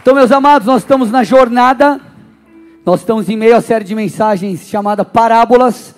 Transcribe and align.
Então, 0.00 0.14
meus 0.14 0.30
amados, 0.30 0.66
nós 0.66 0.82
estamos 0.82 1.10
na 1.10 1.24
jornada, 1.24 2.00
nós 2.86 3.00
estamos 3.00 3.28
em 3.28 3.36
meio 3.36 3.56
à 3.56 3.60
série 3.60 3.84
de 3.84 3.94
mensagens 3.94 4.68
chamada 4.68 5.04
Parábolas. 5.04 5.94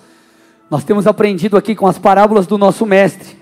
Nós 0.69 0.83
temos 0.83 1.05
aprendido 1.05 1.55
aqui 1.55 1.75
com 1.75 1.85
as 1.85 1.99
parábolas 1.99 2.47
do 2.47 2.57
nosso 2.57 2.85
mestre. 2.85 3.37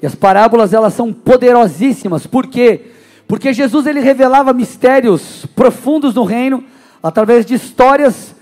E 0.00 0.06
as 0.06 0.14
parábolas, 0.14 0.72
elas 0.72 0.94
são 0.94 1.12
poderosíssimas. 1.12 2.26
Por 2.26 2.46
quê? 2.46 2.92
Porque 3.26 3.52
Jesus 3.52 3.86
ele 3.86 4.00
revelava 4.00 4.52
mistérios 4.52 5.44
profundos 5.54 6.14
no 6.14 6.22
reino 6.22 6.64
através 7.02 7.44
de 7.44 7.54
histórias 7.54 8.34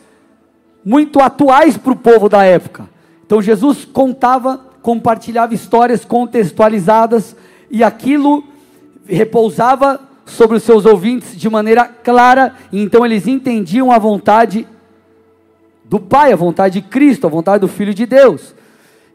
muito 0.84 1.20
atuais 1.20 1.76
para 1.76 1.92
o 1.92 1.96
povo 1.96 2.28
da 2.28 2.44
época. 2.44 2.88
Então 3.24 3.40
Jesus 3.40 3.84
contava, 3.84 4.60
compartilhava 4.82 5.54
histórias 5.54 6.04
contextualizadas 6.04 7.34
e 7.70 7.82
aquilo 7.82 8.44
repousava 9.06 10.00
sobre 10.26 10.56
os 10.56 10.64
seus 10.64 10.84
ouvintes 10.84 11.36
de 11.36 11.48
maneira 11.48 11.84
clara, 11.86 12.54
e 12.72 12.82
então 12.82 13.06
eles 13.06 13.26
entendiam 13.26 13.92
a 13.92 13.98
vontade 13.98 14.66
do 15.84 16.00
Pai, 16.00 16.32
a 16.32 16.36
vontade 16.36 16.80
de 16.80 16.88
Cristo, 16.88 17.26
a 17.26 17.30
vontade 17.30 17.60
do 17.60 17.68
Filho 17.68 17.94
de 17.94 18.04
Deus. 18.04 18.54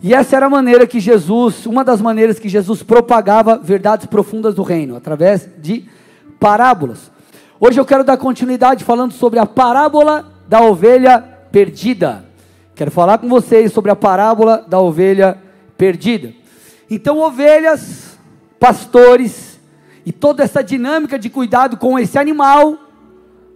E 0.02 0.14
essa 0.14 0.36
era 0.36 0.48
a 0.48 0.50
maneira 0.50 0.88
que 0.88 1.00
Jesus, 1.00 1.66
uma 1.66 1.84
das 1.84 2.02
maneiras 2.02 2.40
que 2.40 2.50
Jesus 2.50 2.82
propagava 2.82 3.58
verdades 3.58 4.08
profundas 4.08 4.56
do 4.56 4.64
reino, 4.64 4.96
através 4.96 5.48
de 5.60 5.86
parábolas. 6.40 7.12
Hoje 7.60 7.80
eu 7.80 7.86
quero 7.86 8.04
dar 8.04 8.18
continuidade 8.18 8.84
falando 8.84 9.12
sobre 9.12 9.38
a 9.38 9.46
parábola 9.46 10.32
da 10.48 10.62
ovelha 10.62 11.24
perdida. 11.52 12.26
Quero 12.74 12.90
falar 12.90 13.20
com 13.20 13.30
vocês 13.30 13.72
sobre 13.72 13.92
a 13.92 13.96
parábola 13.96 14.66
da 14.68 14.80
ovelha 14.80 15.38
perdida. 15.78 16.34
Então, 16.90 17.20
ovelhas, 17.20 18.18
pastores, 18.60 19.51
e 20.12 20.14
toda 20.14 20.44
essa 20.44 20.62
dinâmica 20.62 21.18
de 21.18 21.30
cuidado 21.30 21.78
com 21.78 21.98
esse 21.98 22.20
animal, 22.20 22.78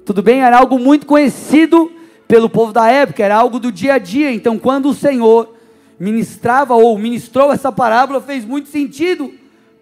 tudo 0.05 0.23
bem? 0.23 0.39
Era 0.41 0.59
algo 0.59 0.79
muito 0.79 1.05
conhecido 1.05 1.91
pelo 2.29 2.49
povo 2.49 2.71
da 2.71 2.89
época, 2.89 3.21
era 3.21 3.35
algo 3.35 3.59
do 3.59 3.69
dia 3.73 3.95
a 3.95 3.97
dia. 3.97 4.31
Então, 4.31 4.57
quando 4.57 4.87
o 4.87 4.93
Senhor 4.93 5.53
ministrava 5.99 6.73
ou 6.73 6.97
ministrou 6.97 7.51
essa 7.51 7.73
parábola, 7.73 8.21
fez 8.21 8.45
muito 8.45 8.69
sentido 8.69 9.33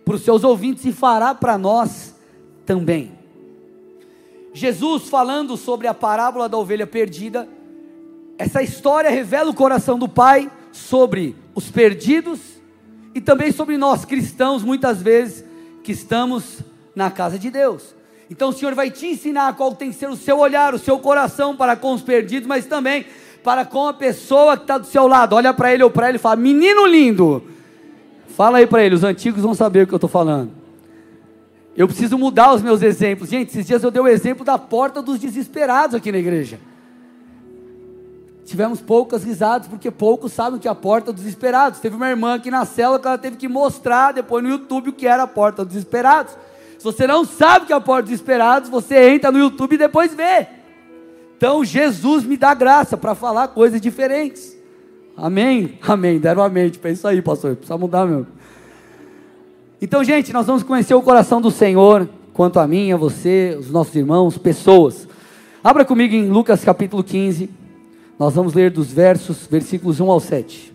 para 0.04 0.16
os 0.16 0.24
seus 0.24 0.44
ouvintes 0.44 0.84
e 0.84 0.92
fará 0.92 1.36
para 1.36 1.60
nós 1.60 2.16
também. 2.66 3.12
Jesus 4.52 5.08
falando 5.10 5.56
sobre 5.56 5.86
a 5.86 5.94
parábola 5.94 6.50
da 6.50 6.58
ovelha 6.58 6.88
perdida, 6.88 7.48
essa 8.36 8.64
história 8.64 9.12
revela 9.12 9.52
o 9.52 9.56
coração 9.56 10.00
do 10.00 10.10
Pai 10.10 10.52
sobre 10.72 11.36
os 11.54 11.70
perdidos 11.70 12.40
e 13.14 13.22
também 13.22 13.52
sobre 13.52 13.78
nós 13.78 14.06
cristãos, 14.06 14.64
muitas 14.64 15.04
vezes 15.04 15.53
que 15.84 15.92
estamos 15.92 16.60
na 16.96 17.12
casa 17.12 17.38
de 17.38 17.50
Deus. 17.50 17.94
Então 18.30 18.50
o 18.50 18.54
Senhor 18.54 18.74
vai 18.74 18.90
te 18.90 19.06
ensinar 19.06 19.56
qual 19.56 19.76
tem 19.76 19.92
que 19.92 19.98
ser 19.98 20.10
o 20.10 20.16
seu 20.16 20.40
olhar, 20.40 20.74
o 20.74 20.80
seu 20.80 20.98
coração 20.98 21.56
para 21.56 21.76
com 21.76 21.94
os 21.94 22.02
perdidos, 22.02 22.48
mas 22.48 22.66
também 22.66 23.06
para 23.44 23.66
com 23.66 23.88
a 23.88 23.94
pessoa 23.94 24.56
que 24.56 24.64
está 24.64 24.78
do 24.78 24.88
seu 24.88 25.06
lado. 25.06 25.36
Olha 25.36 25.54
para 25.54 25.74
ele 25.74 25.84
ou 25.84 25.92
para 25.92 26.10
ele 26.10 26.18
e 26.18 26.20
fala: 26.20 26.38
Menino 26.38 26.88
lindo, 26.88 27.44
fala 28.30 28.60
aí 28.60 28.66
para 28.66 28.84
ele, 28.84 28.96
os 28.96 29.04
antigos 29.04 29.44
vão 29.44 29.54
saber 29.54 29.84
o 29.84 29.88
que 29.88 29.94
eu 29.94 29.98
estou 29.98 30.10
falando. 30.10 30.52
Eu 31.76 31.88
preciso 31.88 32.18
mudar 32.18 32.54
os 32.54 32.62
meus 32.62 32.82
exemplos. 32.82 33.30
Gente, 33.30 33.50
esses 33.50 33.66
dias 33.66 33.84
eu 33.84 33.92
dei 33.92 34.02
o 34.02 34.08
exemplo 34.08 34.46
da 34.46 34.58
porta 34.58 35.02
dos 35.02 35.20
desesperados 35.20 35.96
aqui 35.96 36.12
na 36.12 36.20
igreja. 36.20 36.60
Tivemos 38.46 38.82
poucas 38.82 39.24
risadas, 39.24 39.68
porque 39.68 39.90
poucos 39.90 40.34
sabem 40.34 40.60
que 40.60 40.68
é 40.68 40.72
a 40.72 40.76
porta 40.76 41.14
dos 41.14 41.24
desesperados. 41.24 41.80
Teve 41.80 41.96
uma 41.96 42.10
irmã 42.10 42.36
aqui 42.36 42.52
na 42.52 42.66
cela 42.66 43.00
que 43.00 43.08
ela 43.08 43.18
teve 43.18 43.38
que 43.38 43.48
mostrar 43.48 44.12
depois 44.12 44.44
no 44.44 44.50
YouTube 44.50 44.90
o 44.90 44.94
que 44.94 45.08
era 45.08 45.24
a 45.24 45.28
porta 45.28 45.64
dos 45.64 45.74
desesperados. 45.74 46.36
Se 46.78 46.84
você 46.84 47.08
não 47.08 47.24
sabe 47.24 47.64
o 47.64 47.68
que 47.68 47.74
é 47.74 47.76
a 47.76 47.82
porta 47.82 48.04
dos 48.04 48.12
desesperados, 48.12 48.70
você 48.70 49.12
entra 49.12 49.32
no 49.32 49.40
YouTube 49.40 49.76
e 49.76 49.78
depois 49.78 50.14
vê. 50.14 50.48
Então 51.38 51.64
Jesus 51.64 52.26
me 52.26 52.36
dá 52.36 52.54
graça 52.54 52.98
para 52.98 53.16
falar 53.16 53.48
coisas 53.50 53.80
diferentes. 53.80 54.58
Amém? 55.16 55.78
Amém. 55.82 56.20
Deram 56.20 56.44
a 56.44 56.50
mente 56.50 56.80
para 56.80 56.92
isso 56.92 57.08
aí, 57.08 57.22
pastor. 57.22 57.56
Precisa 57.56 57.78
mudar 57.78 58.06
mesmo. 58.06 58.28
Então, 59.82 60.04
gente, 60.04 60.32
nós 60.34 60.46
vamos 60.46 60.64
conhecer 60.64 60.94
o 60.94 61.02
coração 61.02 61.42
do 61.42 61.52
Senhor, 61.52 62.08
quanto 62.34 62.60
a 62.60 62.68
mim, 62.68 62.92
a 62.92 62.98
você, 62.98 63.56
os 63.60 63.70
nossos 63.70 63.96
irmãos, 63.96 64.38
pessoas. 64.38 65.08
Abra 65.64 65.86
comigo 65.86 66.16
em 66.16 66.30
Lucas 66.30 66.64
capítulo 66.64 67.04
15. 67.04 67.63
Nós 68.24 68.36
vamos 68.36 68.54
ler 68.54 68.72
dos 68.72 68.90
versos, 68.90 69.46
versículos 69.52 70.00
1 70.00 70.10
ao 70.10 70.18
7. 70.18 70.74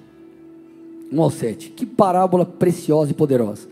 1 1.11 1.23
ao 1.23 1.31
7. 1.31 1.71
Que 1.71 1.87
parábola 1.87 2.45
preciosa 2.45 3.11
e 3.11 3.15
poderosa. 3.15 3.67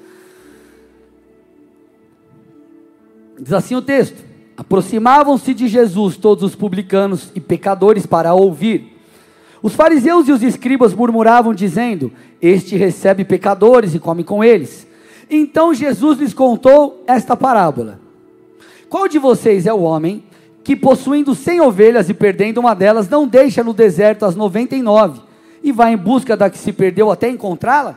Diz 3.38 3.53
assim 3.53 3.75
o 3.75 3.82
texto: 3.82 4.16
Aproximavam-se 4.56 5.53
de 5.53 5.69
Jesus 5.69 6.16
todos 6.16 6.42
os 6.42 6.54
publicanos 6.54 7.31
e 7.34 7.38
pecadores 7.38 8.06
para 8.06 8.32
ouvir. 8.32 8.97
Os 9.62 9.75
fariseus 9.75 10.26
e 10.26 10.32
os 10.32 10.42
escribas 10.42 10.94
murmuravam, 10.94 11.53
dizendo: 11.53 12.10
Este 12.41 12.78
recebe 12.78 13.26
pecadores 13.26 13.94
e 13.94 13.98
come 13.98 14.25
com 14.25 14.42
eles. 14.42 14.86
Então 15.28 15.75
Jesus 15.75 16.19
lhes 16.19 16.32
contou 16.32 17.04
esta 17.06 17.36
parábola: 17.36 18.00
Qual 18.88 19.06
de 19.06 19.19
vocês 19.19 19.66
é 19.66 19.75
o 19.75 19.82
homem 19.82 20.25
que 20.66 20.75
possuindo 20.75 21.32
cem 21.32 21.60
ovelhas 21.60 22.09
e 22.09 22.12
perdendo 22.12 22.59
uma 22.59 22.75
delas, 22.75 23.09
não 23.09 23.28
deixa 23.28 23.62
no 23.62 23.72
deserto 23.72 24.25
as 24.25 24.34
noventa 24.34 24.75
e 24.75 24.82
nove, 24.82 25.21
e 25.62 25.71
vai 25.71 25.93
em 25.93 25.97
busca 25.97 26.37
da 26.37 26.50
que 26.50 26.59
se 26.59 26.72
perdeu 26.72 27.09
até 27.09 27.31
encontrá-la? 27.31 27.97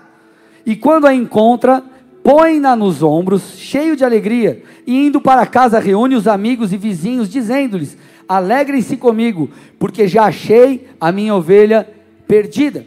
E 0.63 0.75
quando 0.75 1.07
a 1.07 1.13
encontra, 1.15 1.83
põe-na 2.23 2.75
nos 2.75 3.01
ombros, 3.01 3.55
cheio 3.57 3.95
de 3.95 4.05
alegria, 4.05 4.61
e 4.85 5.07
indo 5.07 5.19
para 5.19 5.47
casa 5.47 5.79
reúne 5.79 6.13
os 6.13 6.27
amigos 6.27 6.71
e 6.71 6.77
vizinhos, 6.77 7.27
dizendo-lhes: 7.27 7.97
Alegrem-se 8.27 8.97
comigo, 8.97 9.49
porque 9.79 10.07
já 10.07 10.25
achei 10.25 10.87
a 11.01 11.11
minha 11.11 11.33
ovelha 11.33 11.89
perdida. 12.27 12.85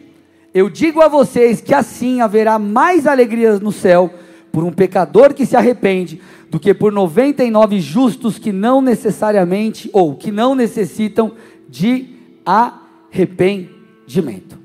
Eu 0.55 0.71
digo 0.71 1.01
a 1.01 1.09
vocês 1.09 1.61
que 1.61 1.75
assim 1.75 2.21
haverá 2.21 2.57
mais 2.57 3.05
alegria 3.05 3.59
no 3.59 3.73
céu 3.73 4.15
por 4.53 4.63
um 4.63 4.71
pecador 4.71 5.33
que 5.33 5.47
se 5.47 5.57
arrepende 5.57 6.21
do 6.51 6.61
que 6.61 6.75
por 6.75 6.93
99 6.93 7.81
justos 7.81 8.39
que 8.39 8.53
não 8.53 8.83
necessariamente 8.83 9.89
ou 9.93 10.15
que 10.15 10.31
não 10.31 10.55
necessitam 10.55 11.33
de 11.69 12.11
arrependimento. 12.45 14.59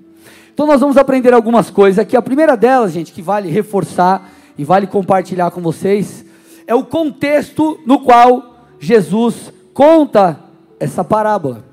Então 0.54 0.68
nós 0.68 0.82
vamos 0.82 0.98
aprender 0.98 1.34
algumas 1.34 1.70
coisas 1.70 2.00
aqui. 2.00 2.18
A 2.18 2.22
primeira 2.22 2.58
delas, 2.58 2.92
gente, 2.92 3.14
que 3.14 3.22
vale 3.22 3.50
reforçar 3.50 4.30
e 4.58 4.66
vale 4.66 4.88
compartilhar 4.88 5.52
com 5.52 5.62
vocês, 5.62 6.26
é 6.66 6.76
o 6.76 6.84
contexto 6.84 7.80
no 7.86 8.00
qual 8.00 8.66
Jesus 8.80 9.54
conta 9.74 10.40
essa 10.80 11.04
parábola. 11.04 11.64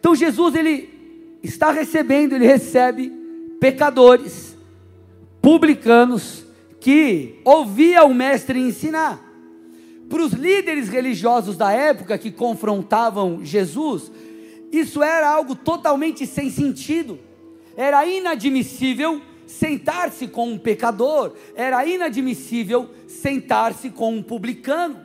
Então 0.00 0.14
Jesus 0.14 0.54
ele 0.56 0.88
está 1.42 1.70
recebendo, 1.70 2.32
ele 2.32 2.46
recebe 2.46 3.12
pecadores, 3.60 4.56
publicanos 5.40 6.43
que 6.84 7.40
ouvia 7.46 8.04
o 8.04 8.12
mestre 8.12 8.60
ensinar. 8.60 9.18
Para 10.06 10.22
os 10.22 10.34
líderes 10.34 10.90
religiosos 10.90 11.56
da 11.56 11.72
época 11.72 12.18
que 12.18 12.30
confrontavam 12.30 13.42
Jesus, 13.42 14.12
isso 14.70 15.02
era 15.02 15.30
algo 15.30 15.54
totalmente 15.54 16.26
sem 16.26 16.50
sentido. 16.50 17.18
Era 17.74 18.06
inadmissível 18.06 19.22
sentar-se 19.46 20.28
com 20.28 20.50
um 20.50 20.58
pecador, 20.58 21.32
era 21.54 21.86
inadmissível 21.86 22.90
sentar-se 23.08 23.88
com 23.88 24.16
um 24.16 24.22
publicano, 24.22 24.98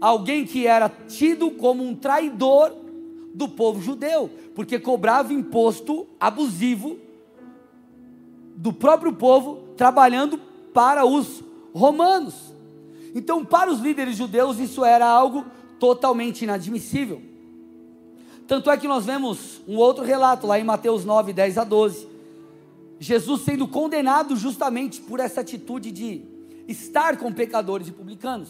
alguém 0.00 0.46
que 0.46 0.66
era 0.66 0.88
tido 0.88 1.50
como 1.50 1.84
um 1.84 1.94
traidor 1.94 2.74
do 3.34 3.46
povo 3.46 3.82
judeu, 3.82 4.30
porque 4.54 4.78
cobrava 4.78 5.34
imposto 5.34 6.06
abusivo 6.18 6.96
do 8.56 8.72
próprio 8.72 9.12
povo, 9.12 9.68
trabalhando 9.76 10.47
para 10.72 11.04
os 11.04 11.42
romanos. 11.72 12.34
Então, 13.14 13.44
para 13.44 13.70
os 13.70 13.80
líderes 13.80 14.16
judeus, 14.16 14.58
isso 14.58 14.84
era 14.84 15.06
algo 15.06 15.44
totalmente 15.78 16.42
inadmissível. 16.42 17.22
Tanto 18.46 18.70
é 18.70 18.76
que 18.76 18.88
nós 18.88 19.04
vemos 19.04 19.60
um 19.68 19.76
outro 19.76 20.04
relato 20.04 20.46
lá 20.46 20.58
em 20.58 20.64
Mateus 20.64 21.04
9, 21.04 21.32
10 21.32 21.58
a 21.58 21.64
12. 21.64 22.08
Jesus 22.98 23.42
sendo 23.42 23.68
condenado 23.68 24.36
justamente 24.36 25.00
por 25.00 25.20
essa 25.20 25.42
atitude 25.42 25.92
de 25.92 26.22
estar 26.66 27.16
com 27.16 27.32
pecadores 27.32 27.88
e 27.88 27.92
publicanos. 27.92 28.48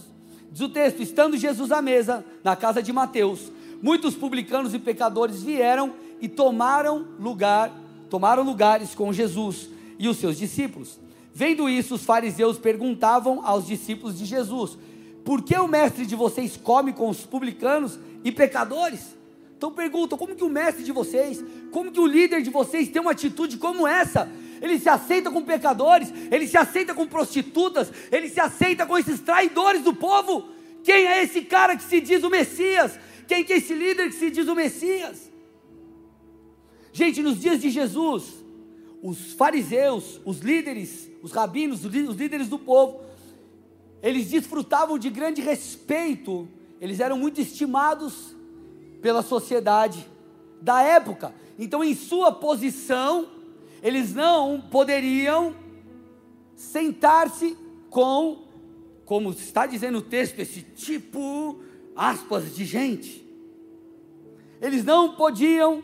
Diz 0.50 0.60
o 0.60 0.68
texto: 0.68 1.02
estando 1.02 1.36
Jesus 1.36 1.72
à 1.72 1.82
mesa, 1.82 2.24
na 2.42 2.56
casa 2.56 2.82
de 2.82 2.92
Mateus, 2.92 3.52
muitos 3.82 4.14
publicanos 4.14 4.72
e 4.72 4.78
pecadores 4.78 5.42
vieram 5.42 5.92
e 6.20 6.28
tomaram 6.28 7.06
lugar, 7.18 7.72
tomaram 8.08 8.42
lugares 8.42 8.94
com 8.94 9.12
Jesus 9.12 9.68
e 9.98 10.08
os 10.08 10.16
seus 10.16 10.38
discípulos. 10.38 10.98
Vendo 11.38 11.68
isso, 11.68 11.94
os 11.94 12.04
fariseus 12.04 12.58
perguntavam 12.58 13.46
aos 13.46 13.64
discípulos 13.64 14.18
de 14.18 14.24
Jesus: 14.24 14.76
Por 15.24 15.40
que 15.40 15.54
o 15.54 15.68
mestre 15.68 16.04
de 16.04 16.16
vocês 16.16 16.56
come 16.56 16.92
com 16.92 17.08
os 17.08 17.24
publicanos 17.24 17.96
e 18.24 18.32
pecadores? 18.32 19.16
Então 19.56 19.70
perguntam: 19.70 20.18
como 20.18 20.34
que 20.34 20.42
o 20.42 20.48
mestre 20.48 20.82
de 20.82 20.90
vocês, 20.90 21.40
como 21.70 21.92
que 21.92 22.00
o 22.00 22.06
líder 22.08 22.42
de 22.42 22.50
vocês 22.50 22.88
tem 22.88 23.00
uma 23.00 23.12
atitude 23.12 23.56
como 23.56 23.86
essa? 23.86 24.28
Ele 24.60 24.80
se 24.80 24.88
aceita 24.88 25.30
com 25.30 25.40
pecadores, 25.42 26.12
ele 26.28 26.44
se 26.44 26.56
aceita 26.56 26.92
com 26.92 27.06
prostitutas, 27.06 27.92
ele 28.10 28.28
se 28.28 28.40
aceita 28.40 28.84
com 28.84 28.98
esses 28.98 29.20
traidores 29.20 29.84
do 29.84 29.94
povo. 29.94 30.48
Quem 30.82 31.06
é 31.06 31.22
esse 31.22 31.42
cara 31.42 31.76
que 31.76 31.84
se 31.84 32.00
diz 32.00 32.24
o 32.24 32.30
Messias? 32.30 32.98
Quem 33.28 33.44
que 33.44 33.52
é 33.52 33.58
esse 33.58 33.74
líder 33.74 34.08
que 34.08 34.16
se 34.16 34.28
diz 34.28 34.48
o 34.48 34.56
Messias? 34.56 35.30
Gente, 36.92 37.22
nos 37.22 37.38
dias 37.38 37.60
de 37.60 37.70
Jesus, 37.70 38.24
os 39.00 39.34
fariseus, 39.34 40.20
os 40.24 40.40
líderes, 40.40 41.07
os 41.22 41.32
rabinos, 41.32 41.84
os 41.84 41.92
líderes 41.92 42.48
do 42.48 42.58
povo, 42.58 43.00
eles 44.02 44.28
desfrutavam 44.28 44.98
de 44.98 45.10
grande 45.10 45.40
respeito, 45.40 46.48
eles 46.80 47.00
eram 47.00 47.18
muito 47.18 47.40
estimados 47.40 48.34
pela 49.02 49.22
sociedade 49.22 50.06
da 50.60 50.82
época. 50.82 51.34
Então, 51.58 51.82
em 51.82 51.94
sua 51.94 52.30
posição, 52.30 53.28
eles 53.82 54.14
não 54.14 54.60
poderiam 54.60 55.54
sentar-se 56.54 57.56
com, 57.90 58.44
como 59.04 59.30
está 59.30 59.66
dizendo 59.66 59.98
o 59.98 60.02
texto, 60.02 60.38
esse 60.38 60.62
tipo, 60.62 61.60
aspas, 61.96 62.54
de 62.54 62.64
gente. 62.64 63.26
Eles 64.60 64.84
não 64.84 65.14
podiam 65.14 65.82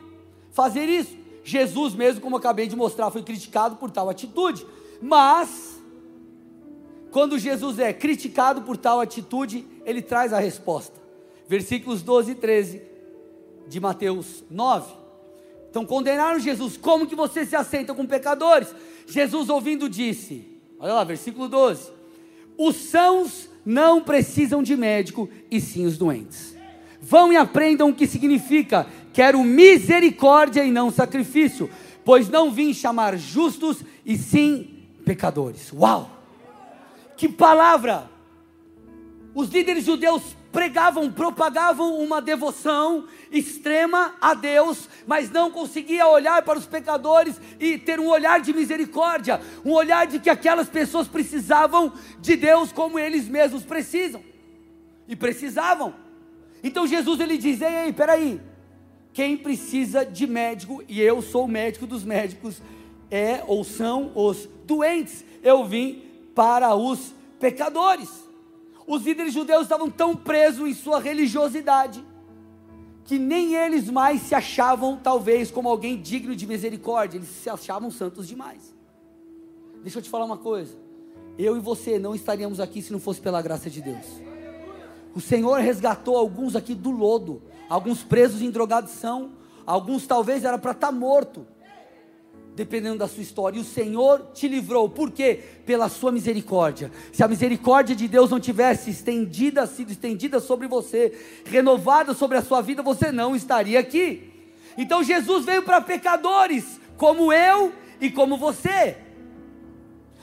fazer 0.53 0.89
isso. 0.89 1.17
Jesus, 1.45 1.95
mesmo 1.95 2.21
como 2.21 2.37
eu 2.37 2.39
acabei 2.39 2.67
de 2.67 2.75
mostrar, 2.75 3.11
foi 3.11 3.23
criticado 3.23 3.77
por 3.77 3.91
tal 3.91 4.09
atitude. 4.09 4.67
Mas, 5.01 5.81
quando 7.11 7.39
Jesus 7.39 7.79
é 7.79 7.93
criticado 7.93 8.63
por 8.63 8.77
tal 8.77 9.01
atitude, 9.01 9.67
ele 9.85 10.03
traz 10.03 10.33
a 10.33 10.39
resposta. 10.39 11.01
Versículos 11.49 12.03
12 12.03 12.33
e 12.33 12.35
13 12.35 12.83
de 13.69 13.81
Mateus 13.81 14.45
9. 14.51 14.93
Então 15.71 15.85
condenaram 15.85 16.39
Jesus. 16.39 16.77
Como 16.77 17.07
que 17.07 17.15
você 17.15 17.45
se 17.45 17.57
aceita 17.57 17.95
com 17.95 18.07
pecadores? 18.07 18.75
Jesus 19.07 19.49
ouvindo 19.49 19.89
disse: 19.89 20.47
Olha 20.79 20.95
lá, 20.95 21.05
versículo 21.05 21.49
12: 21.49 21.91
Os 22.57 22.77
sãos 22.77 23.49
não 23.65 24.03
precisam 24.03 24.63
de 24.63 24.77
médico, 24.77 25.29
e 25.51 25.61
sim 25.61 25.85
os 25.85 25.99
doentes. 25.99 26.55
Vão 27.01 27.33
e 27.33 27.37
aprendam 27.37 27.91
o 27.91 27.95
que 27.95 28.07
significa 28.07 28.87
Quero 29.15 29.45
misericórdia 29.45 30.65
e 30.65 30.73
não 30.73 30.91
sacrifício, 30.91 31.71
pois 32.05 32.29
não 32.29 32.51
vim 32.51 32.75
chamar 32.75 33.17
justos 33.17 33.79
e 34.05 34.19
sim 34.19 34.74
pecadores. 35.05 35.73
Uau! 35.73 36.11
Que 37.17 37.29
palavra! 37.29 38.11
Os 39.35 39.49
líderes 39.49 39.85
judeus 39.85 40.23
pregavam, 40.53 41.11
propagavam 41.11 41.99
uma 41.99 42.23
devoção 42.23 43.07
extrema 43.33 44.15
a 44.21 44.35
Deus, 44.35 44.89
mas 45.05 45.29
não 45.29 45.51
conseguia 45.51 46.07
olhar 46.07 46.43
para 46.43 46.57
os 46.57 46.67
pecadores 46.67 47.41
e 47.59 47.77
ter 47.77 47.99
um 47.99 48.07
olhar 48.07 48.41
de 48.41 48.53
misericórdia, 48.53 49.41
um 49.65 49.73
olhar 49.73 50.07
de 50.07 50.21
que 50.21 50.31
aquelas 50.31 50.69
pessoas 50.69 51.09
precisavam 51.09 51.93
de 52.21 52.37
Deus 52.37 52.71
como 52.71 52.97
eles 53.01 53.29
mesmos 53.29 53.65
precisam. 53.65 54.23
E 55.09 55.17
precisavam. 55.17 55.93
Então 56.63 56.87
Jesus 56.87 57.19
ele 57.19 57.37
diz: 57.37 57.61
"Ei, 57.61 57.87
ei, 57.87 57.93
peraí, 57.93 58.41
quem 59.13 59.37
precisa 59.37 60.05
de 60.05 60.27
médico, 60.27 60.83
e 60.89 61.01
eu 61.01 61.21
sou 61.21 61.45
o 61.45 61.49
médico 61.49 61.87
dos 61.87 62.05
médicos, 62.05 62.63
é 63.11 63.43
ou 63.47 63.65
são 63.65 64.13
os 64.15 64.49
doentes. 64.67 65.25
Eu 65.43 65.65
vim 65.65 66.03
para 66.35 66.75
os 66.75 67.13
pecadores. 67.39 68.11
Os 68.87 69.03
líderes 69.03 69.33
judeus 69.33 69.63
estavam 69.63 69.91
tão 69.91 70.15
presos 70.15 70.69
em 70.69 70.75
sua 70.75 71.01
religiosidade 71.01 72.05
que 73.05 73.19
nem 73.19 73.55
eles 73.55 73.91
mais 73.91 74.23
se 74.23 74.35
achavam, 74.35 74.97
talvez, 74.97 75.51
como 75.51 75.69
alguém 75.69 76.01
digno 76.01 76.35
de 76.35 76.47
misericórdia, 76.47 77.19
eles 77.19 77.29
se 77.29 77.51
achavam 77.51 77.91
santos 77.91 78.27
demais. 78.27 78.75
Deixa 79.83 79.99
eu 79.99 80.03
te 80.03 80.09
falar 80.09 80.25
uma 80.25 80.39
coisa: 80.39 80.77
eu 81.39 81.57
e 81.57 81.61
você 81.61 81.99
não 81.99 82.15
estaríamos 82.15 82.61
aqui 82.61 82.81
se 82.81 82.93
não 82.93 82.99
fosse 82.99 83.21
pela 83.21 83.43
graça 83.43 83.69
de 83.69 83.83
Deus. 83.83 84.07
O 85.15 85.21
Senhor 85.21 85.61
resgatou 85.61 86.17
alguns 86.17 86.57
aqui 86.57 86.75
do 86.75 86.91
lodo, 86.91 87.43
alguns 87.69 88.03
presos 88.03 88.41
em 88.41 88.51
drogadição, 88.51 89.33
alguns 89.67 90.07
talvez 90.07 90.45
era 90.45 90.59
para 90.59 90.73
estar 90.73 90.89
tá 90.89 90.93
morto, 90.93 91.47
dependendo 92.55 92.99
da 92.99 93.09
sua 93.09 93.23
história. 93.23 93.59
E 93.59 93.61
o 93.61 93.65
Senhor 93.65 94.31
te 94.33 94.47
livrou, 94.49 94.89
por 94.89 95.11
quê? 95.11 95.41
Pela 95.67 95.89
sua 95.89 96.13
misericórdia. 96.13 96.91
Se 97.13 97.23
a 97.23 97.29
misericórdia 97.29 97.95
de 97.95 98.07
Deus 98.07 98.31
não 98.31 98.41
tivesse 98.41 98.91
estendida, 98.91 99.67
sido 99.67 99.91
estendida 99.91 100.41
sobre 100.41 100.69
você, 100.69 101.13
renovada 101.45 102.15
sobre 102.15 102.39
a 102.39 102.43
sua 102.43 102.61
vida, 102.61 102.83
você 102.83 103.11
não 103.11 103.35
estaria 103.35 103.79
aqui. 103.79 104.31
Então 104.77 105.03
Jesus 105.03 105.45
veio 105.45 105.63
para 105.63 105.81
pecadores, 105.81 106.81
como 106.97 107.33
eu 107.33 107.73
e 108.01 108.11
como 108.11 108.37
você. 108.37 108.97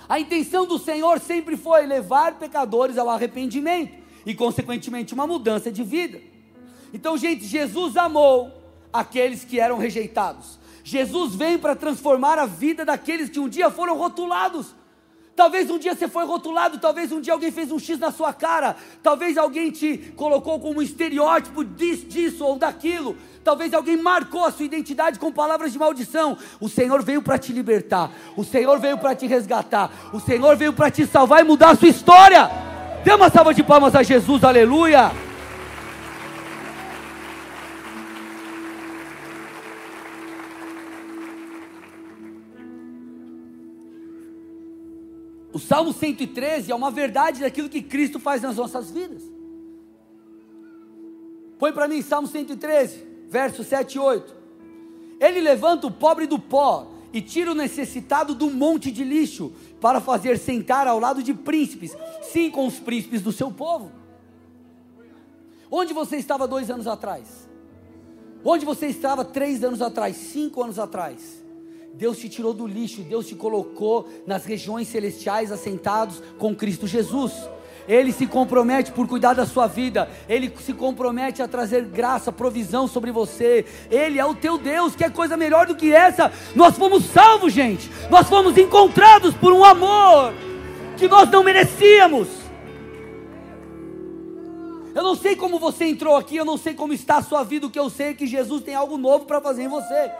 A 0.07 0.19
intenção 0.19 0.65
do 0.65 0.77
Senhor 0.77 1.19
sempre 1.19 1.55
foi 1.55 1.85
levar 1.85 2.37
pecadores 2.37 2.97
ao 2.97 3.09
arrependimento 3.09 3.93
e, 4.25 4.33
consequentemente, 4.33 5.13
uma 5.13 5.25
mudança 5.25 5.71
de 5.71 5.83
vida. 5.83 6.19
Então, 6.93 7.17
gente, 7.17 7.45
Jesus 7.45 7.95
amou 7.95 8.51
aqueles 8.91 9.45
que 9.45 9.57
eram 9.57 9.77
rejeitados. 9.77 10.59
Jesus 10.83 11.35
vem 11.35 11.57
para 11.57 11.75
transformar 11.75 12.39
a 12.39 12.45
vida 12.45 12.83
daqueles 12.83 13.29
que 13.29 13.39
um 13.39 13.49
dia 13.49 13.69
foram 13.69 13.97
rotulados. 13.97 14.75
Talvez 15.35 15.69
um 15.71 15.79
dia 15.79 15.95
você 15.95 16.07
foi 16.07 16.25
rotulado, 16.25 16.77
talvez 16.77 17.11
um 17.11 17.21
dia 17.21 17.33
alguém 17.33 17.51
fez 17.51 17.71
um 17.71 17.79
X 17.79 17.97
na 17.97 18.11
sua 18.11 18.33
cara, 18.33 18.75
talvez 19.01 19.37
alguém 19.37 19.71
te 19.71 19.97
colocou 20.15 20.59
como 20.59 20.79
um 20.79 20.81
estereótipo 20.81 21.63
disso 21.63 22.45
ou 22.45 22.57
daquilo, 22.57 23.15
talvez 23.43 23.73
alguém 23.73 23.97
marcou 23.97 24.45
a 24.45 24.51
sua 24.51 24.65
identidade 24.65 25.17
com 25.17 25.31
palavras 25.31 25.71
de 25.71 25.79
maldição. 25.79 26.37
O 26.59 26.67
Senhor 26.67 27.01
veio 27.01 27.21
para 27.21 27.39
te 27.39 27.53
libertar, 27.53 28.11
o 28.35 28.43
Senhor 28.43 28.77
veio 28.77 28.97
para 28.97 29.15
te 29.15 29.25
resgatar, 29.25 30.11
o 30.13 30.19
Senhor 30.19 30.55
veio 30.57 30.73
para 30.73 30.91
te 30.91 31.07
salvar 31.07 31.39
e 31.39 31.43
mudar 31.43 31.71
a 31.71 31.75
sua 31.75 31.87
história. 31.87 32.49
Dê 33.03 33.13
uma 33.13 33.29
salva 33.29 33.53
de 33.53 33.63
palmas 33.63 33.95
a 33.95 34.03
Jesus, 34.03 34.43
aleluia. 34.43 35.30
O 45.53 45.59
Salmo 45.59 45.91
113 45.91 46.71
é 46.71 46.75
uma 46.75 46.91
verdade 46.91 47.41
daquilo 47.41 47.69
que 47.69 47.81
Cristo 47.81 48.19
faz 48.19 48.41
nas 48.41 48.55
nossas 48.55 48.89
vidas. 48.89 49.21
Põe 51.59 51.73
para 51.73 51.87
mim 51.87 52.01
Salmo 52.01 52.27
113, 52.27 53.05
versos 53.27 53.67
7 53.67 53.95
e 53.95 53.99
8. 53.99 54.35
Ele 55.19 55.41
levanta 55.41 55.87
o 55.87 55.91
pobre 55.91 56.25
do 56.25 56.39
pó 56.39 56.87
e 57.13 57.21
tira 57.21 57.51
o 57.51 57.55
necessitado 57.55 58.33
do 58.33 58.49
monte 58.49 58.89
de 58.89 59.03
lixo 59.03 59.51
para 59.79 59.99
fazer 59.99 60.37
sentar 60.39 60.87
ao 60.87 60.99
lado 60.99 61.21
de 61.21 61.33
príncipes, 61.33 61.95
sim, 62.23 62.49
com 62.49 62.65
os 62.65 62.79
príncipes 62.79 63.21
do 63.21 63.31
seu 63.31 63.51
povo. 63.51 63.91
Onde 65.69 65.93
você 65.93 66.17
estava 66.17 66.47
dois 66.47 66.69
anos 66.71 66.87
atrás? 66.87 67.47
Onde 68.43 68.65
você 68.65 68.87
estava 68.87 69.23
três 69.23 69.63
anos 69.63 69.81
atrás, 69.81 70.15
cinco 70.15 70.63
anos 70.63 70.79
atrás? 70.79 71.40
Deus 71.93 72.17
te 72.17 72.29
tirou 72.29 72.53
do 72.53 72.65
lixo, 72.65 73.01
Deus 73.01 73.27
te 73.27 73.35
colocou 73.35 74.07
nas 74.25 74.45
regiões 74.45 74.87
celestiais 74.87 75.51
assentados 75.51 76.21
com 76.37 76.55
Cristo 76.55 76.87
Jesus. 76.87 77.33
Ele 77.87 78.11
se 78.11 78.27
compromete 78.27 78.91
por 78.91 79.07
cuidar 79.07 79.33
da 79.33 79.45
sua 79.45 79.67
vida, 79.67 80.09
Ele 80.29 80.53
se 80.61 80.73
compromete 80.73 81.41
a 81.41 81.47
trazer 81.47 81.83
graça, 81.85 82.31
provisão 82.31 82.87
sobre 82.87 83.11
você. 83.11 83.65
Ele 83.89 84.19
é 84.19 84.25
o 84.25 84.35
teu 84.35 84.57
Deus, 84.57 84.95
que 84.95 85.03
é 85.03 85.09
coisa 85.09 85.35
melhor 85.35 85.65
do 85.65 85.75
que 85.75 85.91
essa. 85.91 86.31
Nós 86.55 86.77
fomos 86.77 87.05
salvos, 87.05 87.53
gente, 87.53 87.89
nós 88.09 88.27
fomos 88.29 88.57
encontrados 88.57 89.33
por 89.35 89.51
um 89.51 89.65
amor 89.65 90.33
que 90.97 91.07
nós 91.07 91.29
não 91.29 91.43
merecíamos. 91.43 92.27
Eu 94.93 95.03
não 95.03 95.15
sei 95.15 95.35
como 95.35 95.57
você 95.57 95.85
entrou 95.85 96.17
aqui, 96.17 96.35
eu 96.35 96.45
não 96.45 96.57
sei 96.57 96.73
como 96.73 96.93
está 96.93 97.17
a 97.17 97.23
sua 97.23 97.43
vida, 97.43 97.65
o 97.65 97.69
que 97.69 97.79
eu 97.79 97.89
sei 97.89 98.09
é 98.09 98.13
que 98.13 98.27
Jesus 98.27 98.61
tem 98.61 98.75
algo 98.75 98.97
novo 98.97 99.25
para 99.25 99.39
fazer 99.39 99.63
em 99.63 99.67
você. 99.67 100.11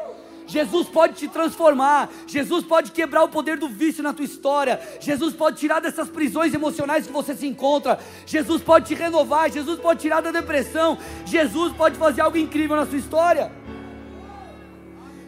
Jesus 0.52 0.90
pode 0.90 1.14
te 1.14 1.28
transformar, 1.30 2.10
Jesus 2.28 2.66
pode 2.66 2.92
quebrar 2.92 3.24
o 3.24 3.30
poder 3.30 3.58
do 3.58 3.70
vício 3.70 4.04
na 4.04 4.12
tua 4.12 4.26
história, 4.26 4.82
Jesus 5.00 5.34
pode 5.34 5.58
tirar 5.58 5.80
dessas 5.80 6.10
prisões 6.10 6.54
emocionais 6.54 7.08
que 7.08 7.14
você 7.14 7.34
se 7.34 7.48
encontra, 7.48 7.98
Jesus 8.26 8.62
pode 8.62 8.88
te 8.88 8.94
renovar, 8.94 9.50
Jesus 9.50 9.80
pode 9.80 10.02
tirar 10.02 10.22
da 10.22 10.30
depressão, 10.30 10.98
Jesus 11.26 11.72
pode 11.74 11.98
fazer 11.98 12.20
algo 12.20 12.38
incrível 12.38 12.76
na 12.76 12.86
sua 12.86 12.98
história. 12.98 13.50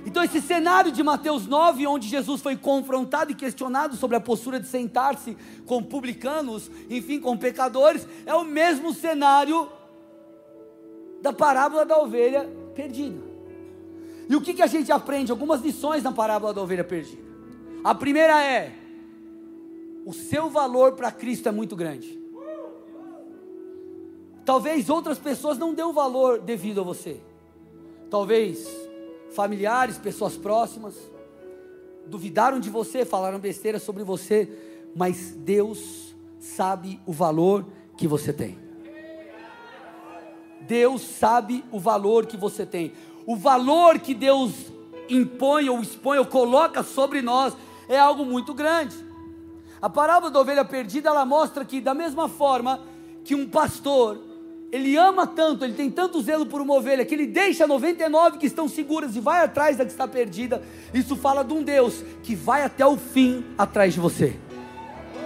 Então, 0.05 0.21
esse 0.21 0.41
cenário 0.41 0.91
de 0.91 1.01
Mateus 1.01 1.47
9, 1.47 1.87
onde 1.87 2.09
Jesus 2.09 2.41
foi 2.41 2.57
confrontado 2.57 3.31
e 3.31 3.35
questionado 3.35 3.95
sobre 3.95 4.17
a 4.17 4.19
postura 4.19 4.59
de 4.59 4.67
sentar-se 4.67 5.37
com 5.65 5.81
publicanos, 5.81 6.69
enfim, 6.89 7.21
com 7.21 7.37
pecadores, 7.37 8.05
é 8.25 8.33
o 8.33 8.43
mesmo 8.43 8.93
cenário 8.93 9.69
da 11.21 11.31
parábola 11.31 11.85
da 11.85 11.97
ovelha 11.97 12.49
perdida. 12.75 13.32
E 14.29 14.35
o 14.35 14.41
que, 14.41 14.53
que 14.53 14.61
a 14.61 14.67
gente 14.67 14.91
aprende? 14.91 15.31
Algumas 15.31 15.61
lições 15.61 16.03
na 16.03 16.11
parábola 16.11 16.53
da 16.53 16.61
ovelha 16.61 16.83
perdida. 16.83 17.21
A 17.83 17.93
primeira 17.93 18.41
é: 18.41 18.73
o 20.05 20.13
seu 20.13 20.49
valor 20.49 20.93
para 20.93 21.11
Cristo 21.11 21.49
é 21.49 21.51
muito 21.51 21.75
grande. 21.75 22.19
Talvez 24.45 24.89
outras 24.89 25.17
pessoas 25.17 25.57
não 25.57 25.73
dêem 25.73 25.87
o 25.87 25.93
valor 25.93 26.39
devido 26.39 26.81
a 26.81 26.83
você. 26.83 27.19
Talvez 28.09 28.67
familiares, 29.31 29.97
pessoas 29.97 30.37
próximas, 30.37 30.95
duvidaram 32.05 32.59
de 32.59 32.69
você, 32.69 33.05
falaram 33.05 33.39
besteira 33.39 33.79
sobre 33.79 34.03
você, 34.03 34.49
mas 34.95 35.31
Deus 35.31 36.13
sabe 36.39 36.99
o 37.05 37.11
valor 37.11 37.65
que 37.97 38.07
você 38.07 38.33
tem. 38.33 38.57
Deus 40.61 41.01
sabe 41.01 41.63
o 41.71 41.79
valor 41.79 42.25
que 42.25 42.37
você 42.37 42.65
tem. 42.65 42.93
O 43.25 43.35
valor 43.35 43.99
que 43.99 44.13
Deus 44.13 44.51
impõe 45.09 45.69
ou 45.69 45.79
expõe 45.81 46.17
ou 46.17 46.25
coloca 46.25 46.83
sobre 46.83 47.21
nós 47.21 47.55
é 47.87 47.97
algo 47.97 48.25
muito 48.25 48.53
grande. 48.53 48.95
A 49.81 49.89
parábola 49.89 50.31
da 50.31 50.39
ovelha 50.39 50.63
perdida, 50.63 51.09
ela 51.09 51.25
mostra 51.25 51.65
que 51.65 51.81
da 51.81 51.93
mesma 51.93 52.29
forma 52.29 52.79
que 53.23 53.35
um 53.35 53.47
pastor, 53.47 54.19
ele 54.71 54.97
ama 54.97 55.27
tanto, 55.27 55.63
ele 55.63 55.73
tem 55.73 55.89
tanto 55.89 56.21
zelo 56.21 56.45
por 56.45 56.61
uma 56.61 56.73
ovelha, 56.73 57.05
que 57.05 57.13
ele 57.13 57.27
deixa 57.27 57.67
99 57.67 58.37
que 58.37 58.45
estão 58.45 58.67
seguras 58.67 59.15
e 59.15 59.19
vai 59.19 59.43
atrás 59.43 59.77
da 59.77 59.85
que 59.85 59.91
está 59.91 60.07
perdida. 60.07 60.61
Isso 60.93 61.15
fala 61.15 61.43
de 61.43 61.53
um 61.53 61.63
Deus 61.63 62.03
que 62.23 62.35
vai 62.35 62.63
até 62.63 62.85
o 62.85 62.97
fim 62.97 63.45
atrás 63.57 63.93
de 63.93 63.99
você. 63.99 64.35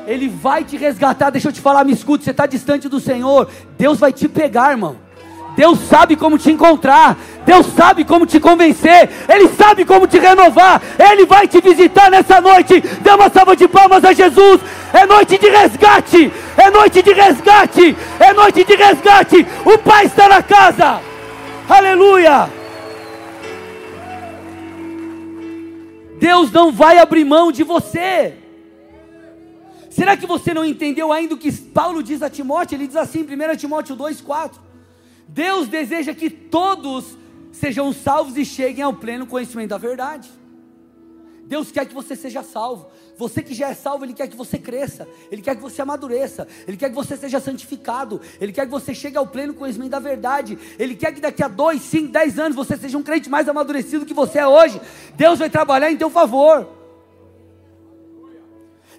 Ele 0.06 0.27
vai 0.27 0.63
te 0.63 0.77
resgatar. 0.77 1.30
Deixa 1.30 1.50
eu 1.50 1.54
te 1.54 1.62
falar, 1.62 1.84
me 1.84 1.94
escute, 1.94 2.24
você 2.24 2.32
está 2.32 2.46
distante 2.46 2.88
do 2.88 3.00
Senhor, 3.00 3.50
Deus 3.77 4.00
vai 4.00 4.13
te 4.13 4.27
pegar, 4.27 4.72
irmão. 4.72 5.06
Deus 5.57 5.79
sabe 5.89 6.15
como 6.15 6.37
te 6.37 6.51
encontrar, 6.51 7.17
Deus 7.43 7.65
sabe 7.75 8.05
como 8.05 8.27
te 8.27 8.39
convencer, 8.39 9.09
Ele 9.27 9.47
sabe 9.49 9.85
como 9.85 10.05
te 10.05 10.19
renovar, 10.19 10.79
Ele 10.99 11.25
vai 11.25 11.47
te 11.47 11.59
visitar 11.59 12.11
nessa 12.11 12.39
noite. 12.39 12.79
Dê 12.79 13.09
uma 13.09 13.27
salva 13.27 13.55
de 13.55 13.67
palmas 13.67 14.05
a 14.05 14.13
Jesus. 14.13 14.61
É 14.93 15.07
noite 15.07 15.35
de 15.39 15.49
resgate, 15.49 16.31
é 16.55 16.69
noite 16.69 17.01
de 17.01 17.11
resgate, 17.11 17.97
é 18.19 18.33
noite 18.33 18.63
de 18.63 18.75
resgate. 18.75 19.47
O 19.65 19.79
Pai 19.79 20.05
está 20.05 20.29
na 20.29 20.43
casa, 20.43 21.01
aleluia. 21.67 22.51
Deus 26.19 26.51
não 26.51 26.71
vai 26.71 26.99
abrir 26.99 27.25
mão 27.25 27.51
de 27.51 27.63
você. 27.63 28.35
Será 29.89 30.15
que 30.15 30.27
você 30.27 30.53
não 30.53 30.63
entendeu 30.63 31.11
ainda 31.11 31.33
o 31.33 31.37
que 31.37 31.51
Paulo 31.51 32.03
diz 32.03 32.21
a 32.21 32.29
Timóteo? 32.29 32.75
Ele 32.75 32.85
diz 32.85 32.95
assim, 32.95 33.23
1 33.23 33.55
Timóteo 33.57 33.97
2,4. 33.97 34.66
Deus 35.27 35.67
deseja 35.67 36.13
que 36.13 36.29
todos 36.29 37.17
sejam 37.51 37.91
salvos 37.91 38.38
e 38.38 38.46
cheguem 38.46 38.84
ao 38.84 38.93
pleno 38.93 39.27
conhecimento 39.27 39.69
da 39.69 39.77
verdade. 39.77 40.29
Deus 41.48 41.72
quer 41.72 41.86
que 41.86 41.93
você 41.93 42.15
seja 42.15 42.43
salvo. 42.43 42.88
Você 43.17 43.41
que 43.41 43.53
já 43.53 43.69
é 43.69 43.74
salvo, 43.74 44.03
Ele 44.03 44.13
quer 44.13 44.27
que 44.27 44.36
você 44.36 44.57
cresça. 44.57 45.07
Ele 45.31 45.41
quer 45.41 45.55
que 45.55 45.62
você 45.62 45.81
amadureça. 45.81 46.46
Ele 46.67 46.75
quer 46.75 46.89
que 46.89 46.96
você 46.96 47.15
seja 47.15 47.39
santificado. 47.39 48.19
Ele 48.39 48.51
quer 48.51 48.65
que 48.65 48.72
você 48.72 48.93
chegue 48.93 49.17
ao 49.17 49.25
pleno 49.25 49.53
conhecimento 49.53 49.91
da 49.91 50.00
verdade. 50.00 50.57
Ele 50.77 50.93
quer 50.93 51.13
que 51.13 51.22
daqui 51.22 51.41
a 51.41 51.48
dois, 51.48 51.81
cinco, 51.81 52.12
dez 52.12 52.38
anos 52.38 52.55
você 52.55 52.75
seja 52.75 52.98
um 52.98 53.03
crente 53.03 53.29
mais 53.29 53.48
amadurecido 53.48 54.05
que 54.05 54.13
você 54.13 54.39
é 54.39 54.48
hoje. 54.48 54.79
Deus 55.15 55.39
vai 55.39 55.50
trabalhar 55.50 55.89
em 55.89 55.98
teu 55.98 56.10
favor. 56.10 56.67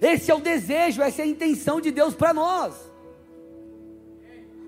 Esse 0.01 0.31
é 0.31 0.35
o 0.35 0.39
desejo, 0.39 1.01
essa 1.01 1.21
é 1.21 1.25
a 1.25 1.27
intenção 1.27 1.79
de 1.79 1.91
Deus 1.91 2.15
para 2.15 2.33
nós. 2.33 2.73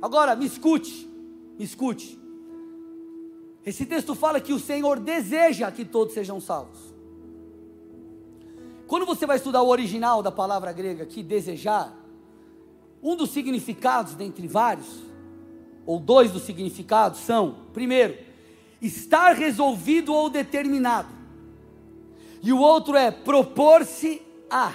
Agora, 0.02 0.36
me 0.36 0.46
escute. 0.46 1.11
Escute. 1.60 2.20
Esse 3.66 3.86
texto 3.86 4.16
fala 4.16 4.40
que 4.40 4.54
o 4.54 4.60
Senhor 4.60 5.00
deseja 5.00 5.72
que 5.72 5.86
todos 5.86 6.14
sejam 6.14 6.42
salvos. 6.42 6.92
Quando 8.88 9.06
você 9.06 9.26
vai 9.26 9.38
estudar 9.38 9.62
o 9.62 9.70
original 9.70 10.22
da 10.22 10.32
palavra 10.32 10.74
grega 10.74 11.04
aqui, 11.04 11.24
desejar, 11.24 11.96
um 13.02 13.16
dos 13.16 13.30
significados, 13.30 14.16
dentre 14.16 14.48
vários, 14.48 15.02
ou 15.86 16.00
dois 16.00 16.32
dos 16.32 16.44
significados, 16.44 17.20
são: 17.20 17.56
primeiro, 17.72 18.18
estar 18.82 19.34
resolvido 19.34 20.14
ou 20.14 20.30
determinado, 20.30 21.10
e 22.42 22.52
o 22.52 22.60
outro 22.60 22.98
é 22.98 23.12
propor-se 23.12 24.22
a. 24.50 24.74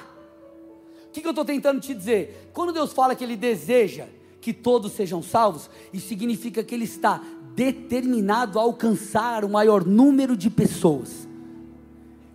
O 1.08 1.10
que, 1.12 1.20
que 1.20 1.26
eu 1.26 1.30
estou 1.30 1.44
tentando 1.44 1.80
te 1.80 1.92
dizer? 1.92 2.50
Quando 2.52 2.72
Deus 2.72 2.92
fala 2.92 3.14
que 3.14 3.24
Ele 3.24 3.36
deseja 3.36 4.06
que 4.46 4.52
todos 4.52 4.92
sejam 4.92 5.24
salvos, 5.24 5.68
isso 5.92 6.06
significa 6.06 6.62
que 6.62 6.72
ele 6.72 6.84
está 6.84 7.20
determinado 7.56 8.60
a 8.60 8.62
alcançar 8.62 9.44
o 9.44 9.48
maior 9.48 9.84
número 9.84 10.36
de 10.36 10.48
pessoas. 10.48 11.26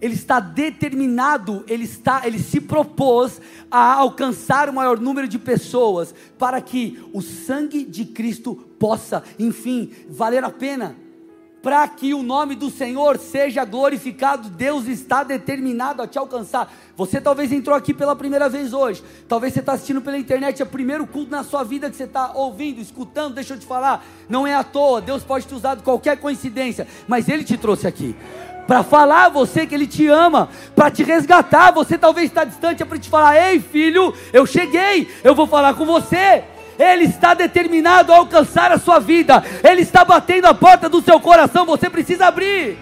Ele 0.02 0.16
está 0.16 0.42
determinado, 0.42 1.64
ele 1.70 1.86
está, 1.86 2.28
ele 2.28 2.38
se 2.38 2.60
propôs 2.60 3.40
a 3.72 3.94
alcançar 3.94 4.68
o 4.68 4.74
maior 4.74 5.00
número 5.00 5.26
de 5.26 5.40
pessoas 5.40 6.14
para 6.38 6.60
que 6.60 7.02
o 7.14 7.22
sangue 7.22 7.86
de 7.86 8.04
Cristo 8.04 8.56
possa, 8.78 9.24
enfim, 9.40 9.90
valer 10.10 10.44
a 10.44 10.50
pena 10.50 10.98
para 11.62 11.88
que 11.88 12.14
o 12.14 12.24
nome 12.24 12.56
do 12.56 12.70
Senhor 12.70 13.18
seja 13.20 13.64
glorificado, 13.64 14.50
Deus 14.50 14.88
está 14.88 15.24
determinado 15.24 16.02
a 16.02 16.08
te 16.08 16.18
alcançar. 16.18 16.74
Você 16.98 17.22
talvez 17.22 17.52
entrou 17.52 17.76
aqui 17.76 17.94
pela 17.94 18.16
primeira 18.16 18.50
vez 18.50 18.74
hoje, 18.74 19.04
talvez 19.28 19.54
você 19.54 19.60
está 19.60 19.74
assistindo 19.74 20.02
pela 20.02 20.18
internet, 20.18 20.62
é 20.62 20.66
o 20.66 20.68
primeiro 20.68 21.06
culto 21.06 21.30
na 21.30 21.44
sua 21.44 21.64
vida 21.64 21.90
que 21.90 21.96
você 21.96 22.06
está 22.06 22.32
ouvindo, 22.34 22.82
escutando. 22.82 23.36
Deixa 23.36 23.54
eu 23.54 23.60
te 23.60 23.66
falar, 23.66 24.04
não 24.28 24.48
é 24.48 24.56
à 24.56 24.64
toa, 24.64 25.02
Deus 25.02 25.24
pode 25.24 25.46
te 25.46 25.54
usar 25.54 25.76
de 25.76 25.84
qualquer 25.84 26.18
coincidência, 26.18 26.88
mas 27.08 27.30
Ele 27.30 27.44
te 27.44 27.58
trouxe 27.58 27.86
aqui. 27.86 28.16
Para 28.66 28.84
falar 28.84 29.26
a 29.26 29.30
você 29.30 29.68
que 29.68 29.76
Ele 29.76 29.88
te 29.88 30.08
ama, 30.08 30.50
para 30.76 30.90
te 30.90 31.04
resgatar. 31.04 31.72
Você 31.72 31.98
talvez 31.98 32.28
está 32.28 32.44
distante, 32.44 32.82
é 32.82 32.86
para 32.86 32.98
te 32.98 33.10
falar: 33.10 33.52
Ei 33.52 33.60
filho, 33.60 34.14
eu 34.32 34.46
cheguei, 34.46 35.10
eu 35.24 35.36
vou 35.36 35.46
falar 35.46 35.74
com 35.74 35.86
você. 35.86 36.44
Ele 36.82 37.04
está 37.04 37.36
determinado 37.36 38.12
a 38.12 38.18
alcançar 38.18 38.72
a 38.72 38.80
sua 38.80 38.98
vida, 38.98 39.44
Ele 39.64 39.82
está 39.82 40.04
batendo 40.04 40.46
a 40.48 40.54
porta 40.54 40.90
do 40.90 41.00
seu 41.00 41.20
coração, 41.20 41.64
você 41.64 41.88
precisa 41.92 42.26
abrir. 42.26 42.76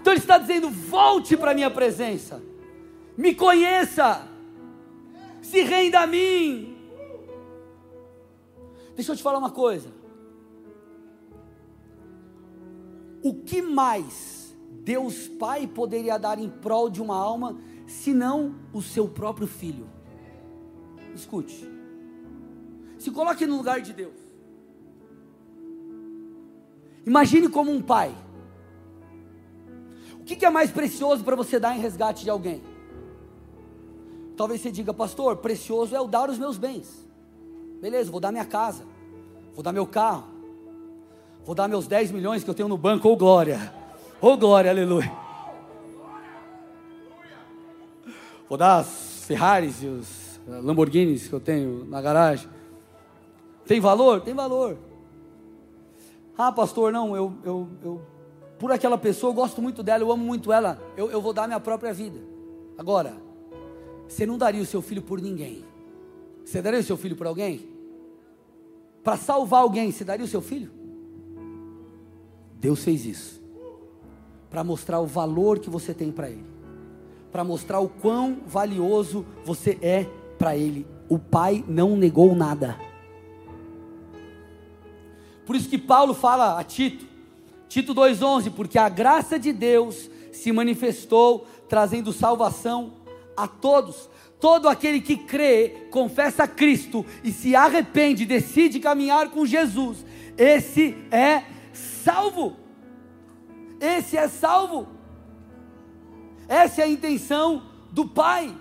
Então 0.00 0.12
Ele 0.12 0.20
está 0.20 0.38
dizendo: 0.38 0.70
volte 0.70 1.36
para 1.36 1.50
a 1.50 1.54
minha 1.54 1.68
presença, 1.68 2.40
me 3.18 3.34
conheça, 3.34 4.28
se 5.42 5.60
renda 5.62 6.02
a 6.02 6.06
mim. 6.06 6.78
Deixa 8.94 9.10
eu 9.10 9.16
te 9.16 9.24
falar 9.24 9.38
uma 9.38 9.50
coisa. 9.50 9.88
O 13.24 13.34
que 13.34 13.60
mais 13.60 14.56
Deus 14.84 15.26
Pai 15.26 15.66
poderia 15.66 16.16
dar 16.16 16.38
em 16.38 16.48
prol 16.48 16.88
de 16.88 17.02
uma 17.02 17.16
alma 17.16 17.56
senão 17.86 18.54
o 18.72 18.82
seu 18.82 19.08
próprio 19.08 19.46
filho. 19.46 19.86
Escute. 21.14 21.68
Se 22.98 23.10
coloque 23.10 23.46
no 23.46 23.56
lugar 23.56 23.80
de 23.80 23.92
Deus. 23.92 24.14
Imagine 27.06 27.48
como 27.48 27.70
um 27.70 27.80
pai. 27.80 28.14
O 30.20 30.24
que 30.24 30.44
é 30.44 30.50
mais 30.50 30.70
precioso 30.70 31.22
para 31.22 31.36
você 31.36 31.60
dar 31.60 31.76
em 31.76 31.80
resgate 31.80 32.24
de 32.24 32.30
alguém? 32.30 32.62
Talvez 34.36 34.60
você 34.60 34.70
diga, 34.70 34.92
pastor, 34.92 35.36
precioso 35.36 35.94
é 35.94 36.00
o 36.00 36.06
dar 36.06 36.28
os 36.28 36.38
meus 36.38 36.58
bens. 36.58 37.06
Beleza, 37.80 38.10
vou 38.10 38.20
dar 38.20 38.32
minha 38.32 38.44
casa, 38.44 38.84
vou 39.54 39.62
dar 39.62 39.72
meu 39.72 39.86
carro, 39.86 40.24
vou 41.44 41.54
dar 41.54 41.68
meus 41.68 41.86
10 41.86 42.10
milhões 42.10 42.42
que 42.42 42.50
eu 42.50 42.54
tenho 42.54 42.68
no 42.68 42.76
banco, 42.76 43.08
ô 43.08 43.12
oh, 43.12 43.16
glória, 43.16 43.72
ô 44.20 44.32
oh, 44.32 44.36
glória, 44.36 44.70
aleluia. 44.70 45.25
Vou 48.48 48.56
dar 48.56 48.78
as 48.78 49.24
Ferraris 49.24 49.82
e 49.82 49.86
os 49.86 50.40
eh, 50.48 50.60
Lamborghinis 50.62 51.26
que 51.26 51.32
eu 51.32 51.40
tenho 51.40 51.84
na 51.84 52.00
garagem. 52.00 52.48
Tem 53.66 53.80
valor? 53.80 54.20
Tem 54.20 54.34
valor. 54.34 54.78
Ah, 56.38 56.52
pastor, 56.52 56.92
não, 56.92 57.16
eu, 57.16 57.32
eu, 57.42 57.68
eu 57.82 58.02
por 58.58 58.70
aquela 58.70 58.96
pessoa, 58.96 59.30
eu 59.30 59.34
gosto 59.34 59.60
muito 59.60 59.82
dela, 59.82 60.02
eu 60.02 60.12
amo 60.12 60.24
muito 60.24 60.52
ela, 60.52 60.80
eu, 60.96 61.10
eu 61.10 61.20
vou 61.20 61.32
dar 61.32 61.46
minha 61.46 61.58
própria 61.58 61.92
vida. 61.92 62.20
Agora, 62.78 63.16
você 64.06 64.24
não 64.24 64.38
daria 64.38 64.62
o 64.62 64.66
seu 64.66 64.80
filho 64.80 65.02
por 65.02 65.20
ninguém. 65.20 65.64
Você 66.44 66.62
daria 66.62 66.78
o 66.78 66.84
seu 66.84 66.96
filho 66.96 67.16
por 67.16 67.26
alguém? 67.26 67.68
Para 69.02 69.16
salvar 69.16 69.62
alguém, 69.62 69.90
você 69.90 70.04
daria 70.04 70.24
o 70.24 70.28
seu 70.28 70.40
filho? 70.40 70.70
Deus 72.60 72.84
fez 72.84 73.04
isso. 73.04 73.42
Para 74.48 74.62
mostrar 74.62 75.00
o 75.00 75.06
valor 75.06 75.58
que 75.58 75.68
você 75.68 75.92
tem 75.92 76.12
para 76.12 76.30
Ele 76.30 76.55
para 77.36 77.44
mostrar 77.44 77.80
o 77.80 77.88
quão 77.90 78.38
valioso 78.46 79.26
você 79.44 79.76
é 79.82 80.06
para 80.38 80.56
Ele. 80.56 80.86
O 81.06 81.18
Pai 81.18 81.62
não 81.68 81.94
negou 81.94 82.34
nada. 82.34 82.80
Por 85.44 85.54
isso 85.54 85.68
que 85.68 85.76
Paulo 85.76 86.14
fala 86.14 86.58
a 86.58 86.64
Tito, 86.64 87.04
Tito 87.68 87.94
2,11: 87.94 88.50
porque 88.52 88.78
a 88.78 88.88
graça 88.88 89.38
de 89.38 89.52
Deus 89.52 90.08
se 90.32 90.50
manifestou, 90.50 91.46
trazendo 91.68 92.10
salvação 92.10 92.94
a 93.36 93.46
todos. 93.46 94.08
Todo 94.40 94.66
aquele 94.66 95.02
que 95.02 95.18
crê, 95.18 95.88
confessa 95.90 96.48
Cristo 96.48 97.04
e 97.22 97.30
se 97.30 97.54
arrepende, 97.54 98.24
decide 98.24 98.80
caminhar 98.80 99.28
com 99.28 99.44
Jesus, 99.44 100.06
esse 100.38 100.96
é 101.10 101.42
salvo. 101.74 102.56
Esse 103.78 104.16
é 104.16 104.26
salvo. 104.26 104.95
Essa 106.48 106.82
é 106.82 106.84
a 106.84 106.88
intenção 106.88 107.62
do 107.90 108.06
Pai. 108.06 108.56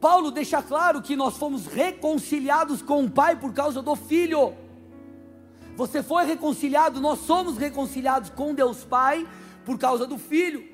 Paulo 0.00 0.30
deixa 0.30 0.62
claro 0.62 1.02
que 1.02 1.14
nós 1.14 1.36
fomos 1.36 1.66
reconciliados 1.66 2.80
com 2.80 3.04
o 3.04 3.10
Pai 3.10 3.36
por 3.36 3.52
causa 3.52 3.82
do 3.82 3.94
Filho. 3.94 4.54
Você 5.76 6.02
foi 6.02 6.24
reconciliado, 6.24 7.00
nós 7.00 7.20
somos 7.20 7.56
reconciliados 7.56 8.30
com 8.30 8.54
Deus 8.54 8.84
Pai 8.84 9.28
por 9.64 9.78
causa 9.78 10.06
do 10.06 10.18
Filho. 10.18 10.64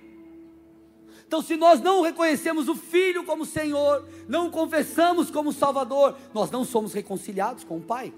Então, 1.26 1.42
se 1.42 1.56
nós 1.56 1.80
não 1.80 2.02
reconhecemos 2.02 2.68
o 2.68 2.76
Filho 2.76 3.25
como 3.25 3.44
Senhor, 3.44 4.06
não 4.28 4.48
confessamos 4.48 5.28
como 5.28 5.52
Salvador, 5.52 6.16
nós 6.32 6.50
não 6.52 6.64
somos 6.64 6.92
reconciliados 6.92 7.64
com 7.64 7.78
o 7.78 7.82
Pai. 7.82 8.14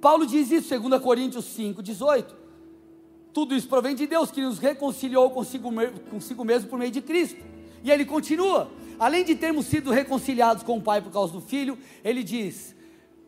Paulo 0.00 0.26
diz 0.26 0.50
isso, 0.52 0.78
2 0.78 1.02
Coríntios 1.02 1.46
5, 1.46 1.82
18. 1.82 2.43
Tudo 3.34 3.54
isso 3.56 3.68
provém 3.68 3.96
de 3.96 4.06
Deus, 4.06 4.30
que 4.30 4.40
nos 4.40 4.60
reconciliou 4.60 5.28
consigo, 5.28 5.68
consigo 6.08 6.44
mesmo 6.44 6.70
por 6.70 6.78
meio 6.78 6.92
de 6.92 7.02
Cristo. 7.02 7.44
E 7.82 7.90
ele 7.90 8.04
continua: 8.04 8.70
além 8.96 9.24
de 9.24 9.34
termos 9.34 9.66
sido 9.66 9.90
reconciliados 9.90 10.62
com 10.62 10.78
o 10.78 10.80
Pai 10.80 11.02
por 11.02 11.10
causa 11.10 11.32
do 11.32 11.40
Filho, 11.40 11.76
ele 12.04 12.22
diz: 12.22 12.76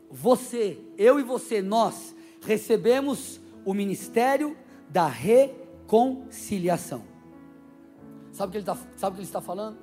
Você, 0.08 0.78
eu 0.96 1.18
e 1.18 1.24
você, 1.24 1.60
nós 1.60 2.14
recebemos 2.40 3.40
o 3.64 3.74
ministério 3.74 4.56
da 4.88 5.08
reconciliação. 5.08 7.02
Sabe 8.30 8.50
o 8.50 8.52
que 8.52 8.58
ele, 8.58 8.64
tá, 8.64 8.78
sabe 8.96 9.14
o 9.14 9.16
que 9.16 9.22
ele 9.22 9.28
está 9.28 9.40
falando? 9.40 9.76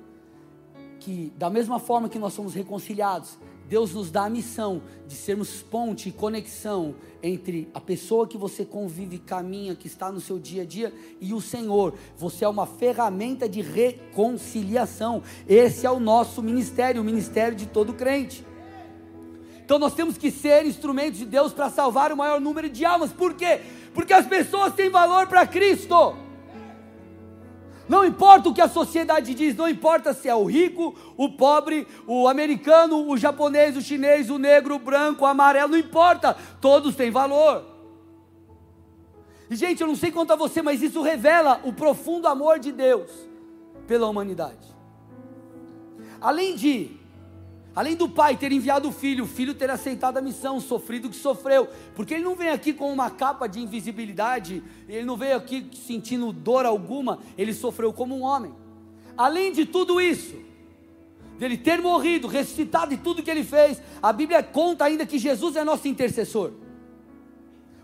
Que 1.00 1.30
da 1.36 1.50
mesma 1.50 1.78
forma 1.78 2.08
que 2.08 2.18
nós 2.18 2.32
somos 2.32 2.54
reconciliados, 2.54 3.38
Deus 3.68 3.94
nos 3.94 4.10
dá 4.10 4.24
a 4.26 4.30
missão 4.30 4.82
de 5.06 5.14
sermos 5.14 5.62
ponte 5.62 6.08
e 6.08 6.12
conexão 6.12 6.94
entre 7.22 7.68
a 7.72 7.80
pessoa 7.80 8.28
que 8.28 8.36
você 8.36 8.64
convive, 8.64 9.18
caminha, 9.18 9.74
que 9.74 9.86
está 9.86 10.12
no 10.12 10.20
seu 10.20 10.38
dia 10.38 10.62
a 10.62 10.66
dia 10.66 10.92
e 11.20 11.32
o 11.32 11.40
Senhor. 11.40 11.94
Você 12.16 12.44
é 12.44 12.48
uma 12.48 12.66
ferramenta 12.66 13.48
de 13.48 13.62
reconciliação. 13.62 15.22
Esse 15.48 15.86
é 15.86 15.90
o 15.90 15.98
nosso 15.98 16.42
ministério, 16.42 17.00
o 17.00 17.04
ministério 17.04 17.56
de 17.56 17.66
todo 17.66 17.94
crente. 17.94 18.44
Então 19.64 19.78
nós 19.78 19.94
temos 19.94 20.18
que 20.18 20.30
ser 20.30 20.66
instrumentos 20.66 21.18
de 21.18 21.24
Deus 21.24 21.52
para 21.52 21.70
salvar 21.70 22.12
o 22.12 22.16
maior 22.16 22.40
número 22.40 22.68
de 22.68 22.84
almas. 22.84 23.12
Por 23.12 23.32
quê? 23.32 23.62
Porque 23.94 24.12
as 24.12 24.26
pessoas 24.26 24.74
têm 24.74 24.90
valor 24.90 25.26
para 25.26 25.46
Cristo. 25.46 26.23
Não 27.88 28.04
importa 28.04 28.48
o 28.48 28.54
que 28.54 28.60
a 28.60 28.68
sociedade 28.68 29.34
diz, 29.34 29.54
não 29.54 29.68
importa 29.68 30.14
se 30.14 30.28
é 30.28 30.34
o 30.34 30.44
rico, 30.44 30.94
o 31.16 31.28
pobre, 31.30 31.86
o 32.06 32.26
americano, 32.26 33.08
o 33.08 33.16
japonês, 33.16 33.76
o 33.76 33.82
chinês, 33.82 34.30
o 34.30 34.38
negro, 34.38 34.76
o 34.76 34.78
branco, 34.78 35.24
o 35.24 35.26
amarelo, 35.26 35.72
não 35.72 35.78
importa, 35.78 36.36
todos 36.60 36.96
têm 36.96 37.10
valor. 37.10 37.64
E 39.50 39.56
gente, 39.56 39.82
eu 39.82 39.86
não 39.86 39.96
sei 39.96 40.10
quanto 40.10 40.32
a 40.32 40.36
você, 40.36 40.62
mas 40.62 40.82
isso 40.82 41.02
revela 41.02 41.60
o 41.64 41.72
profundo 41.72 42.26
amor 42.26 42.58
de 42.58 42.72
Deus 42.72 43.10
pela 43.86 44.08
humanidade. 44.08 44.74
Além 46.20 46.56
de 46.56 47.03
Além 47.74 47.96
do 47.96 48.08
pai 48.08 48.36
ter 48.36 48.52
enviado 48.52 48.88
o 48.88 48.92
filho, 48.92 49.24
o 49.24 49.26
filho 49.26 49.52
ter 49.52 49.68
aceitado 49.68 50.16
a 50.16 50.22
missão, 50.22 50.60
sofrido 50.60 51.06
o 51.06 51.10
que 51.10 51.16
sofreu, 51.16 51.68
porque 51.96 52.14
ele 52.14 52.22
não 52.22 52.36
vem 52.36 52.50
aqui 52.50 52.72
com 52.72 52.92
uma 52.92 53.10
capa 53.10 53.48
de 53.48 53.58
invisibilidade, 53.58 54.62
ele 54.88 55.04
não 55.04 55.16
veio 55.16 55.36
aqui 55.36 55.68
sentindo 55.84 56.32
dor 56.32 56.64
alguma, 56.64 57.18
ele 57.36 57.52
sofreu 57.52 57.92
como 57.92 58.16
um 58.16 58.22
homem. 58.22 58.54
Além 59.16 59.52
de 59.52 59.66
tudo 59.66 60.00
isso, 60.00 60.36
dele 61.36 61.56
ter 61.56 61.82
morrido, 61.82 62.28
ressuscitado 62.28 62.94
e 62.94 62.96
tudo 62.96 63.24
que 63.24 63.30
ele 63.30 63.42
fez, 63.42 63.82
a 64.00 64.12
Bíblia 64.12 64.40
conta 64.40 64.84
ainda 64.84 65.04
que 65.04 65.18
Jesus 65.18 65.56
é 65.56 65.64
nosso 65.64 65.88
intercessor. 65.88 66.52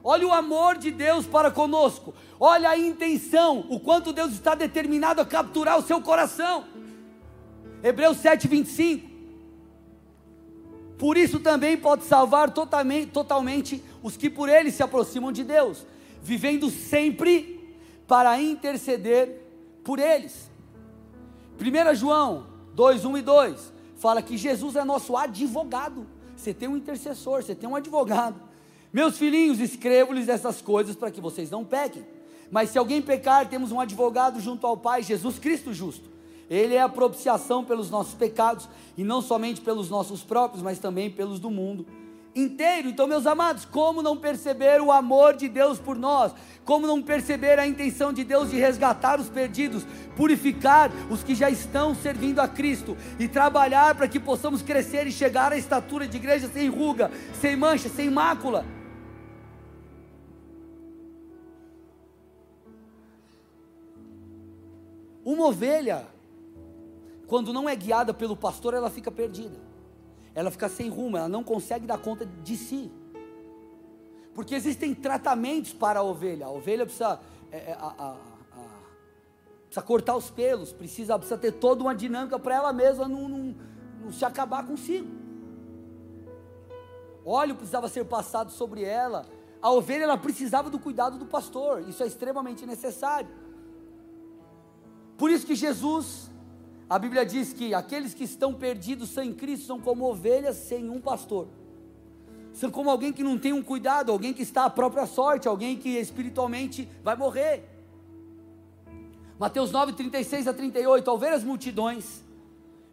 Olha 0.04 0.26
o 0.26 0.32
amor 0.32 0.78
de 0.78 0.92
Deus 0.92 1.26
para 1.26 1.50
conosco, 1.50 2.14
olha 2.38 2.70
a 2.70 2.78
intenção, 2.78 3.66
o 3.68 3.80
quanto 3.80 4.12
Deus 4.12 4.32
está 4.32 4.54
determinado 4.54 5.20
a 5.20 5.26
capturar 5.26 5.78
o 5.78 5.82
seu 5.82 6.00
coração. 6.00 6.64
Hebreus 7.82 8.18
7, 8.18 8.46
25. 8.46 9.09
Por 11.00 11.16
isso 11.16 11.40
também 11.40 11.78
pode 11.78 12.04
salvar 12.04 12.50
totalmente, 12.50 13.10
totalmente 13.10 13.82
os 14.02 14.18
que 14.18 14.28
por 14.28 14.50
ele 14.50 14.70
se 14.70 14.82
aproximam 14.82 15.32
de 15.32 15.42
Deus, 15.42 15.86
vivendo 16.22 16.68
sempre 16.68 17.74
para 18.06 18.38
interceder 18.38 19.40
por 19.82 19.98
eles. 19.98 20.50
1 21.58 21.94
João 21.94 22.48
2, 22.74 23.06
1 23.06 23.16
e 23.16 23.22
2 23.22 23.72
fala 23.96 24.20
que 24.20 24.36
Jesus 24.36 24.76
é 24.76 24.84
nosso 24.84 25.16
advogado. 25.16 26.06
Você 26.36 26.52
tem 26.52 26.68
um 26.68 26.76
intercessor, 26.76 27.42
você 27.42 27.54
tem 27.54 27.66
um 27.66 27.76
advogado. 27.76 28.38
Meus 28.92 29.16
filhinhos, 29.16 29.58
escrevo-lhes 29.58 30.28
essas 30.28 30.60
coisas 30.60 30.94
para 30.94 31.10
que 31.10 31.20
vocês 31.20 31.50
não 31.50 31.64
pequem. 31.64 32.04
Mas 32.50 32.68
se 32.68 32.78
alguém 32.78 33.00
pecar, 33.00 33.48
temos 33.48 33.72
um 33.72 33.80
advogado 33.80 34.38
junto 34.38 34.66
ao 34.66 34.76
Pai, 34.76 35.02
Jesus 35.02 35.38
Cristo 35.38 35.72
justo 35.72 36.09
ele 36.50 36.74
é 36.74 36.82
a 36.82 36.88
propiciação 36.88 37.64
pelos 37.64 37.88
nossos 37.90 38.14
pecados, 38.14 38.68
e 38.98 39.04
não 39.04 39.22
somente 39.22 39.60
pelos 39.60 39.88
nossos 39.88 40.22
próprios, 40.22 40.62
mas 40.62 40.80
também 40.80 41.08
pelos 41.08 41.38
do 41.38 41.48
mundo 41.48 41.86
inteiro. 42.34 42.88
Então, 42.88 43.06
meus 43.06 43.26
amados, 43.26 43.64
como 43.64 44.02
não 44.02 44.16
perceber 44.16 44.80
o 44.80 44.92
amor 44.92 45.34
de 45.34 45.48
Deus 45.48 45.78
por 45.78 45.96
nós? 45.96 46.32
Como 46.64 46.86
não 46.86 47.02
perceber 47.02 47.58
a 47.58 47.66
intenção 47.66 48.12
de 48.12 48.24
Deus 48.24 48.50
de 48.50 48.56
resgatar 48.56 49.18
os 49.18 49.28
perdidos, 49.28 49.86
purificar 50.16 50.90
os 51.10 51.22
que 51.22 51.34
já 51.34 51.50
estão 51.50 51.94
servindo 51.94 52.40
a 52.40 52.48
Cristo 52.48 52.96
e 53.18 53.26
trabalhar 53.26 53.94
para 53.94 54.08
que 54.08 54.20
possamos 54.20 54.62
crescer 54.62 55.06
e 55.06 55.12
chegar 55.12 55.52
à 55.52 55.56
estatura 55.56 56.06
de 56.06 56.16
igreja 56.16 56.48
sem 56.48 56.68
ruga, 56.68 57.10
sem 57.40 57.56
mancha, 57.56 57.88
sem 57.88 58.10
mácula? 58.10 58.64
Uma 65.24 65.46
ovelha 65.46 66.06
quando 67.30 67.52
não 67.52 67.68
é 67.68 67.76
guiada 67.76 68.12
pelo 68.12 68.36
pastor, 68.36 68.74
ela 68.74 68.90
fica 68.90 69.08
perdida. 69.08 69.56
Ela 70.34 70.50
fica 70.50 70.68
sem 70.68 70.90
rumo, 70.90 71.16
ela 71.16 71.28
não 71.28 71.44
consegue 71.44 71.86
dar 71.86 71.96
conta 71.96 72.26
de 72.26 72.56
si. 72.56 72.90
Porque 74.34 74.52
existem 74.52 74.92
tratamentos 74.92 75.72
para 75.72 76.00
a 76.00 76.02
ovelha. 76.02 76.46
A 76.46 76.50
ovelha 76.50 76.84
precisa, 76.84 77.20
é, 77.52 77.70
é 77.70 77.72
a, 77.74 77.86
a, 77.86 78.10
a, 78.10 78.16
precisa 79.66 79.86
cortar 79.86 80.16
os 80.16 80.28
pelos, 80.28 80.72
precisa, 80.72 81.16
precisa 81.16 81.38
ter 81.38 81.52
toda 81.52 81.82
uma 81.84 81.94
dinâmica 81.94 82.36
para 82.36 82.56
ela 82.56 82.72
mesma 82.72 83.06
não, 83.06 83.28
não, 83.28 83.54
não 84.02 84.12
se 84.12 84.24
acabar 84.24 84.66
consigo. 84.66 85.08
Óleo 87.24 87.54
precisava 87.54 87.88
ser 87.88 88.06
passado 88.06 88.50
sobre 88.50 88.82
ela. 88.82 89.24
A 89.62 89.70
ovelha 89.70 90.02
ela 90.02 90.18
precisava 90.18 90.68
do 90.68 90.80
cuidado 90.80 91.16
do 91.16 91.26
pastor. 91.26 91.88
Isso 91.88 92.02
é 92.02 92.08
extremamente 92.08 92.66
necessário. 92.66 93.30
Por 95.16 95.30
isso 95.30 95.46
que 95.46 95.54
Jesus 95.54 96.29
a 96.90 96.98
Bíblia 96.98 97.24
diz 97.24 97.52
que 97.52 97.72
aqueles 97.72 98.12
que 98.12 98.24
estão 98.24 98.52
perdidos 98.52 99.10
sem 99.10 99.32
Cristo 99.32 99.64
são 99.64 99.80
como 99.80 100.10
ovelhas 100.10 100.56
sem 100.56 100.90
um 100.90 101.00
pastor. 101.00 101.46
São 102.52 102.68
como 102.68 102.90
alguém 102.90 103.12
que 103.12 103.22
não 103.22 103.38
tem 103.38 103.52
um 103.52 103.62
cuidado, 103.62 104.10
alguém 104.10 104.34
que 104.34 104.42
está 104.42 104.64
à 104.64 104.70
própria 104.70 105.06
sorte, 105.06 105.46
alguém 105.46 105.76
que 105.76 105.90
espiritualmente 105.90 106.88
vai 107.04 107.14
morrer. 107.14 107.62
Mateus 109.38 109.70
9, 109.70 109.92
36 109.92 110.48
a 110.48 110.52
38, 110.52 111.08
ao 111.08 111.16
ver 111.16 111.32
as 111.32 111.44
multidões, 111.44 112.24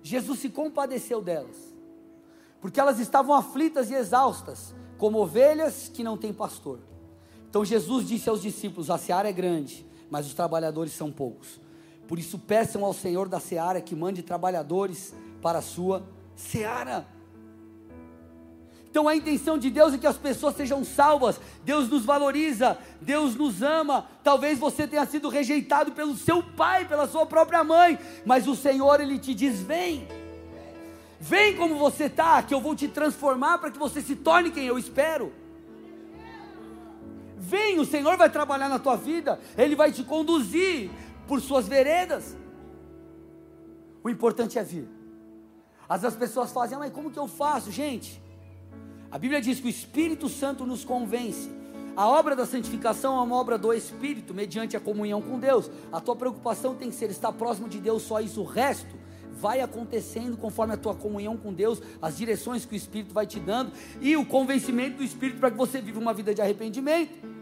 Jesus 0.04 0.42
se 0.42 0.50
compadeceu 0.50 1.20
delas, 1.20 1.58
porque 2.62 2.80
elas 2.80 3.00
estavam 3.00 3.34
aflitas 3.34 3.90
e 3.90 3.96
exaustas, 3.96 4.76
como 5.00 5.18
ovelhas 5.18 5.90
que 5.92 6.04
não 6.04 6.16
têm 6.16 6.32
pastor. 6.32 6.80
Então 7.50 7.66
Jesus 7.66 8.08
disse 8.08 8.30
aos 8.30 8.44
discípulos: 8.44 8.92
A 8.92 8.98
seara 9.00 9.28
é 9.28 9.34
grande, 9.34 9.84
mas 10.08 10.28
os 10.28 10.36
trabalhadores 10.36 10.94
são 10.94 11.12
poucos. 11.12 11.60
Por 12.08 12.18
isso, 12.18 12.40
peçam 12.40 12.86
ao 12.86 12.94
Senhor 12.94 13.28
da 13.28 13.40
seara 13.40 13.82
que 13.82 13.96
mande 13.96 14.24
trabalhadores 14.24 15.14
para 15.42 15.60
a 15.60 15.62
sua 15.62 16.04
seara. 16.36 17.06
Então 18.90 19.08
a 19.08 19.16
intenção 19.16 19.58
de 19.58 19.70
Deus 19.70 19.94
é 19.94 19.98
que 19.98 20.08
as 20.08 20.18
pessoas 20.18 20.56
sejam 20.56 20.84
salvas. 20.84 21.40
Deus 21.64 21.90
nos 21.90 22.04
valoriza, 22.06 22.78
Deus 23.00 23.36
nos 23.36 23.62
ama. 23.62 24.08
Talvez 24.24 24.58
você 24.58 24.88
tenha 24.88 25.06
sido 25.06 25.30
rejeitado 25.30 25.92
pelo 25.92 26.16
seu 26.16 26.42
pai, 26.42 26.86
pela 26.86 27.08
sua 27.08 27.26
própria 27.26 27.64
mãe, 27.64 28.00
mas 28.26 28.48
o 28.48 28.56
Senhor 28.56 29.00
ele 29.00 29.20
te 29.20 29.36
diz: 29.36 29.62
"Vem. 29.62 30.08
Vem 31.20 31.56
como 31.56 31.76
você 31.76 32.06
está, 32.06 32.42
que 32.42 32.54
eu 32.54 32.62
vou 32.62 32.76
te 32.76 32.88
transformar 32.88 33.58
para 33.58 33.70
que 33.70 33.78
você 33.78 34.02
se 34.02 34.16
torne 34.16 34.50
quem 34.50 34.66
eu 34.66 34.80
espero." 34.80 35.32
Vem, 37.38 37.80
o 37.80 37.86
Senhor 37.86 38.18
vai 38.18 38.30
trabalhar 38.30 38.68
na 38.68 38.80
tua 38.80 38.98
vida, 38.98 39.40
Ele 39.58 39.76
vai 39.76 39.92
te 39.92 40.04
conduzir, 40.04 40.90
por 41.28 41.42
suas 41.42 41.68
veredas. 41.68 42.36
O 44.04 44.10
importante 44.10 44.58
é 44.58 44.64
vir. 44.64 44.88
Às 45.90 46.02
vezes 46.02 46.16
as 46.16 46.20
pessoas 46.20 46.52
fazem, 46.52 46.76
ah, 46.76 46.80
mas 46.80 46.92
como 46.92 47.12
que 47.12 47.20
eu 47.20 47.28
faço, 47.28 47.72
gente? 47.72 48.22
A 49.12 49.18
Bíblia 49.18 49.42
diz 49.42 49.60
que 49.60 49.68
o 49.68 49.70
Espírito 49.70 50.28
Santo 50.28 50.66
nos 50.66 50.84
convence. 50.84 51.50
A 51.96 52.08
obra 52.08 52.36
da 52.36 52.46
santificação 52.46 53.18
é 53.18 53.22
uma 53.22 53.36
obra 53.36 53.58
do 53.58 53.74
Espírito, 53.74 54.34
mediante 54.34 54.78
a 54.78 54.80
comunhão 54.80 55.22
com 55.22 55.40
Deus. 55.40 55.70
A 55.92 56.00
tua 56.00 56.16
preocupação 56.16 56.76
tem 56.76 56.90
que 56.90 56.96
ser 56.96 57.10
estar 57.10 57.32
próximo 57.32 57.68
de 57.68 57.80
Deus, 57.80 58.04
só 58.04 58.20
isso. 58.20 58.42
O 58.42 58.46
resto 58.46 58.96
vai 59.32 59.62
acontecendo 59.62 60.36
conforme 60.36 60.74
a 60.74 60.78
tua 60.78 60.94
comunhão 60.94 61.38
com 61.38 61.54
Deus, 61.54 61.82
as 62.02 62.18
direções 62.18 62.66
que 62.66 62.74
o 62.74 62.76
Espírito 62.76 63.14
vai 63.14 63.26
te 63.26 63.40
dando 63.40 63.72
e 64.02 64.18
o 64.18 64.26
convencimento 64.26 64.98
do 64.98 65.04
Espírito 65.04 65.40
para 65.40 65.52
que 65.52 65.58
você 65.58 65.80
viva 65.80 66.00
uma 66.00 66.14
vida 66.14 66.34
de 66.34 66.42
arrependimento. 66.42 67.37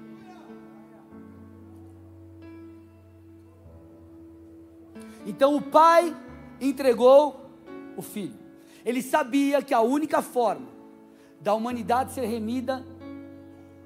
Então 5.26 5.56
o 5.56 5.62
pai 5.62 6.16
entregou 6.62 7.50
o 7.98 8.02
filho. 8.02 8.38
Ele 8.86 9.02
sabia 9.02 9.62
que 9.62 9.74
a 9.74 9.82
única 9.82 10.22
forma 10.22 10.68
da 11.42 11.54
humanidade 11.54 12.14
ser 12.14 12.26
remida 12.26 12.86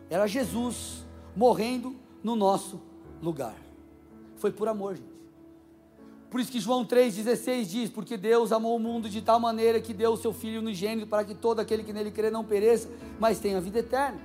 era 0.09 0.27
Jesus 0.27 1.05
morrendo 1.35 1.95
no 2.23 2.35
nosso 2.35 2.81
lugar. 3.21 3.55
Foi 4.35 4.51
por 4.51 4.67
amor, 4.67 4.95
gente. 4.95 5.19
Por 6.29 6.39
isso 6.39 6.51
que 6.51 6.59
João 6.59 6.85
3,16 6.85 7.65
diz: 7.65 7.89
Porque 7.89 8.15
Deus 8.15 8.51
amou 8.51 8.75
o 8.75 8.79
mundo 8.79 9.09
de 9.09 9.21
tal 9.21 9.39
maneira 9.39 9.81
que 9.81 9.93
deu 9.93 10.11
o 10.11 10.17
seu 10.17 10.31
Filho 10.31 10.59
unigênito 10.59 11.07
para 11.07 11.23
que 11.23 11.33
todo 11.33 11.59
aquele 11.59 11.83
que 11.83 11.91
nele 11.91 12.11
crê 12.11 12.29
não 12.29 12.43
pereça, 12.43 12.89
mas 13.19 13.39
tenha 13.39 13.59
vida 13.59 13.79
eterna. 13.79 14.19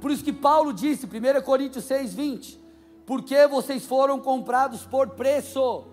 Por 0.00 0.10
isso 0.10 0.24
que 0.24 0.32
Paulo 0.32 0.72
disse, 0.72 1.06
1 1.06 1.42
Coríntios 1.42 1.84
6,20: 1.84 2.56
Porque 3.06 3.46
vocês 3.46 3.84
foram 3.86 4.20
comprados 4.20 4.84
por 4.84 5.10
preço. 5.10 5.84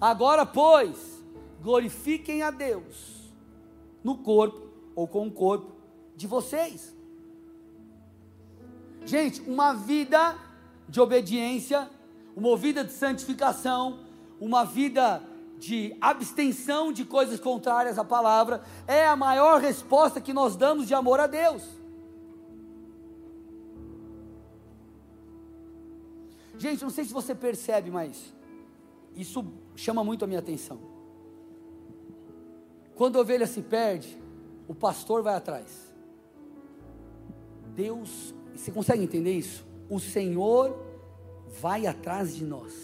Agora, 0.00 0.44
pois, 0.44 1.22
glorifiquem 1.62 2.42
a 2.42 2.50
Deus 2.50 3.32
no 4.04 4.18
corpo 4.18 4.68
ou 4.94 5.08
com 5.08 5.26
o 5.26 5.32
corpo 5.32 5.72
de 6.14 6.26
vocês. 6.26 6.94
Gente, 9.04 9.40
uma 9.42 9.72
vida 9.72 10.36
de 10.88 11.00
obediência 11.00 11.88
uma 12.36 12.54
vida 12.54 12.84
de 12.84 12.92
santificação, 12.92 14.00
uma 14.38 14.62
vida 14.62 15.22
de 15.58 15.96
abstenção 16.02 16.92
de 16.92 17.02
coisas 17.02 17.40
contrárias 17.40 17.98
à 17.98 18.04
palavra, 18.04 18.62
é 18.86 19.06
a 19.06 19.16
maior 19.16 19.58
resposta 19.58 20.20
que 20.20 20.34
nós 20.34 20.54
damos 20.54 20.86
de 20.86 20.92
amor 20.92 21.18
a 21.18 21.26
Deus. 21.26 21.62
Gente, 26.66 26.82
não 26.82 26.90
sei 26.90 27.04
se 27.04 27.12
você 27.12 27.32
percebe, 27.32 27.92
mas 27.92 28.34
isso 29.14 29.44
chama 29.76 30.02
muito 30.02 30.24
a 30.24 30.26
minha 30.26 30.40
atenção. 30.40 30.80
Quando 32.96 33.18
a 33.18 33.20
ovelha 33.20 33.46
se 33.46 33.62
perde, 33.62 34.20
o 34.66 34.74
pastor 34.74 35.22
vai 35.22 35.36
atrás. 35.36 35.94
Deus, 37.72 38.34
você 38.52 38.72
consegue 38.72 39.04
entender 39.04 39.30
isso? 39.30 39.64
O 39.88 40.00
Senhor 40.00 40.76
vai 41.60 41.86
atrás 41.86 42.34
de 42.34 42.44
nós. 42.44 42.74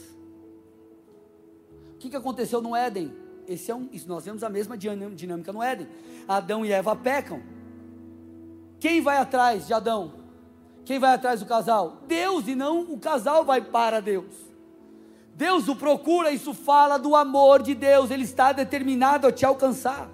O 1.94 1.98
que, 1.98 2.08
que 2.08 2.16
aconteceu 2.16 2.62
no 2.62 2.76
Éden? 2.76 3.12
Esse 3.48 3.72
é 3.72 3.74
um, 3.74 3.90
nós 4.06 4.24
vemos 4.24 4.44
a 4.44 4.48
mesma 4.48 4.78
dinâmica 4.78 5.52
no 5.52 5.60
Éden. 5.60 5.88
Adão 6.28 6.64
e 6.64 6.70
Eva 6.70 6.94
pecam. 6.94 7.42
Quem 8.78 9.00
vai 9.00 9.16
atrás 9.16 9.66
de 9.66 9.74
Adão? 9.74 10.21
Quem 10.84 10.98
vai 10.98 11.14
atrás 11.14 11.40
do 11.40 11.46
casal? 11.46 11.98
Deus, 12.06 12.48
e 12.48 12.54
não 12.54 12.80
o 12.80 12.98
casal 12.98 13.44
vai 13.44 13.60
para 13.60 14.00
Deus. 14.00 14.34
Deus 15.34 15.68
o 15.68 15.76
procura, 15.76 16.30
isso 16.30 16.52
fala 16.52 16.98
do 16.98 17.16
amor 17.16 17.62
de 17.62 17.74
Deus, 17.74 18.10
Ele 18.10 18.24
está 18.24 18.52
determinado 18.52 19.26
a 19.26 19.32
te 19.32 19.46
alcançar. 19.46 20.08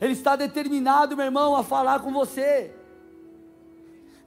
Ele 0.00 0.12
está 0.12 0.36
determinado, 0.36 1.16
meu 1.16 1.24
irmão, 1.24 1.56
a 1.56 1.62
falar 1.62 2.00
com 2.00 2.12
você. 2.12 2.74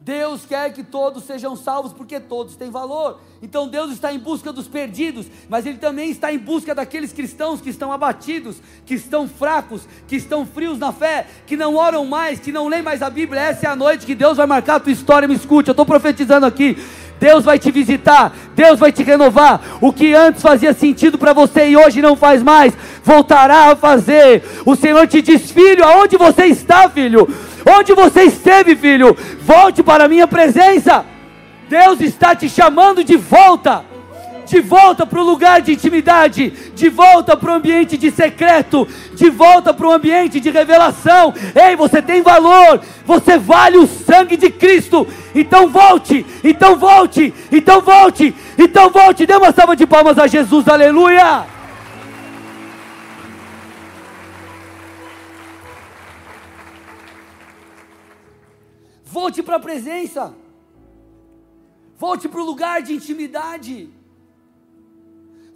Deus 0.01 0.45
quer 0.45 0.71
que 0.71 0.81
todos 0.81 1.25
sejam 1.25 1.57
salvos 1.57 1.91
porque 1.91 2.21
todos 2.21 2.55
têm 2.55 2.69
valor. 2.69 3.19
Então 3.41 3.67
Deus 3.67 3.91
está 3.91 4.13
em 4.13 4.17
busca 4.17 4.53
dos 4.53 4.65
perdidos, 4.65 5.25
mas 5.49 5.65
Ele 5.65 5.77
também 5.77 6.09
está 6.09 6.31
em 6.33 6.37
busca 6.37 6.73
daqueles 6.73 7.11
cristãos 7.11 7.59
que 7.59 7.69
estão 7.69 7.91
abatidos, 7.91 8.55
que 8.85 8.93
estão 8.93 9.27
fracos, 9.27 9.81
que 10.07 10.15
estão 10.15 10.45
frios 10.45 10.79
na 10.79 10.93
fé, 10.93 11.27
que 11.45 11.57
não 11.57 11.75
oram 11.75 12.05
mais, 12.05 12.39
que 12.39 12.49
não 12.49 12.69
leem 12.69 12.81
mais 12.81 13.01
a 13.01 13.09
Bíblia. 13.09 13.41
Essa 13.41 13.67
é 13.67 13.69
a 13.69 13.75
noite 13.75 14.05
que 14.05 14.15
Deus 14.15 14.37
vai 14.37 14.47
marcar 14.47 14.75
a 14.75 14.79
tua 14.79 14.93
história. 14.93 15.27
Me 15.27 15.35
escute, 15.35 15.67
eu 15.67 15.73
estou 15.73 15.85
profetizando 15.85 16.45
aqui. 16.45 16.77
Deus 17.19 17.43
vai 17.43 17.59
te 17.59 17.69
visitar, 17.69 18.33
Deus 18.55 18.79
vai 18.79 18.93
te 18.93 19.03
renovar. 19.03 19.59
O 19.81 19.91
que 19.91 20.13
antes 20.13 20.41
fazia 20.41 20.73
sentido 20.73 21.17
para 21.17 21.33
você 21.33 21.67
e 21.67 21.75
hoje 21.75 22.01
não 22.01 22.15
faz 22.15 22.41
mais, 22.41 22.73
voltará 23.03 23.71
a 23.71 23.75
fazer. 23.75 24.41
O 24.65 24.77
Senhor 24.77 25.05
te 25.05 25.21
diz, 25.21 25.51
filho, 25.51 25.83
aonde 25.83 26.15
você 26.15 26.45
está, 26.45 26.89
filho? 26.89 27.27
Onde 27.77 27.93
você 27.93 28.23
esteve, 28.23 28.75
filho? 28.75 29.15
Volte 29.41 29.83
para 29.83 30.05
a 30.05 30.07
minha 30.07 30.27
presença. 30.27 31.05
Deus 31.69 32.01
está 32.01 32.35
te 32.35 32.49
chamando 32.49 33.03
de 33.03 33.15
volta. 33.15 33.85
De 34.47 34.59
volta 34.61 35.05
para 35.05 35.21
o 35.21 35.23
lugar 35.23 35.61
de 35.61 35.73
intimidade, 35.73 36.49
de 36.73 36.89
volta 36.89 37.37
para 37.37 37.51
o 37.51 37.53
ambiente 37.53 37.95
de 37.95 38.09
secreto, 38.09 38.87
de 39.13 39.29
volta 39.29 39.71
para 39.71 39.87
o 39.87 39.91
ambiente 39.91 40.39
de 40.39 40.49
revelação. 40.49 41.31
Ei, 41.53 41.75
você 41.75 42.01
tem 42.01 42.23
valor, 42.23 42.81
você 43.05 43.37
vale 43.37 43.77
o 43.77 43.85
sangue 43.85 44.35
de 44.35 44.49
Cristo. 44.49 45.07
Então 45.35 45.69
volte, 45.69 46.25
então 46.43 46.75
volte, 46.77 47.31
então 47.51 47.79
volte, 47.81 48.33
então 48.57 48.89
volte. 48.89 49.27
Dê 49.27 49.35
uma 49.35 49.51
salva 49.51 49.75
de 49.75 49.85
palmas 49.85 50.17
a 50.17 50.25
Jesus, 50.25 50.67
aleluia. 50.67 51.58
Volte 59.11 59.41
para 59.41 59.55
a 59.55 59.59
presença. 59.59 60.35
Volte 61.97 62.29
para 62.29 62.41
o 62.41 62.45
lugar 62.45 62.81
de 62.83 62.93
intimidade. 62.93 63.89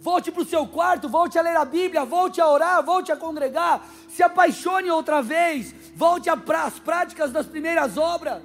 Volte 0.00 0.32
para 0.32 0.42
o 0.42 0.44
seu 0.44 0.66
quarto, 0.66 1.08
volte 1.08 1.38
a 1.38 1.42
ler 1.42 1.56
a 1.56 1.64
Bíblia, 1.64 2.04
volte 2.04 2.40
a 2.40 2.48
orar, 2.48 2.84
volte 2.84 3.12
a 3.12 3.16
congregar. 3.16 3.86
Se 4.08 4.22
apaixone 4.22 4.90
outra 4.90 5.22
vez. 5.22 5.72
Volte 5.94 6.28
às 6.28 6.78
práticas 6.80 7.30
das 7.30 7.46
primeiras 7.46 7.96
obras. 7.96 8.42